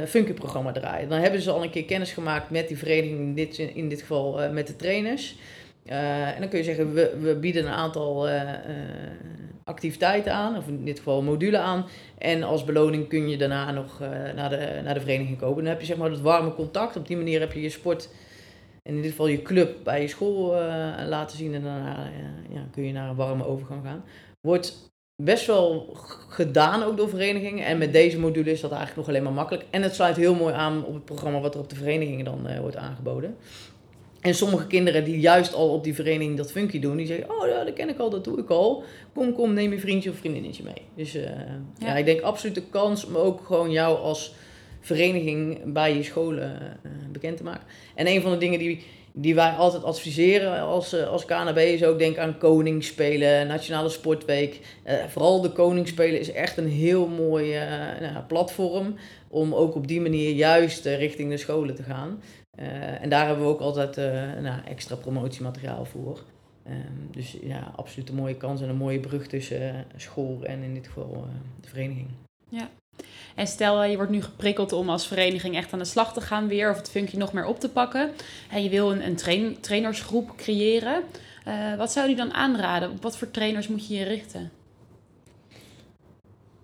Funky-programma 0.07 0.73
draaien. 0.73 1.09
Dan 1.09 1.21
hebben 1.21 1.41
ze 1.41 1.51
al 1.51 1.63
een 1.63 1.71
keer 1.71 1.85
kennis 1.85 2.13
gemaakt 2.13 2.51
met 2.51 2.69
die 2.69 2.79
vereniging, 2.79 3.19
in 3.19 3.35
dit, 3.35 3.59
in 3.59 3.89
dit 3.89 4.01
geval 4.01 4.43
uh, 4.43 4.51
met 4.51 4.67
de 4.67 4.77
trainers. 4.77 5.37
en 5.85 6.41
dan 6.41 6.49
kun 6.49 6.59
je 6.59 6.65
zeggen, 6.65 6.95
we, 6.95 7.17
we 7.21 7.37
bieden 7.37 7.67
een 7.67 7.73
aantal 7.73 8.29
activiteiten 9.67 10.33
aan, 10.33 10.57
of 10.57 10.69
in 10.69 10.85
dit 10.85 10.99
geval 10.99 11.19
een 11.19 11.25
module 11.25 11.59
aan. 11.59 11.87
En 12.19 12.43
als 12.43 12.65
beloning 12.65 13.09
kun 13.09 13.29
je 13.29 13.37
daarna 13.37 13.71
nog 13.71 14.01
uh, 14.03 14.09
naar, 14.35 14.51
de, 14.51 14.81
naar 14.85 14.95
de 14.95 15.01
vereniging 15.01 15.39
komen. 15.39 15.57
Dan 15.57 15.73
heb 15.73 15.81
je 15.81 15.87
zeg 15.87 15.97
maar 15.97 16.11
dat 16.11 16.21
warme 16.21 16.55
contact. 16.55 16.97
Op 16.97 17.07
die 17.07 17.17
manier 17.17 17.41
heb 17.41 17.53
je 17.53 17.61
je 17.61 17.71
sport, 17.71 18.09
en 18.83 18.95
in 18.95 19.03
dit 19.03 19.11
geval 19.11 19.27
je 19.27 19.43
club, 19.43 19.85
bij 19.85 20.01
je 20.01 20.09
school 20.09 20.55
uh, 20.55 20.95
laten 21.07 21.37
zien. 21.37 21.55
En 21.55 21.63
daarna 21.63 22.07
uh, 22.07 22.55
ja, 22.55 22.67
kun 22.73 22.85
je 22.85 22.93
naar 22.93 23.09
een 23.09 23.17
warme 23.17 23.47
overgang 23.47 23.85
gaan. 23.85 24.05
Wordt 24.41 24.93
best 25.23 25.47
wel 25.47 25.97
gedaan 26.29 26.83
ook 26.83 26.97
door 26.97 27.09
verenigingen. 27.09 27.65
En 27.65 27.79
met 27.79 27.93
deze 27.93 28.19
module 28.19 28.51
is 28.51 28.61
dat 28.61 28.71
eigenlijk 28.71 29.01
nog 29.01 29.09
alleen 29.09 29.27
maar 29.27 29.43
makkelijk. 29.43 29.65
En 29.71 29.83
het 29.83 29.95
sluit 29.95 30.17
heel 30.17 30.35
mooi 30.35 30.55
aan 30.55 30.85
op 30.85 30.95
het 30.95 31.05
programma 31.05 31.41
wat 31.41 31.55
er 31.55 31.61
op 31.61 31.71
de 31.71 31.77
verenigingen 31.77 32.25
dan 32.25 32.61
wordt 32.61 32.77
aangeboden. 32.77 33.37
En 34.21 34.35
sommige 34.35 34.67
kinderen 34.67 35.05
die 35.05 35.21
juist 35.21 35.55
al 35.55 35.69
op 35.69 35.85
die 35.85 35.95
vereniging 35.95 36.37
dat 36.37 36.53
funky 36.53 36.81
doen, 36.81 36.97
die 36.97 37.07
zeggen, 37.07 37.31
oh 37.31 37.49
ja, 37.49 37.65
dat 37.65 37.75
ken 37.75 37.89
ik 37.89 37.99
al, 37.99 38.11
dat 38.11 38.25
doe 38.25 38.39
ik 38.39 38.51
al. 38.51 38.85
Kom, 39.15 39.35
kom, 39.35 39.53
neem 39.53 39.73
je 39.73 39.79
vriendje 39.79 40.11
of 40.11 40.17
vriendinnetje 40.17 40.63
mee. 40.63 40.83
Dus 40.95 41.15
uh, 41.15 41.23
ja. 41.79 41.97
ik 41.97 42.05
denk 42.05 42.21
absoluut 42.21 42.55
de 42.55 42.63
kans 42.71 43.05
om 43.05 43.17
ook 43.17 43.45
gewoon 43.45 43.71
jou 43.71 43.99
als 43.99 44.35
vereniging 44.81 45.73
bij 45.73 45.97
je 45.97 46.03
scholen 46.03 46.59
uh, 46.61 46.91
bekend 47.13 47.37
te 47.37 47.43
maken. 47.43 47.67
En 47.95 48.07
een 48.07 48.23
van 48.23 48.31
de 48.31 48.39
dingen 48.39 48.59
die, 48.59 48.85
die 49.13 49.35
wij 49.35 49.51
altijd 49.51 49.85
adviseren 49.85 50.61
als, 50.61 50.95
uh, 50.95 51.09
als 51.09 51.25
KNB 51.25 51.59
is 51.59 51.85
ook 51.85 51.99
denk 51.99 52.19
aan 52.19 52.39
Koningsspelen, 52.39 53.47
Nationale 53.47 53.89
Sportweek. 53.89 54.61
vooral 55.09 55.41
de 55.41 55.51
Koningsspelen 55.51 56.21
is 56.21 56.33
echt 56.33 56.57
een 56.57 56.69
heel 56.69 57.07
mooi 57.07 57.59
nou, 58.01 58.25
platform 58.29 58.95
om 59.29 59.55
ook 59.55 59.75
op 59.75 59.89
die 59.89 60.01
manier 60.01 60.31
juist 60.31 60.85
richting 60.85 61.31
de 61.31 61.37
scholen 61.37 61.75
te 61.75 61.83
gaan. 61.83 62.21
Uh, 62.61 63.03
en 63.03 63.09
daar 63.09 63.27
hebben 63.27 63.45
we 63.45 63.51
ook 63.51 63.61
altijd 63.61 63.99
uh, 63.99 64.05
nou, 64.43 64.61
extra 64.65 64.97
promotiemateriaal 64.97 65.85
voor. 65.85 66.23
Um, 66.69 67.09
dus 67.11 67.37
ja, 67.43 67.73
absoluut 67.77 68.09
een 68.09 68.15
mooie 68.15 68.37
kans 68.37 68.61
en 68.61 68.69
een 68.69 68.77
mooie 68.77 69.01
brug 69.01 69.27
tussen 69.27 69.85
school 69.97 70.43
en 70.43 70.63
in 70.63 70.75
dit 70.75 70.87
geval 70.87 71.27
de 71.61 71.69
vereniging. 71.69 72.09
Ja. 72.49 72.69
En 73.35 73.47
stel 73.47 73.85
je 73.85 73.97
wordt 73.97 74.11
nu 74.11 74.23
geprikkeld 74.23 74.73
om 74.73 74.91
als 74.91 75.07
vereniging 75.07 75.57
echt 75.57 75.73
aan 75.73 75.79
de 75.79 75.85
slag 75.85 76.13
te 76.13 76.21
gaan 76.21 76.49
weer 76.49 76.71
of 76.71 76.77
het 76.77 76.91
funkje 76.91 77.19
nog 77.19 77.33
meer 77.33 77.47
op 77.47 77.61
te 77.61 77.69
pakken. 77.69 78.11
En 78.51 78.63
je 78.63 78.69
wil 78.69 78.93
een, 78.93 79.07
een 79.07 79.17
train, 79.17 79.61
trainersgroep 79.61 80.37
creëren. 80.37 81.03
wat 81.77 81.93
zou 81.93 82.09
je 82.09 82.17
dan 82.17 82.33
aanraden? 82.33 82.91
Op 82.91 83.03
wat 83.03 83.17
voor 83.17 83.31
trainers 83.31 83.69
moet 83.69 83.89
je 83.89 83.95
je 83.95 84.05
richten? 84.05 84.51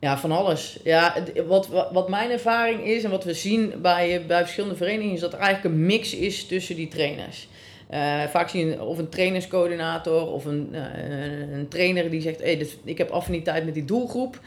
Ja, 0.02 0.18
van 0.18 0.32
alles. 0.32 0.78
Ja, 0.84 1.14
wat, 1.46 1.68
wat 1.92 2.08
mijn 2.08 2.30
ervaring 2.30 2.84
is 2.84 3.04
en 3.04 3.10
wat 3.10 3.24
we 3.24 3.34
zien 3.34 3.72
bij, 3.82 4.26
bij 4.26 4.40
verschillende 4.40 4.76
verenigingen, 4.76 5.14
is 5.14 5.20
dat 5.20 5.32
er 5.32 5.38
eigenlijk 5.38 5.74
een 5.74 5.86
mix 5.86 6.14
is 6.14 6.46
tussen 6.46 6.76
die 6.76 6.88
trainers. 6.88 7.48
Uh, 7.90 8.22
vaak 8.22 8.48
zie 8.48 8.66
je 8.66 8.82
of 8.82 8.98
een 8.98 9.08
trainerscoördinator 9.08 10.32
of 10.32 10.44
een, 10.44 10.68
uh, 10.72 11.52
een 11.52 11.68
trainer 11.68 12.10
die 12.10 12.20
zegt: 12.20 12.40
hey, 12.40 12.56
dit, 12.58 12.76
ik 12.84 12.98
heb 12.98 13.10
affiniteit 13.10 13.64
met 13.64 13.74
die 13.74 13.84
doelgroep. 13.84 14.40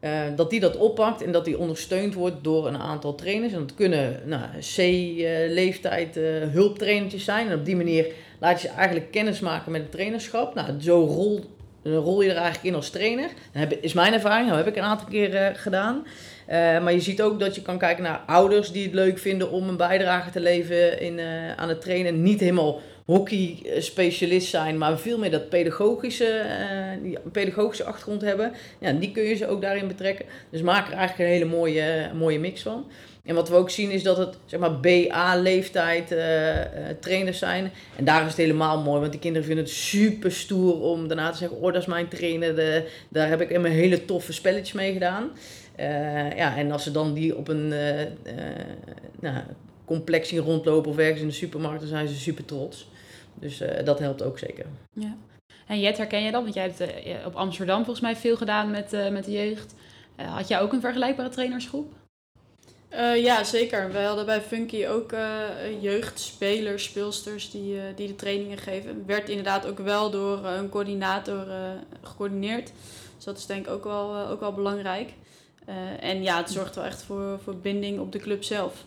Uh, 0.00 0.20
dat 0.36 0.50
die 0.50 0.60
dat 0.60 0.76
oppakt 0.76 1.22
en 1.22 1.32
dat 1.32 1.44
die 1.44 1.58
ondersteund 1.58 2.14
wordt 2.14 2.44
door 2.44 2.66
een 2.66 2.78
aantal 2.78 3.14
trainers. 3.14 3.52
En 3.52 3.58
dat 3.58 3.74
kunnen 3.74 4.20
nou, 4.24 4.42
C-leeftijd 4.58 6.14
hulptrainertjes 6.52 7.24
zijn. 7.24 7.48
En 7.48 7.58
op 7.58 7.64
die 7.64 7.76
manier 7.76 8.06
laat 8.40 8.60
je 8.60 8.68
ze 8.68 8.74
eigenlijk 8.74 9.10
kennis 9.10 9.40
maken 9.40 9.72
met 9.72 9.80
het 9.80 9.92
trainerschap. 9.92 10.54
Nou, 10.54 10.80
zo 10.80 11.04
rolt 11.04 11.46
dan 11.92 12.02
rol 12.02 12.22
je 12.22 12.30
er 12.30 12.36
eigenlijk 12.36 12.64
in 12.64 12.74
als 12.74 12.90
trainer. 12.90 13.30
Dat 13.52 13.76
is 13.80 13.92
mijn 13.92 14.12
ervaring, 14.12 14.48
dat 14.48 14.56
heb 14.56 14.66
ik 14.66 14.76
een 14.76 14.82
aantal 14.82 15.08
keer 15.08 15.34
uh, 15.34 15.46
gedaan. 15.52 16.06
Uh, 16.48 16.54
maar 16.54 16.92
je 16.92 17.00
ziet 17.00 17.22
ook 17.22 17.40
dat 17.40 17.54
je 17.54 17.62
kan 17.62 17.78
kijken 17.78 18.02
naar 18.02 18.22
ouders 18.26 18.72
die 18.72 18.84
het 18.84 18.94
leuk 18.94 19.18
vinden 19.18 19.50
om 19.50 19.68
een 19.68 19.76
bijdrage 19.76 20.30
te 20.30 20.40
leveren 20.40 21.00
in, 21.00 21.18
uh, 21.18 21.54
aan 21.54 21.68
het 21.68 21.80
trainen. 21.80 22.22
Niet 22.22 22.40
helemaal 22.40 22.80
hockey-specialist 23.04 24.48
zijn, 24.48 24.78
maar 24.78 24.98
veel 24.98 25.18
meer 25.18 25.30
dat 25.30 25.48
pedagogische, 25.48 26.42
die 27.02 27.18
pedagogische 27.32 27.84
achtergrond 27.84 28.22
hebben. 28.22 28.52
Ja, 28.78 28.92
die 28.92 29.12
kun 29.12 29.22
je 29.22 29.34
ze 29.34 29.46
ook 29.46 29.62
daarin 29.62 29.86
betrekken. 29.86 30.26
Dus 30.50 30.62
maak 30.62 30.86
er 30.86 30.92
eigenlijk 30.92 31.30
een 31.30 31.36
hele 31.36 31.56
mooie, 31.56 32.10
mooie 32.14 32.38
mix 32.38 32.62
van. 32.62 32.86
En 33.24 33.34
wat 33.34 33.48
we 33.48 33.54
ook 33.54 33.70
zien 33.70 33.90
is 33.90 34.02
dat 34.02 34.16
het 34.16 34.36
zeg 34.44 34.60
maar 34.60 34.80
BA-leeftijd 34.80 36.12
uh, 36.12 36.56
uh, 36.56 36.64
trainers 37.00 37.38
zijn. 37.38 37.72
En 37.96 38.04
daar 38.04 38.20
is 38.20 38.26
het 38.26 38.36
helemaal 38.36 38.82
mooi, 38.82 39.00
want 39.00 39.12
die 39.12 39.20
kinderen 39.20 39.46
vinden 39.46 39.64
het 39.64 39.74
super 39.74 40.32
stoer 40.32 40.80
om 40.80 41.08
daarna 41.08 41.30
te 41.30 41.38
zeggen: 41.38 41.56
Oh, 41.56 41.72
dat 41.72 41.82
is 41.82 41.86
mijn 41.86 42.08
trainer. 42.08 42.56
De, 42.56 42.88
daar 43.08 43.28
heb 43.28 43.40
ik 43.40 43.50
in 43.50 43.60
mijn 43.60 43.74
hele 43.74 44.04
toffe 44.04 44.32
spelletjes 44.32 44.72
mee 44.72 44.92
gedaan. 44.92 45.30
Uh, 45.80 46.36
ja, 46.36 46.56
en 46.56 46.70
als 46.70 46.82
ze 46.82 46.90
dan 46.90 47.14
die 47.14 47.36
op 47.36 47.48
een 47.48 47.68
nou, 49.20 49.36
complex 49.84 50.28
zien 50.28 50.40
rondlopen 50.40 50.90
of 50.90 50.98
ergens 50.98 51.20
in 51.20 51.26
de 51.26 51.32
supermarkt, 51.32 51.80
dan 51.80 51.88
zijn 51.88 52.08
ze 52.08 52.14
super 52.14 52.44
trots. 52.44 52.88
Dus 53.34 53.62
dat 53.84 53.98
helpt 53.98 54.22
ook 54.22 54.38
zeker. 54.38 54.66
Ja. 54.92 55.16
En 55.66 55.80
Jet, 55.80 55.96
herken 55.96 56.22
je 56.22 56.30
dat? 56.30 56.42
Want 56.42 56.54
jij 56.54 56.72
hebt 56.78 57.26
op 57.26 57.34
Amsterdam 57.34 57.76
volgens 57.76 58.00
mij 58.00 58.16
veel 58.16 58.36
gedaan 58.36 58.70
met, 58.70 58.96
met 59.10 59.24
de 59.24 59.32
jeugd. 59.32 59.74
had 60.16 60.48
jij 60.48 60.60
ook 60.60 60.72
een 60.72 60.80
vergelijkbare 60.80 61.28
trainersgroep? 61.28 61.92
Uh, 62.96 63.22
ja, 63.22 63.44
zeker. 63.44 63.92
Wij 63.92 64.04
hadden 64.04 64.26
bij 64.26 64.40
Funky 64.40 64.86
ook 64.86 65.12
uh, 65.12 65.48
jeugdspelers, 65.80 66.84
speelsters 66.84 67.50
die, 67.50 67.74
uh, 67.74 67.82
die 67.96 68.06
de 68.06 68.16
trainingen 68.16 68.58
geven. 68.58 69.06
Werd 69.06 69.28
inderdaad 69.28 69.66
ook 69.66 69.78
wel 69.78 70.10
door 70.10 70.44
een 70.44 70.68
coördinator 70.68 71.46
gecoördineerd. 72.02 72.72
Dus 73.16 73.24
dat 73.24 73.38
is 73.38 73.46
denk 73.46 73.66
ik 73.66 73.72
ook 73.72 73.84
wel, 73.84 74.28
ook 74.28 74.40
wel 74.40 74.52
belangrijk. 74.52 75.12
en 76.00 76.22
ja, 76.22 76.36
het 76.36 76.50
zorgt 76.50 76.74
wel 76.74 76.84
echt 76.84 77.02
voor, 77.02 77.40
voor 77.44 77.56
binding 77.56 78.00
op 78.00 78.12
de 78.12 78.18
club 78.18 78.44
zelf. 78.44 78.84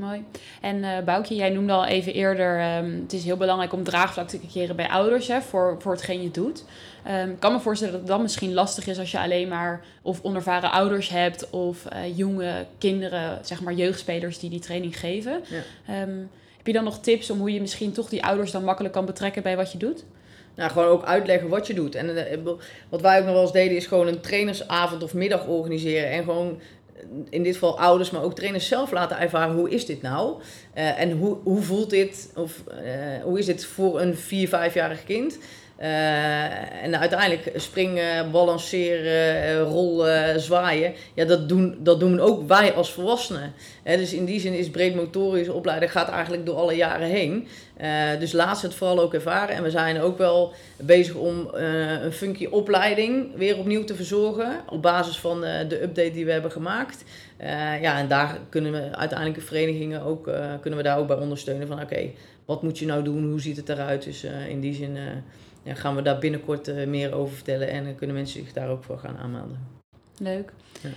Mooi. 0.00 0.24
En 0.60 0.76
uh, 0.76 0.98
Boukje, 1.04 1.34
jij 1.34 1.50
noemde 1.50 1.72
al 1.72 1.86
even 1.86 2.12
eerder, 2.12 2.76
um, 2.76 3.00
het 3.02 3.12
is 3.12 3.24
heel 3.24 3.36
belangrijk 3.36 3.72
om 3.72 3.84
draagvlak 3.84 4.28
te 4.28 4.40
creëren 4.40 4.76
bij 4.76 4.88
ouders 4.88 5.28
hè, 5.28 5.40
voor, 5.40 5.76
voor 5.78 5.92
hetgeen 5.92 6.22
je 6.22 6.30
doet. 6.30 6.64
Um, 7.08 7.30
ik 7.30 7.40
kan 7.40 7.52
me 7.52 7.60
voorstellen 7.60 7.92
dat 7.92 8.02
het 8.02 8.10
dan 8.10 8.22
misschien 8.22 8.54
lastig 8.54 8.86
is 8.86 8.98
als 8.98 9.10
je 9.10 9.18
alleen 9.18 9.48
maar 9.48 9.84
of 10.02 10.20
onervaren 10.22 10.70
ouders 10.70 11.08
hebt 11.08 11.50
of 11.50 11.84
uh, 11.92 12.16
jonge 12.16 12.66
kinderen, 12.78 13.38
zeg 13.42 13.60
maar 13.60 13.74
jeugdspelers 13.74 14.38
die 14.38 14.50
die 14.50 14.60
training 14.60 14.98
geven. 14.98 15.42
Ja. 15.86 16.02
Um, 16.02 16.30
heb 16.56 16.66
je 16.66 16.72
dan 16.72 16.84
nog 16.84 17.00
tips 17.00 17.30
om 17.30 17.38
hoe 17.38 17.52
je 17.52 17.60
misschien 17.60 17.92
toch 17.92 18.08
die 18.08 18.24
ouders 18.24 18.50
dan 18.50 18.64
makkelijk 18.64 18.94
kan 18.94 19.06
betrekken 19.06 19.42
bij 19.42 19.56
wat 19.56 19.72
je 19.72 19.78
doet? 19.78 20.04
Nou, 20.54 20.70
gewoon 20.70 20.88
ook 20.88 21.04
uitleggen 21.04 21.48
wat 21.48 21.66
je 21.66 21.74
doet. 21.74 21.94
En 21.94 22.08
uh, 22.08 22.52
wat 22.88 23.00
wij 23.00 23.18
ook 23.18 23.24
nog 23.24 23.34
wel 23.34 23.42
eens 23.42 23.52
deden, 23.52 23.76
is 23.76 23.86
gewoon 23.86 24.06
een 24.06 24.20
trainersavond 24.20 25.02
of 25.02 25.14
middag 25.14 25.46
organiseren. 25.46 26.10
En 26.10 26.24
gewoon 26.24 26.60
in 27.30 27.42
dit 27.42 27.52
geval 27.52 27.78
ouders, 27.78 28.10
maar 28.10 28.22
ook 28.22 28.34
trainers 28.34 28.68
zelf 28.68 28.90
laten 28.90 29.18
ervaren 29.18 29.54
hoe 29.54 29.70
is 29.70 29.86
dit 29.86 30.02
nou? 30.02 30.40
Uh, 30.74 31.00
en 31.00 31.10
hoe, 31.10 31.36
hoe 31.42 31.62
voelt 31.62 31.90
dit, 31.90 32.32
of 32.36 32.62
uh, 32.68 33.22
hoe 33.22 33.38
is 33.38 33.46
dit 33.46 33.64
voor 33.64 34.00
een 34.00 34.16
4, 34.16 34.48
5-jarig 34.48 35.04
kind? 35.04 35.38
Uh, 35.82 36.82
en 36.82 36.98
uiteindelijk 36.98 37.50
springen, 37.56 38.30
balanceren, 38.30 39.60
rollen, 39.60 40.40
zwaaien. 40.40 40.92
Ja, 41.14 41.24
dat 41.24 41.48
doen, 41.48 41.76
dat 41.78 42.00
doen 42.00 42.20
ook 42.20 42.48
wij 42.48 42.72
als 42.72 42.92
volwassenen. 42.92 43.52
Dus 43.84 44.12
in 44.12 44.24
die 44.24 44.40
zin 44.40 44.54
is 44.54 44.70
breedmotorische 44.70 45.52
opleiding 45.52 45.92
gaat 45.92 46.08
eigenlijk 46.08 46.46
door 46.46 46.56
alle 46.56 46.74
jaren 46.74 47.08
heen. 47.08 47.48
Uh, 47.80 48.18
dus 48.18 48.32
laat 48.32 48.58
ze 48.58 48.66
het 48.66 48.74
vooral 48.74 49.00
ook 49.00 49.14
ervaren. 49.14 49.54
En 49.54 49.62
we 49.62 49.70
zijn 49.70 50.00
ook 50.00 50.18
wel 50.18 50.52
bezig 50.76 51.14
om 51.14 51.50
uh, 51.54 52.02
een 52.02 52.12
funky 52.12 52.46
opleiding 52.46 53.36
weer 53.36 53.58
opnieuw 53.58 53.84
te 53.84 53.94
verzorgen. 53.94 54.60
Op 54.68 54.82
basis 54.82 55.16
van 55.16 55.44
uh, 55.44 55.50
de 55.68 55.82
update 55.82 56.12
die 56.12 56.24
we 56.24 56.32
hebben 56.32 56.52
gemaakt. 56.52 57.04
ja, 57.80 57.98
en 57.98 58.08
daar 58.08 58.38
kunnen 58.48 58.72
we 58.72 58.96
uiteindelijk 58.96 59.38
de 59.38 59.46
verenigingen 59.46 60.02
ook, 60.02 60.30
kunnen 60.60 60.78
we 60.78 60.84
daar 60.84 60.98
ook 60.98 61.06
bij 61.06 61.16
ondersteunen. 61.16 61.66
Van 61.66 61.82
oké, 61.82 62.10
wat 62.44 62.62
moet 62.62 62.78
je 62.78 62.86
nou 62.86 63.02
doen? 63.02 63.30
Hoe 63.30 63.40
ziet 63.40 63.56
het 63.56 63.68
eruit? 63.68 64.04
Dus 64.04 64.26
in 64.48 64.60
die 64.60 64.74
zin 64.74 64.98
ja, 65.62 65.74
gaan 65.74 65.96
we 65.96 66.02
daar 66.02 66.18
binnenkort 66.18 66.86
meer 66.86 67.14
over 67.14 67.34
vertellen. 67.34 67.68
En 67.68 67.84
dan 67.84 67.94
kunnen 67.94 68.16
mensen 68.16 68.44
zich 68.44 68.52
daar 68.52 68.68
ook 68.68 68.84
voor 68.84 68.98
gaan 68.98 69.16
aanmelden. 69.16 69.58
Leuk. 70.18 70.52
Ja. 70.82 70.90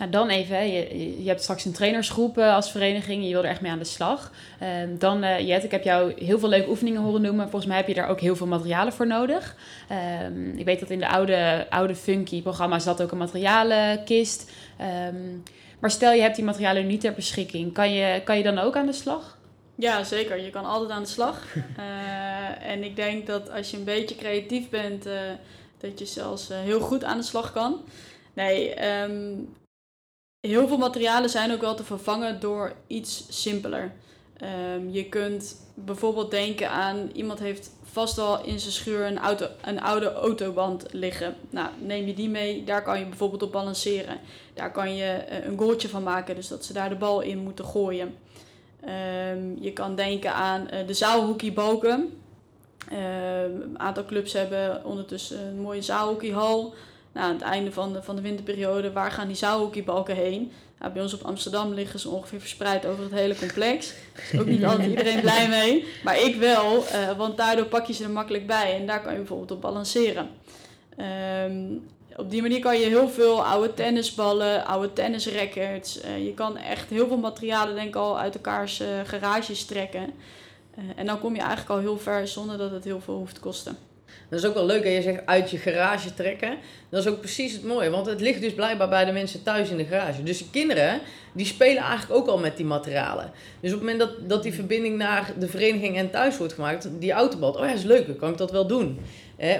Nou, 0.00 0.12
dan 0.12 0.28
even, 0.28 0.72
je, 0.72 1.22
je 1.22 1.28
hebt 1.28 1.42
straks 1.42 1.64
een 1.64 1.72
trainersgroep 1.72 2.38
uh, 2.38 2.54
als 2.54 2.70
vereniging, 2.70 3.24
je 3.24 3.30
wil 3.30 3.42
er 3.44 3.50
echt 3.50 3.60
mee 3.60 3.70
aan 3.70 3.78
de 3.78 3.84
slag. 3.84 4.32
Uh, 4.62 4.68
dan, 4.98 5.24
uh, 5.24 5.46
Jet, 5.46 5.64
ik 5.64 5.70
heb 5.70 5.84
jou 5.84 6.24
heel 6.24 6.38
veel 6.38 6.48
leuke 6.48 6.68
oefeningen 6.68 7.00
horen 7.00 7.22
noemen. 7.22 7.48
Volgens 7.48 7.66
mij 7.66 7.76
heb 7.76 7.86
je 7.86 7.94
daar 7.94 8.08
ook 8.08 8.20
heel 8.20 8.36
veel 8.36 8.46
materialen 8.46 8.92
voor 8.92 9.06
nodig. 9.06 9.56
Ehm, 9.88 10.48
ik 10.56 10.64
weet 10.64 10.80
dat 10.80 10.90
in 10.90 10.98
de 10.98 11.08
oude, 11.08 11.66
oude 11.70 11.94
Funky-programma 11.94 12.78
zat 12.78 13.02
ook 13.02 13.12
een 13.12 13.18
materialenkist. 13.18 14.52
Um, 15.10 15.42
maar 15.80 15.90
stel 15.90 16.12
je 16.12 16.22
hebt 16.22 16.36
die 16.36 16.44
materialen 16.44 16.86
niet 16.86 17.00
ter 17.00 17.12
beschikking, 17.12 17.72
kan 17.72 17.92
je, 17.92 18.20
kan 18.24 18.36
je 18.36 18.42
dan 18.42 18.58
ook 18.58 18.76
aan 18.76 18.86
de 18.86 18.92
slag? 18.92 19.38
Ja, 19.80 20.04
zeker. 20.04 20.40
Je 20.40 20.50
kan 20.50 20.64
altijd 20.64 20.90
aan 20.90 21.02
de 21.02 21.08
slag. 21.08 21.44
en 22.72 22.84
ik 22.84 22.96
denk 22.96 23.26
dat 23.26 23.50
als 23.50 23.70
je 23.70 23.76
een 23.76 23.84
beetje 23.84 24.16
creatief 24.16 24.68
bent, 24.68 25.04
dat 25.78 25.98
je 25.98 26.06
zelfs 26.06 26.48
heel 26.48 26.80
goed 26.80 27.04
aan 27.04 27.16
de 27.16 27.24
slag 27.24 27.52
kan. 27.52 27.84
Nee, 28.32 28.86
um, 29.02 29.56
heel 30.40 30.68
veel 30.68 30.78
materialen 30.78 31.30
zijn 31.30 31.52
ook 31.52 31.60
wel 31.60 31.74
te 31.74 31.84
vervangen 31.84 32.40
door 32.40 32.72
iets 32.86 33.24
simpeler. 33.28 33.92
Um, 34.74 34.90
je 34.90 35.08
kunt 35.08 35.56
bijvoorbeeld 35.74 36.30
denken 36.30 36.70
aan 36.70 37.10
iemand 37.12 37.38
heeft 37.38 37.70
vast 37.82 38.16
wel 38.16 38.44
in 38.44 38.60
zijn 38.60 38.72
schuur 38.72 39.06
een, 39.06 39.18
auto, 39.18 39.46
een 39.64 39.80
oude 39.80 40.12
autoband 40.12 40.86
liggen. 40.90 41.36
Nou, 41.50 41.68
neem 41.80 42.06
je 42.06 42.14
die 42.14 42.28
mee, 42.28 42.64
daar 42.64 42.82
kan 42.82 42.98
je 42.98 43.06
bijvoorbeeld 43.06 43.42
op 43.42 43.52
balanceren. 43.52 44.18
Daar 44.54 44.72
kan 44.72 44.96
je 44.96 45.04
eh, 45.04 45.46
een 45.46 45.58
goaltje 45.58 45.88
van 45.88 46.02
maken, 46.02 46.34
dus 46.34 46.48
dat 46.48 46.64
ze 46.64 46.72
daar 46.72 46.88
de 46.88 46.94
bal 46.94 47.20
in 47.20 47.38
moeten 47.38 47.64
gooien. 47.64 48.16
Um, 48.84 49.56
je 49.60 49.72
kan 49.72 49.94
denken 49.94 50.34
aan 50.34 50.68
uh, 50.72 50.86
de 50.86 50.94
zaalhockeybalken. 50.94 52.18
Um, 52.92 53.62
een 53.62 53.78
aantal 53.78 54.04
clubs 54.04 54.32
hebben 54.32 54.84
ondertussen 54.84 55.46
een 55.46 55.60
mooie 55.60 55.82
zaalhockeyhal 55.82 56.74
nou, 57.12 57.26
aan 57.26 57.32
het 57.32 57.42
einde 57.42 57.72
van 57.72 57.92
de, 57.92 58.02
van 58.02 58.16
de 58.16 58.22
winterperiode, 58.22 58.92
waar 58.92 59.10
gaan 59.10 59.26
die 59.26 59.36
zaalhockeybalken 59.36 60.16
heen? 60.16 60.52
Nou, 60.78 60.92
bij 60.92 61.02
ons 61.02 61.14
op 61.14 61.22
Amsterdam 61.22 61.72
liggen 61.72 61.98
ze 61.98 62.08
ongeveer 62.08 62.40
verspreid 62.40 62.86
over 62.86 63.02
het 63.02 63.12
hele 63.12 63.36
complex. 63.36 63.94
Ook 64.38 64.46
niet 64.46 64.64
altijd 64.64 64.88
iedereen 64.96 65.20
blij 65.20 65.48
mee, 65.48 65.86
maar 66.04 66.20
ik 66.20 66.36
wel, 66.36 66.76
uh, 66.76 67.16
want 67.16 67.36
daardoor 67.36 67.66
pak 67.66 67.86
je 67.86 67.92
ze 67.92 68.04
er 68.04 68.10
makkelijk 68.10 68.46
bij 68.46 68.76
en 68.76 68.86
daar 68.86 69.02
kan 69.02 69.12
je 69.12 69.18
bijvoorbeeld 69.18 69.50
op 69.50 69.60
balanceren. 69.60 70.28
Um, 71.46 71.88
op 72.16 72.30
die 72.30 72.42
manier 72.42 72.60
kan 72.60 72.78
je 72.78 72.86
heel 72.86 73.08
veel 73.08 73.44
oude 73.44 73.74
tennisballen, 73.74 74.66
oude 74.66 74.92
tennisrackets. 74.92 76.04
Uh, 76.04 76.24
je 76.24 76.34
kan 76.34 76.56
echt 76.56 76.90
heel 76.90 77.06
veel 77.06 77.16
materialen 77.16 77.74
denk 77.74 77.88
ik 77.88 77.96
al 77.96 78.18
uit 78.18 78.34
elkaars 78.34 78.80
uh, 78.80 78.88
garages 79.04 79.64
trekken. 79.64 80.12
en 80.96 81.06
dan 81.06 81.20
kom 81.20 81.34
je 81.34 81.40
eigenlijk 81.40 81.70
al 81.70 81.78
heel 81.78 81.98
ver 81.98 82.28
zonder 82.28 82.58
dat 82.58 82.70
het 82.70 82.84
heel 82.84 83.00
veel 83.00 83.16
hoeft 83.16 83.34
te 83.34 83.40
kosten. 83.40 83.76
Dat 84.28 84.38
is 84.38 84.46
ook 84.46 84.54
wel 84.54 84.66
leuk, 84.66 84.82
dat 84.82 84.92
je 84.92 85.02
zegt 85.02 85.26
uit 85.26 85.50
je 85.50 85.58
garage 85.58 86.14
trekken. 86.14 86.56
Dat 86.88 87.04
is 87.04 87.10
ook 87.10 87.20
precies 87.20 87.52
het 87.52 87.64
mooie, 87.64 87.90
want 87.90 88.06
het 88.06 88.20
ligt 88.20 88.40
dus 88.40 88.54
blijkbaar 88.54 88.88
bij 88.88 89.04
de 89.04 89.12
mensen 89.12 89.42
thuis 89.42 89.70
in 89.70 89.76
de 89.76 89.84
garage. 89.84 90.22
Dus 90.22 90.38
de 90.38 90.50
kinderen, 90.50 91.00
die 91.32 91.46
spelen 91.46 91.82
eigenlijk 91.82 92.20
ook 92.20 92.28
al 92.28 92.38
met 92.38 92.56
die 92.56 92.66
materialen. 92.66 93.32
Dus 93.60 93.72
op 93.72 93.80
het 93.80 93.88
moment 93.88 93.98
dat, 93.98 94.28
dat 94.28 94.42
die 94.42 94.54
verbinding 94.54 94.96
naar 94.96 95.32
de 95.38 95.48
vereniging 95.48 95.96
en 95.96 96.10
thuis 96.10 96.38
wordt 96.38 96.52
gemaakt, 96.52 96.88
die 96.98 97.12
autobal, 97.12 97.52
oh 97.52 97.66
ja, 97.66 97.72
is 97.72 97.82
leuk, 97.82 98.18
kan 98.18 98.30
ik 98.30 98.38
dat 98.38 98.50
wel 98.50 98.66
doen. 98.66 98.98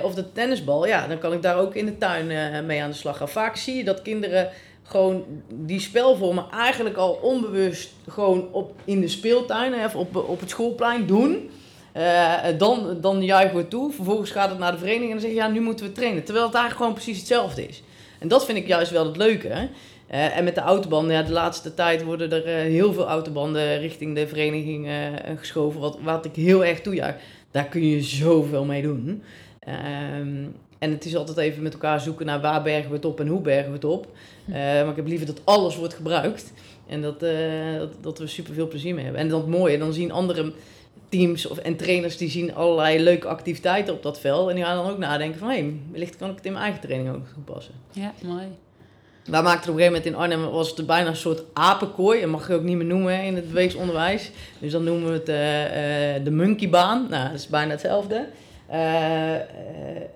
Of 0.02 0.14
de 0.14 0.32
tennisbal, 0.32 0.86
ja, 0.86 1.06
dan 1.06 1.18
kan 1.18 1.32
ik 1.32 1.42
daar 1.42 1.58
ook 1.58 1.74
in 1.74 1.86
de 1.86 1.98
tuin 1.98 2.30
eh, 2.30 2.60
mee 2.60 2.82
aan 2.82 2.90
de 2.90 2.96
slag 2.96 3.16
gaan. 3.16 3.28
Vaak 3.28 3.56
zie 3.56 3.76
je 3.76 3.84
dat 3.84 4.02
kinderen 4.02 4.48
gewoon 4.82 5.24
die 5.48 5.80
spelvormen 5.80 6.44
eigenlijk 6.52 6.96
al 6.96 7.12
onbewust 7.22 7.90
gewoon 8.08 8.48
op, 8.52 8.72
in 8.84 9.00
de 9.00 9.08
speeltuin 9.08 9.84
of 9.84 9.94
op, 9.94 10.16
op 10.16 10.40
het 10.40 10.50
schoolplein 10.50 11.06
doen. 11.06 11.50
Uh, 11.96 12.34
dan, 12.58 13.00
dan 13.00 13.22
juichen 13.22 13.56
we 13.56 13.68
toe. 13.68 13.92
Vervolgens 13.92 14.30
gaat 14.30 14.50
het 14.50 14.58
naar 14.58 14.72
de 14.72 14.78
vereniging 14.78 15.06
en 15.06 15.12
dan 15.12 15.20
zeg 15.20 15.30
je, 15.30 15.36
ja, 15.36 15.48
nu 15.48 15.60
moeten 15.60 15.86
we 15.86 15.92
trainen. 15.92 16.24
Terwijl 16.24 16.46
het 16.46 16.54
eigenlijk 16.54 16.84
gewoon 16.84 17.02
precies 17.02 17.18
hetzelfde 17.18 17.66
is. 17.68 17.82
En 18.18 18.28
dat 18.28 18.44
vind 18.44 18.58
ik 18.58 18.66
juist 18.66 18.90
wel 18.90 19.06
het 19.06 19.16
leuke. 19.16 19.48
Uh, 19.48 20.36
en 20.36 20.44
met 20.44 20.54
de 20.54 20.60
autobanden, 20.60 21.14
ja, 21.14 21.22
de 21.22 21.32
laatste 21.32 21.74
tijd 21.74 22.02
worden 22.02 22.32
er 22.32 22.44
heel 22.46 22.92
veel 22.92 23.06
autobanden 23.06 23.78
richting 23.78 24.14
de 24.14 24.28
vereniging 24.28 24.88
geschoven. 25.36 25.80
Wat, 25.80 25.98
wat 26.02 26.24
ik 26.24 26.34
heel 26.34 26.64
erg 26.64 26.80
toejuich. 26.80 27.14
Daar 27.50 27.64
kun 27.64 27.86
je 27.86 28.02
zoveel 28.02 28.64
mee 28.64 28.82
doen. 28.82 29.22
Ehm, 29.60 30.44
en 30.78 30.90
het 30.90 31.04
is 31.04 31.16
altijd 31.16 31.36
even 31.36 31.62
met 31.62 31.72
elkaar 31.72 32.00
zoeken 32.00 32.26
naar 32.26 32.40
waar 32.40 32.62
bergen 32.62 32.90
we 32.90 32.96
het 32.96 33.04
op 33.04 33.20
en 33.20 33.26
hoe 33.26 33.40
bergen 33.40 33.68
we 33.68 33.74
het 33.74 33.84
op. 33.84 34.06
maar 34.46 34.88
ik 34.88 34.96
heb 34.96 35.06
liever 35.06 35.26
dat 35.26 35.40
alles 35.44 35.76
wordt 35.76 35.94
gebruikt. 35.94 36.52
En 36.86 37.02
dat, 37.02 37.20
dat, 37.78 37.90
dat 38.00 38.18
we 38.18 38.26
super 38.26 38.54
veel 38.54 38.68
plezier 38.68 38.94
mee 38.94 39.04
hebben. 39.04 39.22
En 39.22 39.28
dat 39.28 39.46
mooie, 39.46 39.78
dan 39.78 39.92
zien 39.92 40.12
anderen 40.12 40.54
teams 41.10 41.46
of, 41.46 41.58
en 41.58 41.76
trainers 41.76 42.16
die 42.16 42.30
zien 42.30 42.54
allerlei 42.54 43.02
leuke 43.02 43.28
activiteiten 43.28 43.94
op 43.94 44.02
dat 44.02 44.20
veld. 44.20 44.48
En 44.48 44.54
die 44.54 44.64
gaan 44.64 44.76
dan 44.76 44.92
ook 44.92 44.98
nadenken 44.98 45.38
van, 45.38 45.48
hé, 45.48 45.54
hey, 45.54 45.74
wellicht 45.90 46.16
kan 46.16 46.30
ik 46.30 46.36
het 46.36 46.44
in 46.44 46.52
mijn 46.52 46.64
eigen 46.64 46.80
training 46.80 47.14
ook 47.14 47.26
toepassen. 47.34 47.74
Ja, 47.92 48.12
mooi. 48.22 48.46
Wij 49.24 49.42
maakten 49.42 49.70
op 49.70 49.78
een 49.78 49.82
gegeven 49.82 49.92
moment 49.92 50.04
in 50.04 50.14
Arnhem, 50.14 50.52
was 50.52 50.76
het 50.76 50.86
bijna 50.86 51.08
een 51.08 51.16
soort 51.16 51.42
apenkooi. 51.52 52.20
Dat 52.20 52.30
mag 52.30 52.48
je 52.48 52.54
ook 52.54 52.62
niet 52.62 52.76
meer 52.76 52.86
noemen 52.86 53.24
in 53.24 53.36
het 53.36 53.52
weeksonderwijs. 53.52 54.30
Dus 54.58 54.72
dan 54.72 54.84
noemen 54.84 55.06
we 55.06 55.12
het 55.12 55.28
uh, 55.28 56.16
uh, 56.16 56.24
de 56.24 56.30
monkeybaan. 56.30 57.06
Nou, 57.10 57.24
dat 57.24 57.38
is 57.38 57.46
bijna 57.46 57.70
hetzelfde. 57.70 58.28
Uh, 58.70 58.76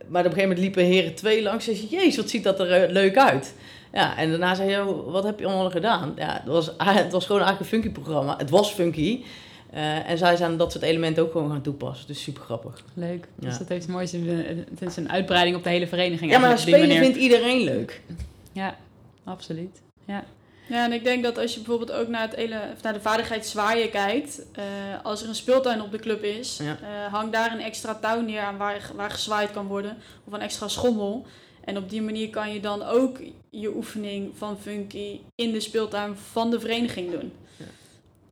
maar 0.09 0.24
op 0.24 0.30
een 0.30 0.38
gegeven 0.38 0.40
moment 0.40 0.59
liepen 0.59 0.84
heren 0.84 1.14
twee 1.14 1.42
langs. 1.42 1.68
En 1.68 1.76
zei 1.76 1.88
jezus, 1.88 2.16
wat 2.16 2.30
ziet 2.30 2.44
dat 2.44 2.61
er 2.61 2.90
leuk 2.90 3.16
uit. 3.16 3.55
Ja, 3.92 4.16
en 4.16 4.30
daarna 4.30 4.55
zei 4.55 4.70
je, 4.70 5.02
wat 5.07 5.24
heb 5.24 5.38
je 5.38 5.46
allemaal 5.46 5.70
gedaan? 5.70 6.12
Ja, 6.16 6.32
het 6.32 6.52
was, 6.52 6.66
het 7.05 7.12
was 7.12 7.26
gewoon 7.26 7.42
eigenlijk 7.42 7.72
een 7.72 7.80
funky 7.80 8.00
programma. 8.00 8.36
Het 8.36 8.50
was 8.50 8.70
funky. 8.70 9.22
Uh, 9.74 10.11
en 10.11 10.18
zij 10.18 10.36
zijn 10.36 10.57
dat 10.57 10.72
soort 10.72 10.84
elementen 10.84 11.22
ook 11.22 11.32
gewoon 11.32 11.50
gaan 11.50 11.62
toepassen. 11.62 12.07
Dus 12.07 12.22
super 12.22 12.42
grappig. 12.42 12.84
Leuk. 12.94 13.28
Ja. 13.38 13.48
Dus 13.48 13.59
dat 13.59 13.68
heeft 13.68 13.88
mooi 13.88 14.07
het 14.70 14.82
is 14.82 14.96
een 14.96 15.11
uitbreiding 15.11 15.57
op 15.57 15.62
de 15.62 15.70
hele 15.70 15.86
vereniging. 15.86 16.30
Ja, 16.30 16.38
maar 16.38 16.59
spelen 16.59 16.96
vindt 16.96 17.16
iedereen 17.16 17.61
leuk. 17.61 18.00
Ja, 18.52 18.76
absoluut. 19.24 19.82
Ja. 20.05 20.24
Ja, 20.66 20.84
en 20.84 20.92
ik 20.92 21.04
denk 21.04 21.22
dat 21.22 21.38
als 21.38 21.54
je 21.54 21.60
bijvoorbeeld 21.60 21.98
ook 21.98 22.08
naar, 22.08 22.22
het 22.22 22.34
hele, 22.34 22.60
of 22.74 22.82
naar 22.82 22.92
de 22.92 23.00
vaardigheid 23.00 23.46
zwaaien 23.46 23.90
kijkt, 23.90 24.38
uh, 24.58 24.64
als 25.02 25.22
er 25.22 25.28
een 25.28 25.34
speeltuin 25.34 25.82
op 25.82 25.90
de 25.90 25.98
club 25.98 26.22
is, 26.22 26.60
ja. 26.62 26.78
uh, 26.82 27.12
hang 27.12 27.32
daar 27.32 27.52
een 27.52 27.60
extra 27.60 27.94
touw 27.94 28.20
neer 28.20 28.40
aan 28.40 28.56
waar, 28.56 28.90
waar 28.94 29.10
gezwaaid 29.10 29.50
kan 29.50 29.66
worden, 29.66 29.96
of 30.24 30.32
een 30.32 30.40
extra 30.40 30.68
schommel. 30.68 31.26
En 31.64 31.76
op 31.76 31.90
die 31.90 32.02
manier 32.02 32.30
kan 32.30 32.52
je 32.52 32.60
dan 32.60 32.82
ook 32.82 33.18
je 33.50 33.74
oefening 33.76 34.32
van 34.36 34.58
funky 34.60 35.20
in 35.34 35.52
de 35.52 35.60
speeltuin 35.60 36.16
van 36.16 36.50
de 36.50 36.60
vereniging 36.60 37.10
doen. 37.10 37.32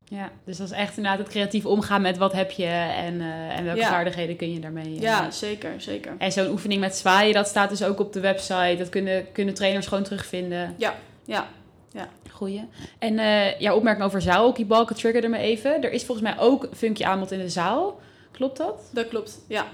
Ja, 0.05 0.30
dus 0.45 0.57
dat 0.57 0.66
is 0.66 0.76
echt 0.76 0.97
inderdaad 0.97 1.18
het 1.18 1.28
creatief 1.28 1.66
omgaan 1.66 2.03
met 2.03 2.18
wat 2.18 2.33
heb 2.33 2.51
je 2.51 2.66
en, 2.97 3.14
uh, 3.14 3.59
en 3.59 3.64
welke 3.64 3.83
vaardigheden 3.83 4.37
kun 4.37 4.53
je 4.53 4.61
daarmee. 4.61 4.95
Uh, 4.95 5.01
ja, 5.01 5.30
zeker, 5.30 5.70
zeker. 5.78 6.14
En 6.18 6.33
zo'n 6.33 6.51
oefening 6.51 6.80
met 6.80 6.97
zwaaien, 6.97 7.35
dat 7.35 7.49
staat 7.49 7.68
dus 7.68 7.83
ook 7.83 8.01
op 8.01 8.12
de 8.12 8.20
website. 8.20 8.74
Dat 8.78 8.89
kunnen, 8.89 9.33
kunnen 9.33 9.55
trainers 9.55 9.87
gewoon 9.87 10.05
terugvinden. 10.05 10.74
Ja, 10.78 10.95
ja. 11.24 11.49
Ja. 11.93 12.09
Goeie. 12.30 12.68
En 12.99 13.12
uh, 13.12 13.61
jouw 13.61 13.76
opmerking 13.76 14.05
over 14.05 14.22
zaalhockeybalken 14.22 14.97
triggerde 14.97 15.28
me 15.28 15.38
even. 15.38 15.82
Er 15.82 15.93
is 15.93 16.05
volgens 16.05 16.28
mij 16.28 16.38
ook 16.38 16.68
funkje 16.74 17.07
aanbod 17.07 17.30
in 17.30 17.38
de 17.38 17.49
zaal. 17.49 18.01
Klopt 18.30 18.57
dat? 18.57 18.82
Dat 18.90 19.09
klopt, 19.09 19.38
ja. 19.47 19.66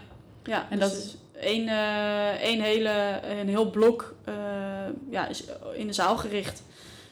ja 0.44 0.66
en 0.70 0.78
dus 0.78 0.88
dat 0.88 0.98
is 0.98 1.16
één, 1.40 1.68
één 2.38 2.60
hele, 2.60 3.20
een 3.40 3.48
heel 3.48 3.70
blok 3.70 4.14
ja, 5.10 5.26
is 5.26 5.44
in 5.74 5.86
de 5.86 5.92
zaal 5.92 6.16
gericht. 6.16 6.62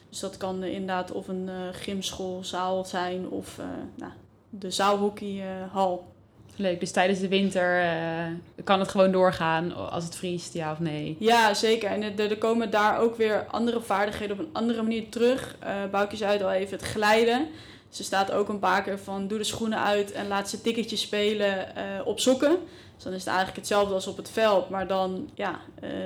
Dus 0.09 0.19
dat 0.19 0.37
kan 0.37 0.63
inderdaad 0.63 1.11
of 1.11 1.27
een 1.27 1.47
uh, 1.47 1.53
gymschoolzaal 1.71 2.85
zijn 2.85 3.29
of 3.29 3.57
uh, 3.57 3.65
nou, 3.95 4.11
de 4.49 4.71
zaalhockeyhal. 4.71 6.15
Leuk, 6.59 6.79
dus 6.79 6.91
tijdens 6.91 7.19
de 7.19 7.27
winter 7.27 7.83
uh, 7.83 8.63
kan 8.63 8.79
het 8.79 8.89
gewoon 8.89 9.11
doorgaan 9.11 9.75
als 9.91 10.03
het 10.03 10.15
vriest, 10.15 10.53
ja 10.53 10.71
of 10.71 10.79
nee? 10.79 11.15
Ja, 11.19 11.53
zeker. 11.53 11.89
En 11.89 12.17
er, 12.17 12.37
komen 12.37 12.69
daar 12.69 12.99
ook 12.99 13.17
weer 13.17 13.45
andere 13.47 13.81
vaardigheden 13.81 14.39
op 14.39 14.45
een 14.45 14.53
andere 14.53 14.81
manier 14.81 15.09
terug. 15.09 15.55
Uh, 15.93 16.03
zei 16.11 16.43
al 16.43 16.51
even, 16.51 16.77
het 16.77 16.87
glijden. 16.87 17.47
Ze 17.89 18.03
staat 18.03 18.31
ook 18.31 18.49
een 18.49 18.59
paar 18.59 18.83
keer 18.83 18.99
van 18.99 19.27
doe 19.27 19.37
de 19.37 19.43
schoenen 19.43 19.79
uit 19.79 20.11
en 20.11 20.27
laat 20.27 20.49
ze 20.49 20.61
tikketjes 20.61 21.01
spelen 21.01 21.67
uh, 21.77 21.83
op 22.05 22.19
sokken. 22.19 22.57
Dus 22.95 23.03
dan 23.03 23.13
is 23.13 23.19
het 23.19 23.27
eigenlijk 23.27 23.57
hetzelfde 23.57 23.93
als 23.93 24.07
op 24.07 24.17
het 24.17 24.29
veld, 24.29 24.69
maar 24.69 24.87
dan 24.87 25.29
ja, 25.33 25.59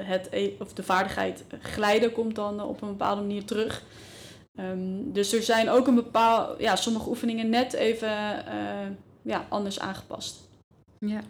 het, 0.03 0.27
e-, 0.31 0.51
of 0.59 0.73
de 0.73 0.83
vaardigheid 0.83 1.43
glijden 1.61 2.11
komt 2.11 2.35
dan 2.35 2.63
op 2.63 2.81
een 2.81 2.87
bepaalde 2.87 3.21
manier 3.21 3.45
terug. 3.45 3.83
Um, 4.59 5.11
dus 5.13 5.33
er 5.33 5.43
zijn 5.43 5.69
ook 5.69 5.87
een 5.87 5.95
bepaal, 5.95 6.61
ja, 6.61 6.75
sommige 6.75 7.09
oefeningen 7.09 7.49
net 7.49 7.73
even 7.73 8.09
ja, 9.21 9.45
anders 9.49 9.79
aangepast. 9.79 10.49
Ja. 10.99 11.21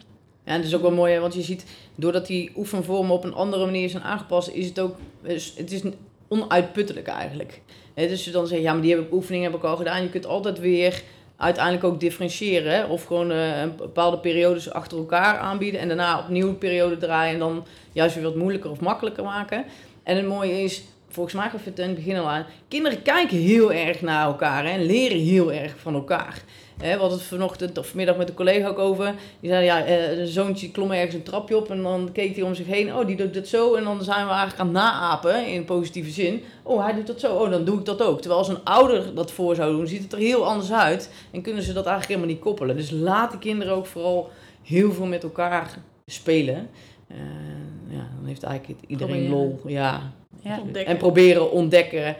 Ja, 0.44 0.52
het 0.52 0.64
is 0.64 0.74
ook 0.74 0.82
wel 0.82 0.92
mooi, 0.92 1.18
want 1.18 1.34
je 1.34 1.42
ziet, 1.42 1.64
doordat 1.94 2.26
die 2.26 2.52
oefenvormen 2.56 3.14
op 3.14 3.24
een 3.24 3.34
andere 3.34 3.64
manier 3.64 3.88
zijn 3.88 4.02
aangepast, 4.02 4.48
is 4.48 4.66
het 4.66 4.78
ook, 4.78 4.96
het 5.22 5.72
is 5.72 5.82
onuitputtelijk 6.28 7.06
eigenlijk. 7.06 7.60
He, 7.94 8.08
dus 8.08 8.24
je 8.24 8.30
dan 8.30 8.46
zegt, 8.46 8.62
ja, 8.62 8.72
maar 8.72 8.82
die 8.82 8.94
heb 8.94 9.04
ik, 9.04 9.12
oefeningen 9.12 9.50
heb 9.50 9.60
ik 9.60 9.66
al 9.66 9.76
gedaan. 9.76 10.02
Je 10.02 10.08
kunt 10.08 10.26
altijd 10.26 10.58
weer 10.58 11.02
uiteindelijk 11.36 11.84
ook 11.84 12.00
differentiëren. 12.00 12.88
Of 12.88 13.04
gewoon 13.04 13.30
uh, 13.30 13.60
een 13.60 13.76
bepaalde 13.76 14.18
periodes 14.18 14.70
achter 14.70 14.98
elkaar 14.98 15.38
aanbieden 15.38 15.80
en 15.80 15.88
daarna 15.88 16.18
opnieuw 16.18 16.48
een 16.48 16.58
periode 16.58 16.96
draaien 16.96 17.32
en 17.32 17.38
dan 17.38 17.66
juist 17.92 18.14
weer 18.14 18.24
wat 18.24 18.36
moeilijker 18.36 18.70
of 18.70 18.80
makkelijker 18.80 19.24
maken. 19.24 19.64
En 20.02 20.16
het 20.16 20.26
mooie 20.26 20.62
is, 20.62 20.82
volgens 21.08 21.34
mij 21.34 21.50
gaf 21.50 21.64
het 21.64 21.78
in 21.78 21.86
het 21.86 21.94
begin 21.94 22.16
al 22.16 22.28
aan. 22.28 22.46
Kinderen 22.68 23.02
kijken 23.02 23.36
heel 23.36 23.72
erg 23.72 24.00
naar 24.00 24.24
elkaar 24.24 24.64
hè, 24.64 24.70
en 24.70 24.84
leren 24.84 25.18
heel 25.18 25.52
erg 25.52 25.74
van 25.78 25.94
elkaar. 25.94 26.42
Hè, 26.78 26.92
we 26.92 27.00
hadden 27.00 27.18
het 27.18 27.26
vanochtend 27.26 27.78
of 27.78 27.86
vanmiddag 27.86 28.16
met 28.16 28.28
een 28.28 28.34
collega 28.34 28.68
ook 28.68 28.78
over. 28.78 29.14
Die 29.40 29.50
zei, 29.50 29.64
ja, 29.64 29.84
eh, 29.84 30.18
een 30.18 30.26
zoontje 30.26 30.70
klom 30.70 30.90
ergens 30.90 31.14
een 31.14 31.22
trapje 31.22 31.56
op 31.56 31.70
en 31.70 31.82
dan 31.82 32.08
keek 32.12 32.34
hij 32.34 32.44
om 32.44 32.54
zich 32.54 32.66
heen. 32.66 32.94
Oh, 32.94 33.06
die 33.06 33.16
doet 33.16 33.34
dat 33.34 33.46
zo. 33.46 33.74
En 33.74 33.84
dan 33.84 34.02
zijn 34.02 34.26
we 34.26 34.30
eigenlijk 34.30 34.60
aan 34.60 34.66
het 34.66 34.76
naapen 34.76 35.46
in 35.46 35.64
positieve 35.64 36.10
zin. 36.10 36.42
Oh, 36.62 36.84
hij 36.84 36.94
doet 36.94 37.06
dat 37.06 37.20
zo. 37.20 37.34
Oh, 37.34 37.50
dan 37.50 37.64
doe 37.64 37.78
ik 37.78 37.84
dat 37.84 38.02
ook. 38.02 38.18
Terwijl 38.20 38.40
als 38.40 38.48
een 38.48 38.64
ouder 38.64 39.14
dat 39.14 39.32
voor 39.32 39.54
zou 39.54 39.76
doen, 39.76 39.86
ziet 39.86 40.02
het 40.02 40.12
er 40.12 40.18
heel 40.18 40.46
anders 40.46 40.72
uit. 40.72 41.10
En 41.30 41.42
kunnen 41.42 41.62
ze 41.62 41.72
dat 41.72 41.86
eigenlijk 41.86 42.14
helemaal 42.14 42.34
niet 42.34 42.44
koppelen. 42.44 42.76
Dus 42.76 42.90
laat 42.90 43.32
de 43.32 43.38
kinderen 43.38 43.74
ook 43.74 43.86
vooral 43.86 44.30
heel 44.62 44.92
veel 44.92 45.06
met 45.06 45.22
elkaar 45.22 45.78
spelen. 46.06 46.68
Uh, 47.10 47.18
ja, 47.88 48.08
dan 48.16 48.26
heeft 48.26 48.42
eigenlijk 48.42 48.80
iedereen 48.86 49.28
lol. 49.28 49.60
Ja, 49.66 50.12
ja. 50.42 50.60
En 50.72 50.96
proberen 50.96 51.50
ontdekken. 51.50 52.16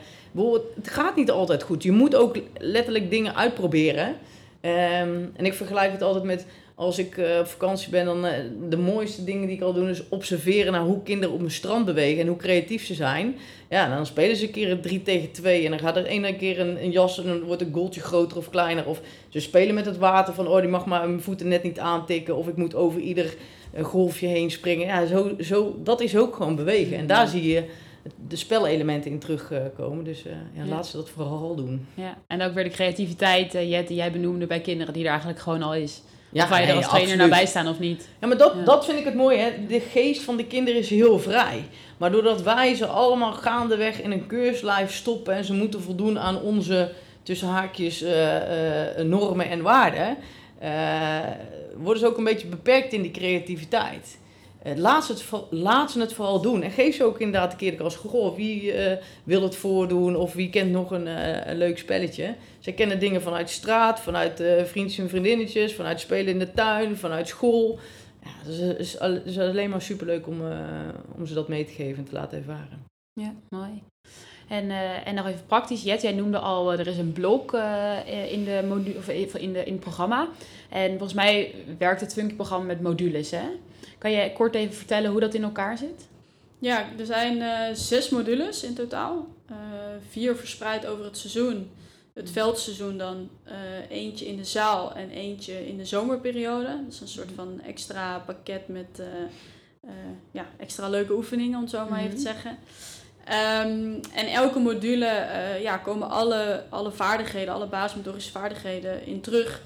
Het 0.74 0.88
gaat 0.88 1.16
niet 1.16 1.30
altijd 1.30 1.62
goed. 1.62 1.82
Je 1.82 1.92
moet 1.92 2.14
ook 2.14 2.36
letterlijk 2.58 3.10
dingen 3.10 3.34
uitproberen. 3.34 4.16
Um, 4.64 5.32
en 5.36 5.44
ik 5.44 5.54
vergelijk 5.54 5.92
het 5.92 6.02
altijd 6.02 6.24
met 6.24 6.46
als 6.74 6.98
ik 6.98 7.16
uh, 7.16 7.38
op 7.38 7.46
vakantie 7.46 7.90
ben, 7.90 8.04
dan 8.04 8.26
uh, 8.26 8.32
de 8.68 8.76
mooiste 8.76 9.24
dingen 9.24 9.46
die 9.46 9.56
ik 9.56 9.62
al 9.62 9.72
doe 9.72 9.90
is 9.90 10.08
observeren 10.08 10.72
naar 10.72 10.80
hoe 10.80 11.02
kinderen 11.02 11.34
op 11.34 11.40
een 11.40 11.50
strand 11.50 11.84
bewegen 11.84 12.20
en 12.20 12.26
hoe 12.26 12.36
creatief 12.36 12.84
ze 12.86 12.94
zijn. 12.94 13.36
Ja, 13.68 13.94
dan 13.94 14.06
spelen 14.06 14.36
ze 14.36 14.44
een 14.44 14.50
keer 14.50 14.70
een 14.70 14.80
3 14.80 15.02
tegen 15.02 15.32
2 15.32 15.64
en 15.64 15.70
dan 15.70 15.78
gaat 15.78 15.96
er 15.96 16.06
ene 16.06 16.36
keer 16.36 16.60
een, 16.60 16.82
een 16.82 16.90
jas 16.90 17.18
en 17.18 17.26
dan 17.26 17.42
wordt 17.42 17.62
een 17.62 17.72
goaltje 17.72 18.00
groter 18.00 18.36
of 18.36 18.50
kleiner. 18.50 18.86
Of 18.86 19.00
ze 19.28 19.40
spelen 19.40 19.74
met 19.74 19.86
het 19.86 19.98
water 19.98 20.34
van, 20.34 20.48
oh 20.48 20.60
die 20.60 20.68
mag 20.68 20.86
maar 20.86 21.08
mijn 21.08 21.22
voeten 21.22 21.48
net 21.48 21.62
niet 21.62 21.78
aantikken 21.78 22.36
of 22.36 22.48
ik 22.48 22.56
moet 22.56 22.74
over 22.74 23.00
ieder 23.00 23.34
uh, 23.76 23.84
golfje 23.84 24.26
heen 24.26 24.50
springen. 24.50 24.86
Ja, 24.86 25.06
zo, 25.06 25.30
zo, 25.40 25.76
dat 25.82 26.00
is 26.00 26.16
ook 26.16 26.36
gewoon 26.36 26.56
bewegen. 26.56 26.96
En 26.96 27.06
daar 27.06 27.28
zie 27.28 27.48
je 27.48 27.64
de 28.28 28.36
spelelementen 28.36 29.10
in 29.10 29.18
terugkomen. 29.18 30.04
Dus 30.04 30.26
uh, 30.26 30.32
ja, 30.52 30.64
laat 30.64 30.86
ze 30.86 30.96
dat 30.96 31.10
vooral 31.10 31.54
doen. 31.54 31.86
Ja, 31.94 32.18
en 32.26 32.42
ook 32.42 32.54
weer 32.54 32.64
de 32.64 32.70
creativiteit, 32.70 33.54
uh, 33.54 33.70
Jet, 33.70 33.88
die 33.88 33.96
jij 33.96 34.12
benoemde 34.12 34.46
bij 34.46 34.60
kinderen, 34.60 34.92
die 34.92 35.04
er 35.04 35.10
eigenlijk 35.10 35.40
gewoon 35.40 35.62
al 35.62 35.74
is. 35.74 36.02
Ja, 36.30 36.42
of 36.42 36.48
wij 36.48 36.68
er 36.68 36.76
als 36.76 36.88
trainer 36.88 37.16
naar 37.16 37.28
bij 37.28 37.46
staan 37.46 37.68
of 37.68 37.78
niet. 37.78 38.08
Ja, 38.20 38.26
maar 38.26 38.36
dat, 38.36 38.66
dat 38.66 38.84
vind 38.84 38.98
ik 38.98 39.04
het 39.04 39.14
mooie. 39.14 39.38
Hè? 39.38 39.66
De 39.66 39.80
geest 39.80 40.22
van 40.22 40.36
de 40.36 40.46
kinderen 40.46 40.80
is 40.80 40.90
heel 40.90 41.18
vrij. 41.18 41.64
Maar 41.96 42.10
doordat 42.10 42.42
wij 42.42 42.74
ze 42.74 42.86
allemaal 42.86 43.32
gaandeweg 43.32 44.02
in 44.02 44.10
een 44.10 44.26
keurslijf 44.26 44.94
stoppen 44.94 45.34
en 45.34 45.44
ze 45.44 45.52
moeten 45.52 45.82
voldoen 45.82 46.18
aan 46.18 46.40
onze, 46.40 46.92
tussen 47.22 47.48
haakjes, 47.48 48.02
uh, 48.02 48.10
normen 49.04 49.48
en 49.48 49.62
waarden, 49.62 50.16
worden 51.76 51.98
ze 52.00 52.06
ook 52.06 52.18
een 52.18 52.24
beetje 52.24 52.46
beperkt 52.46 52.92
in 52.92 53.02
die 53.02 53.10
creativiteit. 53.10 54.18
Uh, 54.66 54.76
laat, 54.76 55.04
ze 55.04 55.12
het, 55.12 55.90
ze 55.90 56.00
het 56.00 56.12
vooral 56.12 56.40
doen. 56.40 56.62
En 56.62 56.70
geef 56.70 56.94
ze 56.94 57.04
ook 57.04 57.20
inderdaad 57.20 57.52
een 57.52 57.58
keer 57.58 57.74
kans. 57.74 57.96
Goh, 57.96 58.36
wie 58.36 58.72
wil 59.24 59.42
het 59.42 59.56
voordoen? 59.56 60.16
Of 60.16 60.32
wie 60.32 60.50
kent 60.50 60.70
nog 60.70 60.90
een, 60.90 61.06
een 61.50 61.56
leuk 61.56 61.78
spelletje? 61.78 62.34
Zij 62.58 62.72
kennen 62.72 62.98
dingen 62.98 63.22
vanuit 63.22 63.50
straat, 63.50 64.00
vanuit 64.00 64.42
vriendjes 64.64 64.98
en 64.98 65.08
vriendinnetjes, 65.08 65.74
vanuit 65.74 66.00
spelen 66.00 66.32
in 66.32 66.38
de 66.38 66.52
tuin, 66.52 66.96
vanuit 66.96 67.28
school. 67.28 67.78
Ja, 68.22 68.52
het 68.52 68.78
is, 69.24 69.38
alleen 69.38 69.70
maar 69.70 69.82
superleuk 69.82 70.26
om, 70.26 70.40
om 71.16 71.26
ze 71.26 71.34
dat 71.34 71.48
mee 71.48 71.64
te 71.64 71.72
geven 71.72 71.98
en 71.98 72.04
te 72.04 72.14
laten 72.14 72.38
ervaren. 72.38 72.84
Ja, 73.12 73.34
mooi. 73.48 73.82
En, 74.48 74.70
en 75.04 75.14
nog 75.14 75.26
even 75.26 75.46
praktisch, 75.46 75.82
Jet, 75.82 76.02
jij 76.02 76.12
noemde 76.12 76.38
al, 76.38 76.72
er 76.72 76.86
is 76.86 76.98
een 76.98 77.12
blok 77.12 77.52
uh, 77.52 78.32
in, 78.32 78.44
de 78.44 78.94
of 78.96 79.08
in, 79.34 79.52
de, 79.52 79.64
in 79.64 79.72
het 79.72 79.80
programma. 79.80 80.28
En 80.68 80.88
volgens 80.88 81.14
mij 81.14 81.54
werkt 81.78 82.00
het 82.00 82.12
Funky-programma 82.12 82.66
met 82.66 82.80
modules. 82.80 83.30
Hè? 83.30 83.44
Kan 84.02 84.10
je 84.10 84.32
kort 84.32 84.54
even 84.54 84.74
vertellen 84.74 85.10
hoe 85.10 85.20
dat 85.20 85.34
in 85.34 85.42
elkaar 85.42 85.78
zit? 85.78 86.08
Ja, 86.58 86.86
er 86.98 87.06
zijn 87.06 87.76
zes 87.76 88.08
modules 88.08 88.62
in 88.62 88.74
totaal. 88.74 89.26
vier 90.08 90.36
verspreid 90.36 90.86
over 90.86 91.04
het 91.04 91.18
seizoen. 91.18 91.70
Het 92.12 92.30
veldseizoen 92.30 92.98
dan 92.98 93.28
eentje 93.88 94.26
in 94.26 94.36
de 94.36 94.44
zaal 94.44 94.94
en 94.94 95.10
eentje 95.10 95.66
in 95.68 95.76
de 95.76 95.84
zomerperiode. 95.84 96.66
Dat 96.66 96.92
is 96.92 97.00
een 97.00 97.08
soort 97.08 97.30
van 97.34 97.60
extra 97.66 98.18
pakket 98.18 98.68
met 98.68 99.02
ja, 100.30 100.46
extra 100.56 100.88
leuke 100.88 101.14
oefeningen, 101.14 101.56
om 101.56 101.62
het 101.62 101.70
zo 101.70 101.86
maar 101.88 102.00
even 102.00 102.16
te 102.16 102.22
mhm. 102.22 102.32
zeggen. 102.32 102.58
Um, 103.70 104.00
en 104.14 104.26
elke 104.26 104.58
module 104.58 105.26
ja, 105.60 105.76
komen 105.76 106.10
alle, 106.10 106.64
alle 106.68 106.90
vaardigheden, 106.90 107.54
alle 107.54 107.66
basismotorische 107.66 108.30
vaardigheden 108.30 109.06
in 109.06 109.20
terug. 109.20 109.62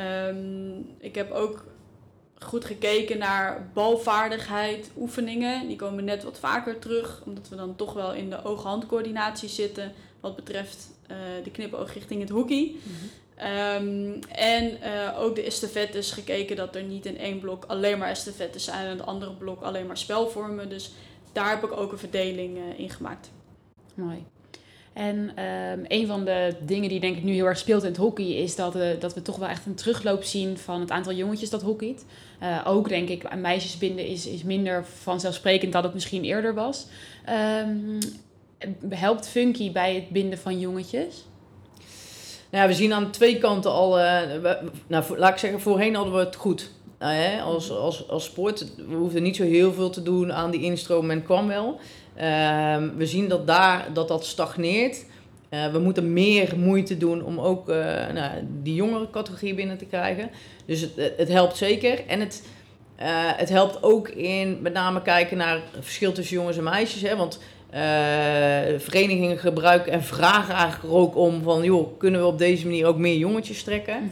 Um, 0.00 0.86
ik 0.98 1.14
heb 1.14 1.30
ook 1.30 1.64
goed 2.38 2.64
gekeken 2.64 3.18
naar 3.18 3.70
balvaardigheid, 3.72 4.90
oefeningen. 4.96 5.68
Die 5.68 5.76
komen 5.76 6.04
net 6.04 6.24
wat 6.24 6.38
vaker 6.38 6.78
terug, 6.78 7.22
omdat 7.24 7.48
we 7.48 7.56
dan 7.56 7.76
toch 7.76 7.92
wel 7.92 8.14
in 8.14 8.30
de 8.30 8.44
oog-handcoördinatie 8.44 9.48
zitten 9.48 9.92
wat 10.20 10.36
betreft 10.36 10.90
uh, 11.10 11.16
de 11.44 11.50
knipoog 11.50 11.94
richting 11.94 12.20
het 12.20 12.30
hockey. 12.30 12.74
Mm 12.82 13.10
um, 13.36 14.18
en 14.28 14.78
uh, 14.82 15.20
ook 15.20 15.34
de 15.34 15.42
estafettes 15.42 16.10
gekeken 16.10 16.56
dat 16.56 16.74
er 16.74 16.82
niet 16.82 17.06
in 17.06 17.18
één 17.18 17.40
blok 17.40 17.64
alleen 17.64 17.98
maar 17.98 18.08
estafettes 18.08 18.64
zijn 18.64 18.84
en 18.84 18.90
in 18.90 18.96
het 18.96 19.06
andere 19.06 19.32
blok 19.32 19.62
alleen 19.62 19.86
maar 19.86 19.98
spelvormen. 19.98 20.68
Dus 20.68 20.92
daar 21.32 21.50
heb 21.50 21.64
ik 21.64 21.72
ook 21.72 21.92
een 21.92 21.98
verdeling 21.98 22.56
uh, 22.56 22.78
in 22.78 22.90
gemaakt. 22.90 23.30
Mooi. 23.94 24.24
En 24.92 25.44
um, 25.44 25.84
een 25.88 26.06
van 26.06 26.24
de 26.24 26.56
dingen 26.60 26.88
die 26.88 27.00
denk 27.00 27.16
ik 27.16 27.22
nu 27.22 27.32
heel 27.32 27.46
erg 27.46 27.58
speelt 27.58 27.82
in 27.82 27.88
het 27.88 27.96
hockey 27.96 28.26
is 28.26 28.56
dat, 28.56 28.76
uh, 28.76 29.00
dat 29.00 29.14
we 29.14 29.22
toch 29.22 29.36
wel 29.36 29.48
echt 29.48 29.66
een 29.66 29.74
terugloop 29.74 30.22
zien 30.22 30.58
van 30.58 30.80
het 30.80 30.90
aantal 30.90 31.12
jongetjes 31.12 31.50
dat 31.50 31.62
hockeyt. 31.62 32.04
Uh, 32.42 32.60
ook 32.64 32.88
denk 32.88 33.08
ik, 33.08 33.24
aan 33.24 33.40
meisjes 33.40 33.78
binden 33.78 34.06
is, 34.06 34.26
is 34.26 34.42
minder 34.42 34.84
vanzelfsprekend 34.84 35.72
dan 35.72 35.82
het 35.82 35.94
misschien 35.94 36.24
eerder 36.24 36.54
was. 36.54 36.86
Um, 37.64 37.98
helpt 38.88 39.28
Funky 39.28 39.72
bij 39.72 39.94
het 39.94 40.08
binden 40.08 40.38
van 40.38 40.60
jongetjes? 40.60 41.24
Nou 42.50 42.62
ja, 42.62 42.68
we 42.68 42.74
zien 42.74 42.92
aan 42.92 43.10
twee 43.10 43.38
kanten 43.38 43.70
al, 43.70 43.94
we, 43.94 44.70
nou, 44.86 45.18
laat 45.18 45.32
ik 45.32 45.38
zeggen, 45.38 45.60
voorheen 45.60 45.94
hadden 45.94 46.14
we 46.14 46.20
het 46.20 46.36
goed 46.36 46.70
nou, 46.98 47.12
hè, 47.12 47.40
als, 47.40 47.70
als, 47.70 48.08
als 48.08 48.24
sport, 48.24 48.74
we 48.88 48.94
hoefden 48.94 49.22
niet 49.22 49.36
zo 49.36 49.44
heel 49.44 49.72
veel 49.72 49.90
te 49.90 50.02
doen 50.02 50.32
aan 50.32 50.50
die 50.50 50.62
instroom 50.62 51.10
en 51.10 51.22
kwam 51.22 51.46
wel. 51.46 51.78
Ehm, 52.14 52.96
we 52.96 53.06
zien 53.06 53.28
dat 53.28 53.46
daar, 53.46 53.92
dat, 53.92 54.08
dat 54.08 54.24
stagneert. 54.24 55.04
Uh, 55.50 55.72
we 55.72 55.78
moeten 55.78 56.12
meer 56.12 56.54
moeite 56.58 56.96
doen 56.96 57.24
om 57.24 57.40
ook 57.40 57.68
uh, 57.68 57.76
nou, 58.14 58.30
die 58.62 58.74
jongere 58.74 59.10
categorie 59.10 59.54
binnen 59.54 59.78
te 59.78 59.84
krijgen. 59.84 60.30
Dus 60.66 60.80
het, 60.80 61.12
het 61.16 61.28
helpt 61.28 61.56
zeker. 61.56 62.06
En 62.06 62.20
het, 62.20 62.42
uh, 63.00 63.04
het 63.36 63.48
helpt 63.48 63.82
ook 63.82 64.08
in 64.08 64.58
met 64.62 64.72
name 64.72 65.02
kijken 65.02 65.36
naar 65.36 65.54
het 65.54 65.84
verschil 65.84 66.12
tussen 66.12 66.36
jongens 66.36 66.56
en 66.56 66.64
meisjes. 66.64 67.02
Hè? 67.02 67.16
Want 67.16 67.40
verenigingen 68.78 69.38
gebruiken 69.38 69.92
en 69.92 70.02
vragen 70.02 70.54
eigenlijk 70.54 70.94
ook 70.94 71.16
om 71.16 71.42
van... 71.42 71.62
joh, 71.62 71.98
kunnen 71.98 72.20
we 72.20 72.26
op 72.26 72.38
deze 72.38 72.66
manier 72.66 72.86
ook 72.86 72.96
meer 72.96 73.16
jongetjes 73.16 73.62
trekken? 73.62 74.02
Mm 74.02 74.10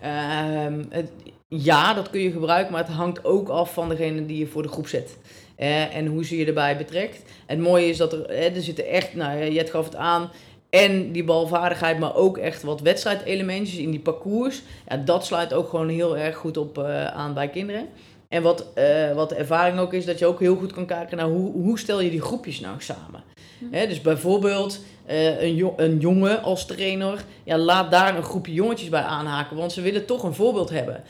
-hmm. 0.00 0.86
het, 0.88 1.10
ja, 1.48 1.94
dat 1.94 2.10
kun 2.10 2.20
je 2.20 2.30
gebruiken, 2.30 2.72
maar 2.72 2.84
het 2.84 2.92
hangt 2.92 3.24
ook 3.24 3.48
af 3.48 3.72
van 3.72 3.88
degene 3.88 4.26
die 4.26 4.38
je 4.38 4.46
voor 4.46 4.62
de 4.62 4.68
groep 4.68 4.88
zet. 4.88 5.16
Eh, 5.56 5.96
en 5.96 6.06
hoe 6.06 6.24
ze 6.24 6.36
je 6.36 6.46
erbij 6.46 6.76
betrekt. 6.76 7.22
Het 7.46 7.58
mooie 7.58 7.88
is 7.88 7.96
dat 7.96 8.12
er, 8.12 8.24
eh, 8.24 8.56
er 8.56 8.62
zitten 8.62 8.86
echt, 8.86 9.14
nou 9.14 9.50
Jet 9.50 9.70
gaf 9.70 9.84
het 9.84 9.96
aan, 9.96 10.30
en 10.76 11.12
die 11.12 11.24
balvaardigheid, 11.24 11.98
maar 11.98 12.14
ook 12.14 12.38
echt 12.38 12.62
wat 12.62 12.80
wedstrijdelementjes 12.80 13.78
in 13.78 13.90
die 13.90 14.00
parcours. 14.00 14.62
Ja, 14.88 14.96
dat 14.96 15.26
sluit 15.26 15.54
ook 15.54 15.68
gewoon 15.68 15.88
heel 15.88 16.16
erg 16.16 16.36
goed 16.36 16.56
op 16.56 16.78
uh, 16.78 17.06
aan 17.06 17.34
bij 17.34 17.48
kinderen. 17.48 17.86
En 18.28 18.42
wat, 18.42 18.66
uh, 18.78 19.12
wat 19.14 19.28
de 19.28 19.34
ervaring 19.34 19.78
ook 19.78 19.92
is, 19.92 20.04
dat 20.04 20.18
je 20.18 20.26
ook 20.26 20.40
heel 20.40 20.56
goed 20.56 20.72
kan 20.72 20.86
kijken 20.86 21.16
naar 21.16 21.26
hoe, 21.26 21.52
hoe 21.52 21.78
stel 21.78 22.00
je 22.00 22.10
die 22.10 22.20
groepjes 22.20 22.60
nou 22.60 22.74
samen. 22.78 23.22
Hm. 23.58 23.88
dus 23.88 24.00
bijvoorbeeld 24.00 24.80
uh, 25.08 25.42
een, 25.42 25.72
een 25.76 25.98
jongen 25.98 26.42
als 26.42 26.66
trainer, 26.66 27.24
ja, 27.44 27.58
laat 27.58 27.90
daar 27.90 28.16
een 28.16 28.22
groepje 28.22 28.52
jongetjes 28.52 28.88
bij 28.88 29.02
aanhaken, 29.02 29.56
want 29.56 29.72
ze 29.72 29.80
willen 29.80 30.06
toch 30.06 30.22
een 30.22 30.34
voorbeeld 30.34 30.70
hebben. 30.70 31.02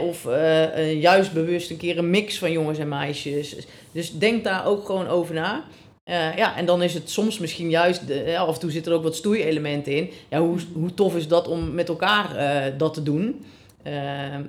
Of 0.00 0.28
juist 1.00 1.32
bewust 1.32 1.70
een 1.70 1.76
keer 1.76 1.98
een 1.98 2.10
mix 2.10 2.38
van 2.38 2.52
jongens 2.52 2.78
en 2.78 2.88
meisjes. 2.88 3.56
Dus 3.92 4.18
denk 4.18 4.44
daar 4.44 4.66
ook 4.66 4.86
gewoon 4.86 5.08
over 5.08 5.34
na. 5.34 5.64
Uh, 6.10 6.36
ja, 6.36 6.56
en 6.56 6.66
dan 6.66 6.82
is 6.82 6.94
het 6.94 7.10
soms 7.10 7.38
misschien 7.38 7.70
juist, 7.70 8.06
de, 8.06 8.38
af 8.38 8.54
en 8.54 8.60
toe 8.60 8.70
zitten 8.70 8.92
er 8.92 8.98
ook 8.98 9.04
wat 9.04 9.16
stoeielementen 9.16 9.96
in. 9.96 10.10
Ja, 10.28 10.40
hoe, 10.40 10.58
hoe 10.72 10.94
tof 10.94 11.16
is 11.16 11.28
dat 11.28 11.48
om 11.48 11.74
met 11.74 11.88
elkaar 11.88 12.36
uh, 12.36 12.78
dat 12.78 12.94
te 12.94 13.02
doen? 13.02 13.44
Uh, 13.86 13.92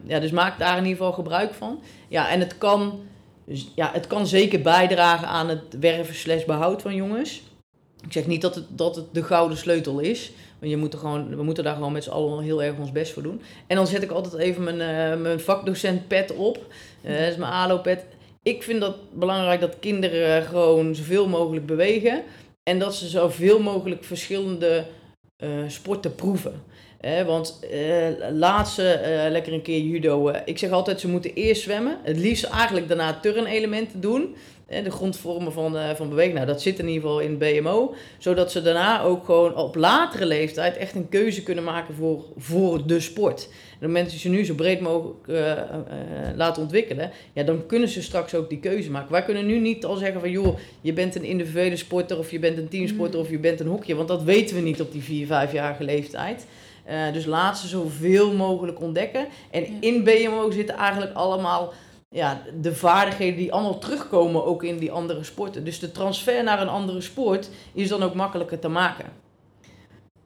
ja, 0.06 0.20
dus 0.20 0.32
maak 0.32 0.60
daar 0.60 0.78
in 0.78 0.84
ieder 0.84 0.98
geval 0.98 1.14
gebruik 1.14 1.54
van. 1.54 1.80
Ja, 2.08 2.30
en 2.30 2.40
het 2.40 2.58
kan, 2.58 3.00
ja, 3.76 3.90
het 3.94 4.08
kan 4.08 4.28
zeker 4.28 4.62
bijdragen 4.62 5.28
aan 5.28 5.50
het 5.50 5.80
werven 5.80 6.16
slash 6.16 6.44
behoud 6.44 6.82
van 6.82 6.96
jongens. 6.96 7.42
Ik 8.06 8.12
zeg 8.12 8.28
niet 8.28 8.42
dat 8.42 8.56
het, 8.56 8.66
dat 8.70 8.96
het 8.96 9.06
de 9.12 9.24
gouden 9.24 9.58
sleutel 9.58 10.00
is. 10.00 10.32
Want 10.60 10.72
je 10.72 10.78
moet 10.78 10.94
er 10.94 11.00
gewoon, 11.00 11.36
we 11.36 11.44
moeten 11.44 11.64
daar 11.64 11.76
gewoon 11.76 11.92
met 11.92 12.04
z'n 12.04 12.10
allen 12.10 12.44
heel 12.44 12.64
erg 12.64 12.78
ons 12.78 12.92
best 12.92 13.14
voor 13.14 13.24
doen. 13.24 13.42
En 13.68 13.76
dan 13.76 13.88
zet 13.88 14.04
ik 14.04 14.12
altijd 14.12 14.34
even 14.34 14.64
mijn, 14.64 15.22
mijn 15.22 15.40
vakdocent 15.40 16.08
pet 16.08 16.36
op. 16.36 16.56
Dat 17.02 17.20
is 17.20 17.36
mijn 17.36 17.52
ALO 17.52 17.78
pet. 17.78 18.06
Ik 18.46 18.64
vind 18.64 18.82
dat 18.82 18.96
belangrijk 19.14 19.62
dat 19.62 19.80
kinderen 19.80 20.44
gewoon 20.44 20.96
zoveel 20.96 21.28
mogelijk 21.28 21.66
bewegen. 21.66 22.24
En 22.64 22.80
dat 22.80 22.96
ze 22.96 23.08
zoveel 23.08 23.60
mogelijk 23.60 24.04
verschillende 24.04 24.86
uh, 25.38 25.50
sporten 25.68 26.16
proeven. 26.16 26.64
want 27.26 27.60
laat 28.32 28.70
ze 28.70 29.28
lekker 29.30 29.54
een 29.54 29.62
keer 29.62 29.80
judo. 29.80 30.32
ik 30.46 30.58
zeg 30.58 30.72
altijd, 30.72 31.00
ze 31.00 31.08
moeten 31.08 31.34
eerst 31.34 31.62
zwemmen. 31.62 31.98
Het 32.04 32.18
liefst 32.18 32.44
eigenlijk 32.44 32.88
daarna 32.88 33.20
turnelementen 33.20 34.02
doen 34.02 34.36
de 34.68 34.92
grondvormen 34.92 35.52
van, 35.52 35.76
uh, 35.76 35.90
van 35.90 36.10
beweging. 36.10 36.34
Nou, 36.34 36.48
dat 36.48 36.62
zit 36.62 36.80
in 36.80 36.88
ieder 36.88 37.02
geval 37.02 37.20
in 37.20 37.38
BMO. 37.38 37.94
Zodat 38.18 38.52
ze 38.52 38.62
daarna 38.62 39.02
ook 39.02 39.26
gewoon 39.26 39.56
op 39.56 39.76
latere 39.76 40.26
leeftijd 40.26 40.78
echt 40.78 40.96
een 40.96 41.10
keuze 41.10 41.44
kunnen 41.44 41.64
maken 41.64 41.96
voor, 41.96 42.24
voor 42.38 42.88
de 42.88 43.00
sport. 43.00 43.48
En 43.50 43.52
op 43.52 43.80
het 43.80 43.88
moment 43.90 44.12
dat 44.12 44.22
je 44.22 44.30
nu 44.30 44.46
zo 44.46 44.54
breed 44.54 44.80
mogelijk 44.80 45.28
uh, 45.28 45.48
uh, 45.48 45.56
laten 46.36 46.62
ontwikkelen, 46.62 47.12
ja, 47.34 47.44
dan 47.44 47.66
kunnen 47.66 47.90
ze 47.90 48.02
straks 48.02 48.36
ook 48.36 48.50
die 48.50 48.60
keuze 48.60 48.92
maken. 48.92 49.12
Wij 49.12 49.24
kunnen 49.24 49.46
nu 49.46 49.60
niet 49.60 49.86
al 49.86 49.96
zeggen 49.96 50.20
van, 50.20 50.32
joh, 50.32 50.58
je 50.82 50.94
bent 50.94 51.16
een 51.16 51.24
individuele 51.24 51.76
sporter 51.76 52.18
of 52.18 52.32
je 52.32 52.40
bent 52.40 52.58
een 52.58 52.68
teamsporter 52.68 53.20
of 53.20 53.30
je 53.30 53.40
bent 53.40 53.60
een 53.60 53.68
hokje. 53.68 53.96
Want 53.96 54.08
dat 54.08 54.24
weten 54.24 54.56
we 54.56 54.62
niet 54.62 54.82
op 54.82 54.92
die 54.92 55.04
4, 55.04 55.26
5-jarige 55.26 55.84
leeftijd. 55.84 56.46
Uh, 56.90 57.14
dus 57.14 57.26
laat 57.26 57.58
ze 57.58 57.68
zoveel 57.68 58.34
mogelijk 58.34 58.82
ontdekken. 58.82 59.28
En 59.52 59.66
in 59.80 60.04
BMO 60.04 60.52
zitten 60.52 60.76
eigenlijk 60.76 61.14
allemaal 61.14 61.74
ja, 62.16 62.42
de 62.62 62.76
vaardigheden 62.76 63.38
die 63.38 63.54
allemaal 63.54 63.78
terugkomen 63.78 64.46
ook 64.46 64.64
in 64.64 64.78
die 64.78 64.92
andere 64.92 65.24
sporten. 65.24 65.64
Dus 65.64 65.80
de 65.80 65.92
transfer 65.92 66.44
naar 66.44 66.62
een 66.62 66.70
andere 66.70 67.02
sport 67.02 67.50
is 67.74 67.88
dan 67.88 68.04
ook 68.04 68.14
makkelijker 68.14 68.60
te 68.60 68.68
maken. 68.68 69.06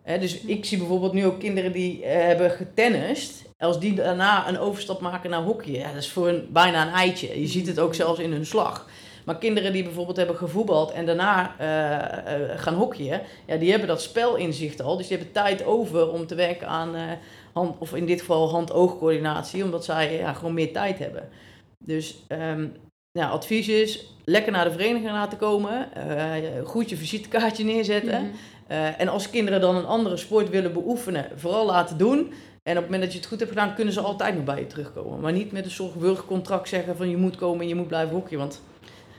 dus 0.03 0.41
ik 0.41 0.65
zie 0.65 0.77
bijvoorbeeld 0.77 1.13
nu 1.13 1.25
ook 1.25 1.39
kinderen 1.39 1.71
die 1.71 1.99
uh, 1.99 2.05
hebben 2.05 2.51
getennist. 2.51 3.43
Als 3.57 3.79
die 3.79 3.93
daarna 3.93 4.47
een 4.47 4.59
overstap 4.59 5.01
maken 5.01 5.29
naar 5.29 5.41
hockey, 5.41 5.71
ja, 5.71 5.87
dat 5.87 6.01
is 6.01 6.11
voor 6.11 6.27
een, 6.27 6.47
bijna 6.51 6.87
een 6.87 6.93
eitje. 6.93 7.39
Je 7.39 7.47
ziet 7.47 7.67
het 7.67 7.79
ook 7.79 7.95
zelfs 7.95 8.19
in 8.19 8.31
hun 8.31 8.45
slag. 8.45 8.87
Maar 9.25 9.37
kinderen 9.37 9.73
die 9.73 9.83
bijvoorbeeld 9.83 10.17
hebben 10.17 10.35
gevoetbald 10.35 10.91
en 10.91 11.05
daarna 11.05 11.55
uh, 11.61 12.39
uh, 12.39 12.59
gaan 12.59 12.73
hockeyen, 12.73 13.21
ja, 13.45 13.55
die 13.55 13.69
hebben 13.69 13.87
dat 13.87 14.01
spelinzicht 14.01 14.81
al. 14.81 14.97
Dus 14.97 15.07
die 15.07 15.17
hebben 15.17 15.33
tijd 15.33 15.65
over 15.65 16.09
om 16.09 16.27
te 16.27 16.35
werken 16.35 16.67
aan 16.67 16.95
hand, 17.53 17.75
of 17.79 17.95
in 17.95 18.05
dit 18.05 18.19
geval 18.19 18.49
hand-oogcoördinatie, 18.49 19.63
omdat 19.63 19.85
zij 19.85 20.17
ja, 20.17 20.33
gewoon 20.33 20.53
meer 20.53 20.73
tijd 20.73 20.99
hebben. 20.99 21.29
Dus 21.85 22.23
um, 22.29 22.73
ja, 23.11 23.29
advies 23.29 23.67
is 23.67 24.13
lekker 24.25 24.51
naar 24.51 24.65
de 24.65 24.71
vereniging 24.71 25.11
laten 25.11 25.37
komen. 25.37 25.89
Uh, 25.97 26.65
goed 26.65 26.89
je 26.89 26.97
visitekaartje 26.97 27.63
neerzetten. 27.63 28.21
Mhm. 28.21 28.35
Eh, 28.67 28.99
en 28.99 29.07
als 29.07 29.29
kinderen 29.29 29.61
dan 29.61 29.75
een 29.75 29.85
andere 29.85 30.17
sport 30.17 30.49
willen 30.49 30.73
beoefenen, 30.73 31.25
vooral 31.35 31.65
laten 31.65 31.97
doen. 31.97 32.33
En 32.63 32.75
op 32.75 32.83
het 32.83 32.91
moment 32.91 33.01
dat 33.01 33.11
je 33.11 33.17
het 33.17 33.27
goed 33.27 33.39
hebt 33.39 33.51
gedaan, 33.51 33.75
kunnen 33.75 33.93
ze 33.93 33.99
altijd 33.99 34.35
nog 34.35 34.43
bij 34.43 34.59
je 34.59 34.67
terugkomen. 34.67 35.19
Maar 35.19 35.31
niet 35.31 35.51
met 35.51 35.65
een 35.65 35.71
soort 35.71 35.95
wurgcontract 35.95 36.69
zeggen 36.69 36.97
van 36.97 37.09
je 37.09 37.17
moet 37.17 37.35
komen 37.35 37.61
en 37.61 37.67
je 37.67 37.75
moet 37.75 37.87
blijven 37.87 38.15
hockeyen. 38.15 38.39
Want 38.39 38.61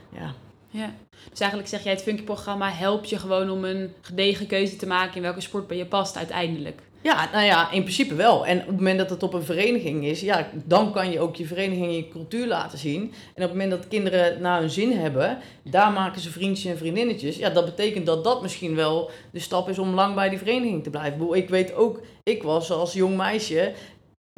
ja. 0.09 0.33
ja. 0.69 0.93
Dus 1.29 1.39
eigenlijk 1.39 1.69
zeg 1.69 1.83
jij 1.83 1.93
het 1.93 2.01
Funky-programma 2.01 2.71
helpt 2.71 3.09
je 3.09 3.19
gewoon 3.19 3.49
om 3.49 3.63
een 3.63 3.93
gedegen 4.01 4.47
keuze 4.47 4.75
te 4.75 4.87
maken 4.87 5.15
in 5.15 5.21
welke 5.21 5.41
sport 5.41 5.67
bij 5.67 5.77
je 5.77 5.85
past 5.85 6.17
uiteindelijk. 6.17 6.81
Ja, 7.03 7.29
nou 7.31 7.45
ja, 7.45 7.71
in 7.71 7.81
principe 7.81 8.15
wel. 8.15 8.45
En 8.45 8.59
op 8.59 8.67
het 8.67 8.75
moment 8.75 8.99
dat 8.99 9.09
het 9.09 9.23
op 9.23 9.33
een 9.33 9.43
vereniging 9.43 10.05
is, 10.05 10.21
ja, 10.21 10.49
dan 10.65 10.91
kan 10.91 11.11
je 11.11 11.19
ook 11.19 11.35
je 11.35 11.45
vereniging 11.45 11.85
en 11.85 11.95
je 11.95 12.07
cultuur 12.07 12.47
laten 12.47 12.77
zien. 12.77 13.01
En 13.01 13.43
op 13.43 13.49
het 13.49 13.51
moment 13.51 13.71
dat 13.71 13.87
kinderen 13.87 14.41
naar 14.41 14.59
hun 14.59 14.69
zin 14.69 14.91
hebben, 14.91 15.37
daar 15.63 15.91
maken 15.91 16.21
ze 16.21 16.31
vriendjes 16.31 16.71
en 16.71 16.77
vriendinnetjes. 16.77 17.37
Ja, 17.37 17.49
dat 17.49 17.65
betekent 17.65 18.05
dat 18.05 18.23
dat 18.23 18.41
misschien 18.41 18.75
wel 18.75 19.09
de 19.31 19.39
stap 19.39 19.69
is 19.69 19.79
om 19.79 19.93
lang 19.93 20.15
bij 20.15 20.29
die 20.29 20.37
vereniging 20.37 20.83
te 20.83 20.89
blijven. 20.89 21.33
Ik 21.33 21.49
weet 21.49 21.73
ook, 21.73 22.01
ik 22.23 22.43
was 22.43 22.71
als 22.71 22.93
jong 22.93 23.17
meisje 23.17 23.73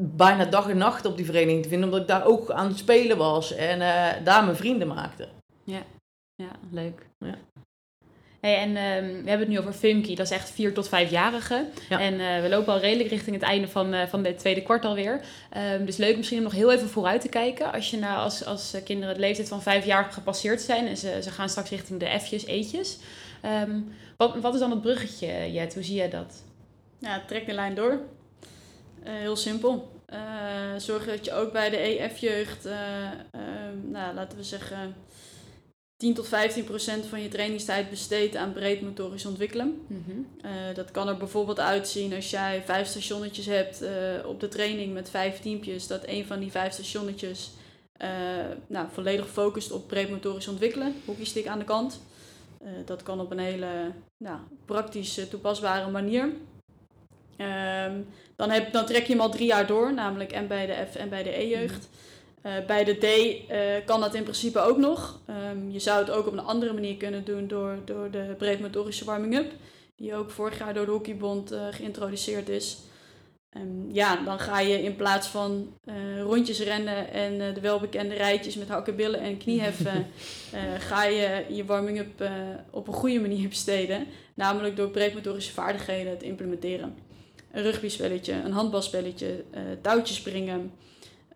bijna 0.02 0.46
dag 0.46 0.70
en 0.70 0.78
nacht 0.78 1.06
op 1.06 1.16
die 1.18 1.26
vereniging 1.26 1.64
te 1.64 1.70
vinden, 1.70 1.88
omdat 1.88 2.02
ik 2.02 2.08
daar 2.08 2.26
ook 2.26 2.52
aan 2.52 2.68
het 2.68 2.78
spelen 2.78 3.18
was 3.18 3.56
en 3.56 3.80
uh, 3.80 4.12
daar 4.24 4.44
mijn 4.44 4.56
vrienden 4.56 4.88
maakte. 4.88 5.28
Ja, 5.64 5.82
ja 6.36 6.50
leuk. 6.72 7.08
Ja. 7.18 7.38
Hey, 8.44 8.58
en 8.58 8.70
um, 8.70 9.24
we 9.24 9.30
hebben 9.30 9.40
het 9.40 9.48
nu 9.48 9.60
over 9.60 9.74
Funky, 9.74 10.16
dat 10.16 10.26
is 10.26 10.32
echt 10.32 10.50
4 10.50 10.74
tot 10.74 10.88
5-jarigen. 10.88 11.66
En 11.90 12.14
uh, 12.14 12.42
we 12.42 12.50
lopen 12.50 12.74
al 12.74 12.80
redelijk 12.80 13.10
richting 13.10 13.36
het 13.36 13.46
einde 13.46 13.68
van, 13.68 13.94
uh, 13.94 14.08
van 14.08 14.24
de 14.24 14.36
tweede 14.36 14.62
kwart 14.62 14.86
alweer. 14.86 15.22
Um, 15.74 15.86
dus 15.86 15.98
leuk 15.98 16.18
misschien 16.18 16.38
om 16.38 16.44
nog 16.44 16.54
heel 16.54 16.72
even 16.72 16.90
vooruit 16.90 17.22
te 17.22 17.30
kijken. 17.30 17.72
Als 17.72 17.92
je 17.92 17.98
nou 17.98 18.18
als, 18.18 18.46
als 18.46 18.76
kinderen 18.84 19.14
de 19.14 19.20
leeftijd 19.20 19.48
van 19.48 19.62
5 19.62 19.86
jaar 19.86 20.12
gepasseerd 20.12 20.62
zijn 20.62 20.88
en 20.88 20.98
ze, 20.98 21.20
ze 21.24 21.32
gaan 21.32 21.50
straks 21.50 21.70
richting 21.70 22.00
de 22.00 22.20
F'jes, 22.20 22.46
E'tjes. 22.46 22.98
Um, 23.46 23.94
wat, 24.18 24.36
wat 24.36 24.54
is 24.54 24.60
dan 24.60 24.72
het 24.72 24.82
bruggetje, 24.82 25.52
Jet? 25.52 25.74
Hoe 25.74 25.84
zie 25.84 25.96
jij 25.96 26.10
dat? 26.10 26.44
Ja, 27.00 27.24
trek 27.28 27.46
de 27.46 27.54
lijn 27.54 27.76
door. 27.76 27.92
Uh, 29.04 29.10
heel 29.14 29.36
simpel. 29.36 29.92
zorg 30.78 31.06
dat 31.06 31.26
je 31.26 31.34
ook 31.34 31.52
bij 31.52 31.70
de 31.70 31.78
EF-jeugd, 31.78 32.68
nou, 33.92 34.14
laten 34.14 34.38
we 34.38 34.44
zeggen 34.44 34.96
10 35.98 36.14
tot 36.14 36.28
15 36.28 36.64
procent 36.64 37.06
van 37.06 37.22
je 37.22 37.28
trainingstijd 37.28 37.90
besteedt 37.90 38.36
aan 38.36 38.54
breed 38.54 38.82
motorisch 38.82 39.26
ontwikkelen. 39.26 39.82
Mhm. 39.88 40.12
Eh, 40.42 40.52
dat 40.76 40.92
kan 40.92 41.08
er 41.08 41.18
bijvoorbeeld 41.18 41.60
uitzien 41.60 42.14
als 42.14 42.30
jij 42.30 42.62
vijf 42.66 42.88
stationnetjes 42.88 43.46
hebt 43.46 43.82
uh, 43.82 43.90
op 44.26 44.40
de 44.40 44.48
training 44.48 44.94
met 44.94 45.10
vijf 45.10 45.40
teampjes, 45.40 45.88
dat 45.88 46.02
een 46.06 46.26
van 46.26 46.40
die 46.40 46.52
vijf 46.52 46.74
stationnetjes 46.74 47.52
uh, 48.02 48.10
nou, 48.68 48.88
volledig 48.92 49.28
focust 49.30 49.72
op 49.72 49.88
breed 49.88 50.10
motorisch 50.10 50.48
ontwikkelen, 50.48 50.96
hockeystick 51.06 51.48
aan 51.48 51.60
de 51.60 51.66
kant. 51.66 52.00
dat 52.86 53.04
kan 53.04 53.20
op 53.20 53.32
een 53.32 53.40
hele 53.40 53.92
nou, 54.18 54.38
praktisch 54.66 55.20
toepasbare 55.30 55.92
manier. 55.92 56.34
Ehm, 57.38 58.02
dan, 58.36 58.50
heb, 58.50 58.72
dan 58.72 58.86
trek 58.86 59.06
je 59.06 59.12
hem 59.12 59.22
al 59.22 59.32
drie 59.32 59.48
jaar 59.48 59.68
door, 59.68 59.94
namelijk 59.94 60.32
en 60.32 60.48
bij 60.48 60.66
de 60.66 60.86
F 60.92 60.96
en 60.96 61.10
bij 61.10 61.24
de 61.24 61.38
E-jeugd. 61.40 61.90
Uh, 62.46 62.52
bij 62.68 62.84
de 62.84 62.94
D 62.94 63.04
uh, 63.04 63.86
kan 63.86 64.00
dat 64.02 64.14
in 64.14 64.24
principe 64.24 64.60
ook 64.60 64.78
nog. 64.78 65.20
Um, 65.52 65.72
je 65.72 65.80
zou 65.80 66.00
het 66.00 66.10
ook 66.10 66.28
op 66.28 66.34
een 66.34 66.40
andere 66.40 66.74
manier 66.74 66.98
kunnen 66.98 67.26
doen 67.26 67.48
door, 67.48 67.78
door 67.86 68.12
de 68.12 68.36
breedmotorische 68.38 69.06
warming-up. 69.06 69.52
Die 69.96 70.16
ook 70.16 70.32
vorig 70.32 70.58
jaar 70.58 70.74
door 70.74 70.86
de 70.86 70.92
Hockeybond 70.92 71.52
uh, 71.52 71.68
geïntroduceerd 71.72 72.50
is. 72.50 72.78
Um, 73.58 73.90
ja, 73.92 74.24
dan 74.26 74.40
ga 74.40 74.60
je 74.60 74.84
in 74.84 74.96
plaats 74.96 75.28
van 75.28 75.78
rondjes 76.24 76.60
rennen 76.60 77.12
en 77.12 77.54
de 77.54 77.62
welbekende 77.62 78.16
rijtjes 78.16 78.56
met 78.56 78.70
hakken, 78.70 78.96
billen 78.96 79.20
en 79.20 79.38
knieheffen, 79.38 80.08
ga 80.90 81.04
je 81.04 81.46
je 81.50 81.66
warming-up 81.66 82.30
op 82.70 82.88
een 82.88 82.94
goede 82.94 83.20
manier 83.20 83.50
besteden. 83.50 84.08
Namelijk 84.34 84.76
door 84.76 84.90
breedmotorische 84.90 85.52
vaardigheden 85.52 86.18
te 86.18 86.26
implementeren. 86.26 86.98
Een 87.52 87.64
rugbyspelletje, 87.64 88.34
een 88.34 88.52
handbalspelletje, 88.52 89.44
touwtjes 89.82 90.18
springen. 90.18 90.72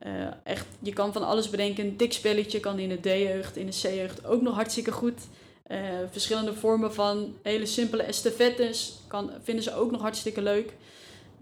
Uh, 0.06 0.28
echt, 0.44 0.66
je 0.80 0.94
kan 0.94 1.14
van 1.14 1.24
alles 1.24 1.50
bedenken. 1.50 1.86
Een 1.86 1.98
dikspelletje 1.98 2.60
kan 2.60 2.80
in 2.80 2.90
de 2.90 3.00
D-jeugd, 3.00 3.58
in 3.58 3.66
de 3.66 3.80
C-jeugd 3.82 4.26
ook 4.26 4.42
nog 4.42 4.56
hartstikke 4.56 4.92
goed. 4.92 5.22
Uh, 5.68 5.80
verschillende 6.12 6.54
vormen 6.54 6.94
van 6.94 7.36
hele 7.42 7.66
simpele 7.66 8.04
estafettes 8.04 9.00
kan, 9.08 9.32
vinden 9.44 9.64
ze 9.64 9.76
ook 9.76 9.92
nog 9.92 10.02
hartstikke 10.02 10.42
leuk. 10.42 10.74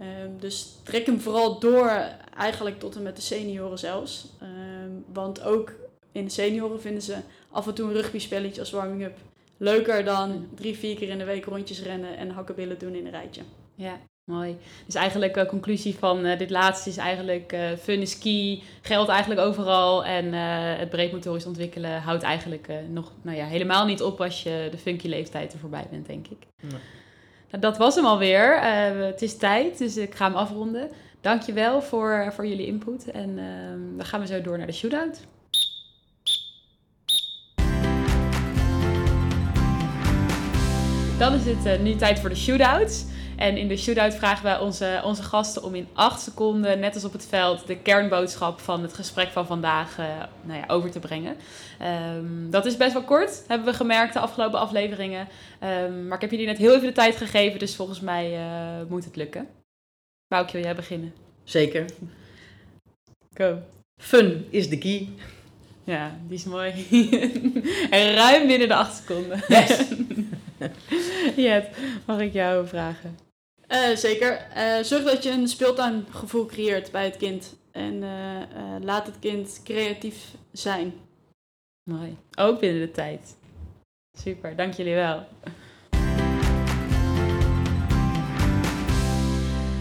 Uh, 0.02 0.08
dus 0.40 0.68
trek 0.84 1.06
hem 1.06 1.20
vooral 1.20 1.60
door, 1.60 1.90
eigenlijk 2.38 2.80
tot 2.80 2.96
en 2.96 3.04
met 3.04 3.16
de 3.16 3.22
senioren 3.22 3.80
zelfs. 3.80 4.28
Ehm, 4.42 4.92
want 5.14 5.42
ook 5.42 5.72
in 6.12 6.26
de 6.26 6.32
senioren 6.32 6.82
vinden 6.82 7.02
ze 7.02 7.18
af 7.52 7.68
en 7.68 7.74
toe 7.74 7.88
een 7.88 7.94
rugbyspelletje 7.94 8.60
als 8.60 8.72
warming-up 8.72 9.18
leuker 9.58 10.06
dan 10.06 10.48
drie, 10.56 10.78
vier 10.78 10.96
keer 10.96 11.10
in 11.10 11.18
de 11.18 11.24
week 11.24 11.46
rondjes 11.46 11.82
rennen 11.82 12.18
en 12.18 12.30
hakkenbillen 12.30 12.80
doen 12.80 12.96
in 12.96 13.06
een 13.06 13.12
rijtje. 13.12 13.42
Ja, 13.76 14.00
Mooi. 14.26 14.58
Dus 14.86 14.96
eigenlijk 14.96 15.34
de 15.34 15.46
conclusie 15.46 15.96
van 15.96 16.26
uh, 16.26 16.38
dit 16.38 16.50
laatste 16.50 16.90
is 16.90 16.98
eigenlijk 16.98 17.54
uh, 17.54 17.72
fun 17.80 18.02
is 18.02 18.18
key, 18.18 18.62
geldt 18.82 19.10
eigenlijk 19.10 19.42
overal. 19.42 20.06
En 20.06 20.26
uh, 20.26 20.42
het 20.78 20.90
breedmotorisch 20.90 21.46
ontwikkelen 21.46 22.02
houdt 22.02 22.24
eigenlijk 22.24 22.70
nog 22.90 23.12
nou 23.22 23.38
ja, 23.38 23.46
helemaal 23.46 23.86
niet 23.86 24.02
op 24.02 24.22
als 24.22 24.44
je 24.44 24.68
de 24.72 24.78
funky 24.78 25.08
leeftijd 25.08 25.54
er 25.54 25.60
voorbij 25.60 25.88
bent, 25.90 26.08
denk 26.08 26.28
ik. 26.28 26.38
Nee. 26.62 26.82
Nou, 27.50 27.62
dat 27.62 27.78
was 27.78 27.96
hem 27.96 28.06
alweer. 28.06 28.62
het 29.06 29.22
is 29.22 29.38
tijd, 29.38 29.78
dus 29.78 29.98
ik 29.98 30.16
ga 30.16 30.26
hem 30.26 30.36
afronden. 30.36 30.90
Dankjewel 31.22 31.82
voor, 31.82 32.32
voor 32.34 32.48
jullie 32.48 32.66
input. 32.66 33.12
En 33.12 33.38
ehm, 33.38 33.98
dan 33.98 34.06
gaan 34.06 34.20
we 34.20 34.28
zo 34.28 34.42
door 34.42 34.58
naar 34.58 34.68
de 34.68 34.74
shootout. 34.74 35.20
Dan 41.18 41.34
is 41.34 41.46
het 41.46 41.82
nu 41.82 41.96
tijd 41.96 42.20
voor 42.20 42.30
de 42.30 42.36
shootouts. 42.36 43.06
En 43.38 43.58
in 43.58 43.68
de 43.68 43.78
shootout 43.78 44.16
vragen 44.16 44.44
wij 44.44 44.60
onze, 44.60 45.02
onze 45.04 45.24
gasten 45.24 45.64
om 45.64 45.76
in 45.76 45.88
acht 45.94 46.22
seconden, 46.22 46.80
net 46.80 46.94
als 46.94 47.04
op 47.04 47.14
het 47.14 47.26
veld, 47.26 47.68
de 47.68 47.78
kernboodschap 47.78 48.60
van 48.60 48.82
het 48.82 48.94
gesprek 48.94 49.30
van 49.30 49.46
vandaag 49.46 50.00
uh, 50.00 50.06
nou 50.44 50.60
ja, 50.60 50.64
over 50.68 50.92
te 50.92 51.00
brengen. 51.00 51.36
Um, 52.16 52.50
dat 52.50 52.66
is 52.66 52.78
best 52.78 52.94
wel 52.94 53.04
kort, 53.04 53.44
hebben 53.48 53.68
we 53.68 53.74
gemerkt 53.74 54.14
de 54.14 54.20
afgelopen 54.20 54.60
afleveringen. 54.60 55.28
Um, 55.64 56.08
maar 56.08 56.16
ik 56.16 56.22
heb 56.22 56.32
jullie 56.32 56.46
net 56.46 56.58
heel 56.58 56.74
even 56.76 56.88
de 56.88 56.94
tijd 56.94 57.16
gegeven, 57.16 57.60
dus 57.60 57.76
volgens 57.76 58.00
mij 58.00 58.32
uh, 58.32 58.90
moet 58.90 59.06
het 59.06 59.16
lukken. 59.16 59.48
Boukje, 60.28 60.58
wil 60.58 60.66
jij 60.66 60.76
beginnen? 60.76 61.14
Zeker. 61.44 61.86
Go. 63.34 63.58
Fun 64.02 64.46
is 64.50 64.70
de 64.70 64.78
key. 64.78 65.10
Ja, 65.84 66.20
die 66.28 66.38
is 66.38 66.44
mooi. 66.44 66.72
en 67.90 68.14
ruim 68.14 68.48
binnen 68.48 68.68
de 68.68 68.76
acht 68.76 68.96
seconden. 68.96 69.44
Yes. 69.48 69.92
Jet, 71.46 71.68
mag 72.06 72.20
ik 72.20 72.34
jou 72.34 72.68
vragen? 72.68 73.25
Uh, 73.70 73.96
zeker. 73.96 74.48
Uh, 74.58 74.84
zorg 74.84 75.04
dat 75.04 75.24
je 75.24 75.32
een 75.32 75.48
speeltuingevoel 75.48 76.46
creëert 76.46 76.92
bij 76.92 77.06
het 77.06 77.18
kind. 77.18 77.56
En 77.72 77.94
uh, 77.94 78.42
laat 78.82 79.06
het 79.06 79.20
kind 79.20 79.62
creatief 79.64 80.36
zijn. 80.52 80.94
Mooi. 81.90 82.18
Ook 82.38 82.60
binnen 82.60 82.82
de 82.82 82.92
tijd. 82.92 83.36
Super, 84.18 84.56
dank 84.56 84.74
jullie 84.74 84.96
wel. 84.96 85.28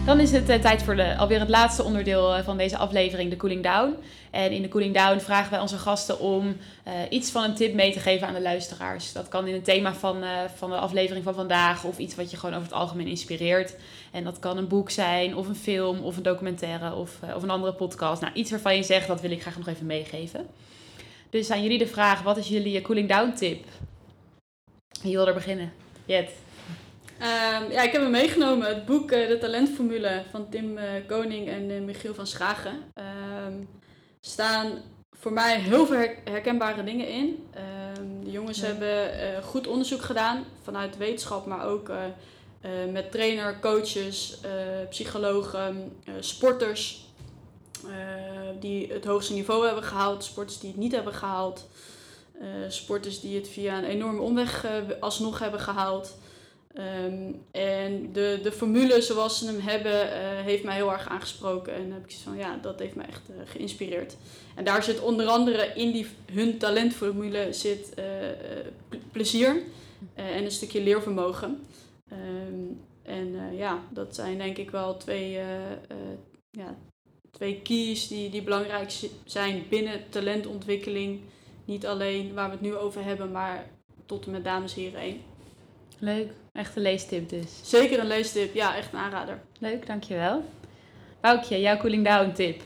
Dan 0.05 0.19
is 0.19 0.31
het 0.31 0.45
tijd 0.45 0.83
voor 0.83 0.95
de, 0.95 1.17
alweer 1.17 1.39
het 1.39 1.49
laatste 1.49 1.83
onderdeel 1.83 2.43
van 2.43 2.57
deze 2.57 2.77
aflevering, 2.77 3.29
de 3.29 3.35
cooling 3.35 3.63
down. 3.63 3.95
En 4.31 4.51
in 4.51 4.61
de 4.61 4.67
cooling 4.67 4.93
down 4.93 5.19
vragen 5.19 5.51
wij 5.51 5.59
onze 5.59 5.77
gasten 5.77 6.19
om 6.19 6.47
uh, 6.47 6.93
iets 7.09 7.31
van 7.31 7.43
een 7.43 7.55
tip 7.55 7.73
mee 7.73 7.91
te 7.91 7.99
geven 7.99 8.27
aan 8.27 8.33
de 8.33 8.41
luisteraars. 8.41 9.13
Dat 9.13 9.27
kan 9.27 9.47
in 9.47 9.53
het 9.53 9.63
thema 9.63 9.93
van, 9.93 10.23
van 10.55 10.69
de 10.69 10.75
aflevering 10.75 11.23
van 11.23 11.33
vandaag 11.33 11.83
of 11.83 11.97
iets 11.97 12.15
wat 12.15 12.31
je 12.31 12.37
gewoon 12.37 12.55
over 12.55 12.67
het 12.67 12.77
algemeen 12.77 13.07
inspireert. 13.07 13.75
En 14.11 14.23
dat 14.23 14.39
kan 14.39 14.57
een 14.57 14.67
boek 14.67 14.89
zijn, 14.89 15.35
of 15.35 15.47
een 15.47 15.55
film, 15.55 15.99
of 15.99 16.17
een 16.17 16.23
documentaire, 16.23 16.93
of, 16.93 17.19
of 17.35 17.43
een 17.43 17.49
andere 17.49 17.73
podcast. 17.73 18.21
Nou, 18.21 18.33
iets 18.33 18.51
waarvan 18.51 18.75
je 18.75 18.83
zegt, 18.83 19.07
dat 19.07 19.21
wil 19.21 19.31
ik 19.31 19.41
graag 19.41 19.57
nog 19.57 19.67
even 19.67 19.85
meegeven. 19.85 20.47
Dus 21.29 21.51
aan 21.51 21.61
jullie 21.61 21.77
de 21.77 21.87
vraag, 21.87 22.21
wat 22.21 22.37
is 22.37 22.47
jullie 22.47 22.81
cooling 22.81 23.09
down 23.09 23.33
tip? 23.33 23.65
Wie 25.01 25.15
wil 25.15 25.27
er 25.27 25.33
beginnen? 25.33 25.73
Jet. 26.05 26.29
Um, 27.21 27.71
ja, 27.71 27.81
ik 27.81 27.91
heb 27.91 28.01
hem 28.01 28.11
meegenomen. 28.11 28.67
Het 28.67 28.85
boek 28.85 29.09
De 29.09 29.37
Talentformule 29.39 30.23
van 30.31 30.49
Tim 30.49 30.79
Koning 31.07 31.47
en 31.49 31.85
Michiel 31.85 32.13
van 32.13 32.27
Schagen. 32.27 32.93
Um, 33.47 33.67
staan 34.19 34.71
voor 35.11 35.33
mij 35.33 35.59
heel 35.59 35.85
veel 35.85 36.07
herkenbare 36.23 36.83
dingen 36.83 37.07
in. 37.07 37.47
Um, 37.97 38.23
de 38.23 38.31
jongens 38.31 38.61
hebben 38.61 39.43
goed 39.43 39.67
onderzoek 39.67 40.01
gedaan 40.01 40.45
vanuit 40.63 40.97
wetenschap, 40.97 41.45
maar 41.45 41.65
ook 41.65 41.91
met 42.91 43.11
trainer, 43.11 43.59
coaches, 43.59 44.39
psychologen, 44.89 45.91
sporters 46.19 47.05
die 48.59 48.93
het 48.93 49.05
hoogste 49.05 49.33
niveau 49.33 49.65
hebben 49.65 49.83
gehaald, 49.83 50.23
sporters 50.23 50.59
die 50.59 50.69
het 50.69 50.79
niet 50.79 50.91
hebben 50.91 51.13
gehaald, 51.13 51.67
sporters 52.67 53.19
die 53.19 53.35
het 53.35 53.49
via 53.49 53.77
een 53.77 53.83
enorme 53.83 54.21
omweg 54.21 54.65
alsnog 54.99 55.39
hebben 55.39 55.59
gehaald. 55.59 56.17
Um, 56.77 57.41
en 57.51 58.13
de, 58.13 58.39
de 58.43 58.51
formule 58.51 59.01
zoals 59.01 59.39
ze 59.39 59.45
hem 59.45 59.59
hebben, 59.59 60.07
uh, 60.07 60.11
heeft 60.43 60.63
mij 60.63 60.75
heel 60.75 60.91
erg 60.91 61.07
aangesproken. 61.07 61.73
En 61.73 61.91
heb 61.91 62.03
ik 62.03 62.11
zoiets 62.11 62.23
van, 62.23 62.37
ja, 62.37 62.57
dat 62.61 62.79
heeft 62.79 62.95
mij 62.95 63.05
echt 63.05 63.29
uh, 63.29 63.35
geïnspireerd. 63.45 64.15
En 64.55 64.63
daar 64.63 64.83
zit 64.83 65.01
onder 65.01 65.27
andere 65.27 65.71
in 65.75 65.91
die, 65.91 66.07
hun 66.31 66.57
talentformule 66.57 67.53
zit 67.53 67.93
uh, 67.99 68.05
plezier 69.11 69.61
en 70.13 70.43
een 70.43 70.51
stukje 70.51 70.81
leervermogen. 70.81 71.65
Um, 72.11 72.81
en 73.03 73.55
ja, 73.55 73.83
dat 73.89 74.15
zijn 74.15 74.37
denk 74.37 74.57
ik 74.57 74.71
wel 74.71 74.97
twee, 74.97 75.31
ja, 76.51 76.75
twee 77.31 77.61
keys 77.61 78.07
die, 78.07 78.29
die 78.29 78.43
belangrijk 78.43 78.91
zijn 79.25 79.63
binnen 79.69 80.09
talentontwikkeling. 80.09 81.19
Niet 81.65 81.85
alleen 81.85 82.33
waar 82.33 82.45
we 82.45 82.51
het 82.51 82.61
nu 82.61 82.75
over 82.75 83.03
hebben, 83.03 83.31
maar 83.31 83.65
tot 84.05 84.25
en 84.25 84.31
met 84.31 84.43
dames 84.43 84.75
en 84.75 84.81
heren. 84.81 85.33
Leuk. 85.99 86.27
Echt 86.53 86.75
een 86.75 86.81
leestip 86.81 87.29
dus. 87.29 87.59
Zeker 87.63 87.99
een 87.99 88.07
leestip. 88.07 88.53
Ja, 88.53 88.75
echt 88.75 88.93
een 88.93 88.99
aanrader. 88.99 89.39
Leuk, 89.59 89.87
dankjewel. 89.87 90.43
Boukje, 91.21 91.59
jouw 91.59 91.77
cooling 91.77 92.05
down 92.05 92.31
tip. 92.31 92.61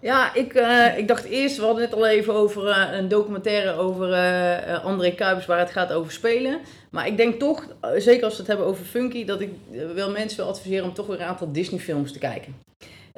Ja, 0.00 0.34
ik, 0.34 0.54
eh, 0.54 0.98
ik 0.98 1.08
dacht 1.08 1.24
eerst, 1.24 1.56
we 1.56 1.64
hadden 1.64 1.82
net 1.82 1.94
al 1.94 2.06
even 2.06 2.34
over 2.34 2.68
eh, 2.68 2.98
een 2.98 3.08
documentaire 3.08 3.72
over 3.72 4.12
eh, 4.12 4.74
eh, 4.74 4.84
André 4.84 5.10
Kuipers 5.10 5.46
waar 5.46 5.58
het 5.58 5.70
gaat 5.70 5.92
over 5.92 6.12
spelen. 6.12 6.60
Maar 6.90 7.06
ik 7.06 7.16
denk 7.16 7.38
toch, 7.38 7.66
zeker 7.96 8.24
als 8.24 8.32
we 8.32 8.38
het 8.38 8.46
hebben 8.46 8.66
over 8.66 8.84
Funky, 8.84 9.24
dat 9.24 9.40
ik 9.40 9.50
wel 9.94 10.10
mensen 10.10 10.36
wil 10.36 10.48
adviseren 10.48 10.84
om 10.84 10.94
toch 10.94 11.06
weer 11.06 11.20
een 11.20 11.26
aantal 11.26 11.52
Disney 11.52 11.80
films 11.80 12.12
te 12.12 12.18
kijken. 12.18 12.56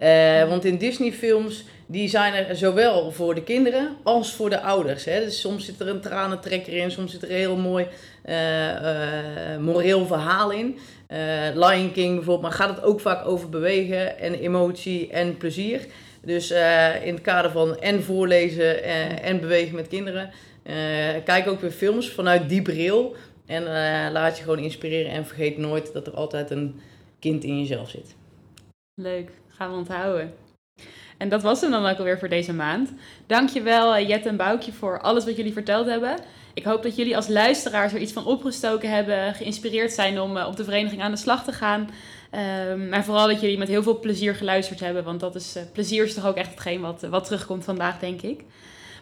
Eh, 0.00 0.48
want 0.48 0.64
in 0.64 0.76
Disney 0.76 1.12
films, 1.12 1.64
die 1.86 2.08
zijn 2.08 2.34
er 2.34 2.56
zowel 2.56 3.10
voor 3.10 3.34
de 3.34 3.42
kinderen 3.42 3.96
als 4.02 4.34
voor 4.34 4.50
de 4.50 4.60
ouders. 4.60 5.04
Hè? 5.04 5.20
Dus 5.20 5.40
soms 5.40 5.64
zit 5.64 5.80
er 5.80 5.88
een 5.88 6.00
tranentrekker 6.00 6.72
in, 6.72 6.90
soms 6.90 7.12
zit 7.12 7.22
er 7.22 7.30
een 7.30 7.36
heel 7.36 7.56
mooi 7.56 7.86
eh, 8.22 9.56
moreel 9.58 10.06
verhaal 10.06 10.50
in. 10.50 10.78
Lion 11.54 11.92
King 11.92 12.14
bijvoorbeeld, 12.14 12.40
maar 12.40 12.52
gaat 12.52 12.76
het 12.76 12.84
ook 12.84 13.00
vaak 13.00 13.26
over 13.26 13.48
bewegen 13.48 14.18
en 14.18 14.34
emotie 14.34 15.10
en 15.10 15.36
plezier. 15.36 15.86
Dus 16.24 16.50
in 17.04 17.14
het 17.14 17.20
kader 17.22 17.50
van 17.50 17.78
en 17.78 18.02
voorlezen 18.02 18.82
en 19.22 19.40
bewegen 19.40 19.74
met 19.74 19.88
kinderen. 19.88 20.30
kijk 21.24 21.48
ook 21.48 21.60
weer 21.60 21.70
films 21.70 22.10
vanuit 22.10 22.48
die 22.48 22.62
bril. 22.62 23.16
En 23.46 23.62
laat 24.12 24.36
je 24.36 24.42
gewoon 24.42 24.58
inspireren 24.58 25.12
en 25.12 25.26
vergeet 25.26 25.58
nooit 25.58 25.92
dat 25.92 26.06
er 26.06 26.14
altijd 26.14 26.50
een 26.50 26.80
kind 27.18 27.44
in 27.44 27.58
jezelf 27.58 27.90
zit. 27.90 28.14
Leuk, 28.94 29.30
onthouden. 29.68 30.34
En 31.18 31.28
dat 31.28 31.42
was 31.42 31.60
hem 31.60 31.70
dan 31.70 31.86
ook 31.86 31.98
alweer 31.98 32.18
voor 32.18 32.28
deze 32.28 32.52
maand. 32.52 32.92
Dankjewel 33.26 33.96
uh, 33.96 34.08
Jet 34.08 34.26
en 34.26 34.36
Boukje 34.36 34.72
voor 34.72 35.00
alles 35.00 35.24
wat 35.24 35.36
jullie 35.36 35.52
verteld 35.52 35.86
hebben. 35.86 36.16
Ik 36.54 36.64
hoop 36.64 36.82
dat 36.82 36.96
jullie 36.96 37.16
als 37.16 37.28
luisteraars 37.28 37.92
er 37.92 38.00
iets 38.00 38.12
van 38.12 38.24
opgestoken 38.24 38.90
hebben, 38.90 39.34
geïnspireerd 39.34 39.92
zijn 39.92 40.20
om 40.20 40.36
uh, 40.36 40.46
op 40.46 40.56
de 40.56 40.64
vereniging 40.64 41.02
aan 41.02 41.10
de 41.10 41.16
slag 41.16 41.44
te 41.44 41.52
gaan. 41.52 41.90
Um, 42.70 42.88
maar 42.88 43.04
vooral 43.04 43.26
dat 43.26 43.40
jullie 43.40 43.58
met 43.58 43.68
heel 43.68 43.82
veel 43.82 43.98
plezier 43.98 44.34
geluisterd 44.34 44.80
hebben, 44.80 45.04
want 45.04 45.20
dat 45.20 45.34
is, 45.34 45.56
uh, 45.56 45.62
plezier 45.72 46.04
is 46.04 46.14
toch 46.14 46.26
ook 46.26 46.36
echt 46.36 46.50
hetgeen 46.50 46.80
wat, 46.80 47.02
wat 47.02 47.24
terugkomt 47.24 47.64
vandaag, 47.64 47.98
denk 47.98 48.22
ik. 48.22 48.44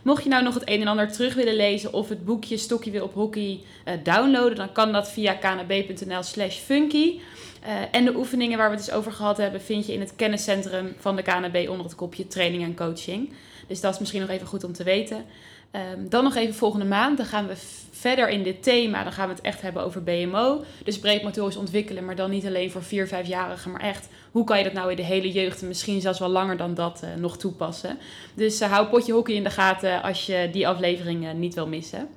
Mocht 0.03 0.23
je 0.23 0.29
nou 0.29 0.43
nog 0.43 0.55
het 0.55 0.69
een 0.69 0.81
en 0.81 0.87
ander 0.87 1.13
terug 1.13 1.35
willen 1.35 1.57
lezen 1.57 1.93
of 1.93 2.09
het 2.09 2.25
boekje 2.25 2.57
Stokje 2.57 2.91
weer 2.91 3.03
op 3.03 3.15
hockey 3.15 3.61
downloaden, 4.03 4.57
dan 4.57 4.73
kan 4.73 4.93
dat 4.93 5.11
via 5.11 5.33
knb.nl 5.33 6.23
slash 6.23 6.57
funky. 6.57 7.21
Uh, 7.69 7.75
en 7.91 8.05
de 8.05 8.17
oefeningen 8.17 8.59
waar 8.59 8.71
we 8.71 8.77
het 8.77 8.85
dus 8.85 8.95
over 8.95 9.13
gehad 9.13 9.37
hebben, 9.37 9.61
vind 9.61 9.87
je 9.87 9.93
in 9.93 10.01
het 10.01 10.17
kenniscentrum 10.17 10.95
van 10.99 11.17
de 11.17 11.23
KNB 11.23 11.67
onder 11.69 11.87
het 11.87 11.95
kopje 11.95 12.27
training 12.27 12.63
en 12.63 12.77
coaching. 12.77 13.33
Dus 13.67 13.81
dat 13.81 13.93
is 13.93 13.99
misschien 13.99 14.21
nog 14.21 14.31
even 14.31 14.47
goed 14.47 14.65
om 14.65 14.73
te 14.73 14.85
weten. 14.85 15.25
Um, 15.73 16.09
dan 16.09 16.25
nog 16.25 16.35
even 16.35 16.55
volgende 16.55 16.85
maand, 16.85 17.17
dan 17.17 17.27
gaan 17.27 17.47
we 17.47 17.55
verder 17.91 18.29
in 18.29 18.43
dit 18.43 18.63
thema. 18.63 19.03
Dan 19.03 19.13
gaan 19.13 19.29
we 19.29 19.35
het 19.35 19.43
echt 19.43 19.63
hebben 19.63 19.83
over 19.83 20.03
BMO. 20.03 20.65
Dus 20.85 20.99
breedmotorisch 20.99 21.57
ontwikkelen, 21.57 22.05
maar 22.05 22.17
dan 22.17 22.31
niet 22.31 22.47
alleen 22.47 22.71
voor 22.71 22.83
4, 22.83 23.07
5-jarigen, 23.07 23.71
maar 23.71 23.81
echt 23.81 24.09
hoe 24.31 24.45
kan 24.45 24.59
je 24.59 24.65
dat 24.65 24.73
nou 24.73 24.91
in 24.91 24.97
de 24.97 25.03
hele 25.03 25.33
jeugd 25.33 25.61
en 25.61 25.69
misschien 25.69 26.01
zelfs 26.01 26.19
wel 26.19 26.29
langer 26.29 26.57
dan 26.57 26.75
dat 26.75 27.01
uh, 27.05 27.11
nog 27.21 27.39
toepassen. 27.39 27.99
Dus 28.35 28.63
uh, 28.63 28.73
hou 28.73 28.87
potje 28.87 29.13
hockey 29.13 29.35
in 29.35 29.45
de 29.45 29.51
gaten 29.51 30.03
als 30.03 30.27
je 30.27 30.49
die 30.53 30.69
aflevering 30.69 31.33
niet 31.33 31.55
wil 31.55 31.67
missen. 31.67 32.09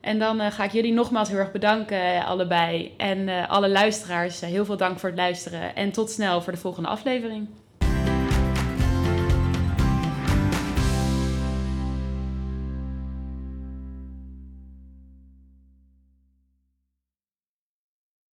En 0.00 0.18
dan 0.18 0.40
uh, 0.40 0.50
ga 0.50 0.64
ik 0.64 0.72
jullie 0.72 0.92
nogmaals 0.92 1.28
heel 1.28 1.38
erg 1.38 1.52
bedanken, 1.52 2.24
allebei. 2.24 2.94
En 2.96 3.18
uh, 3.18 3.48
alle 3.48 3.68
luisteraars, 3.68 4.40
heel 4.40 4.64
veel 4.64 4.76
dank 4.76 4.98
voor 4.98 5.08
het 5.08 5.18
luisteren. 5.18 5.74
En 5.74 5.92
tot 5.92 6.10
snel 6.10 6.42
voor 6.42 6.52
de 6.52 6.58
volgende 6.58 6.88
aflevering. 6.88 7.48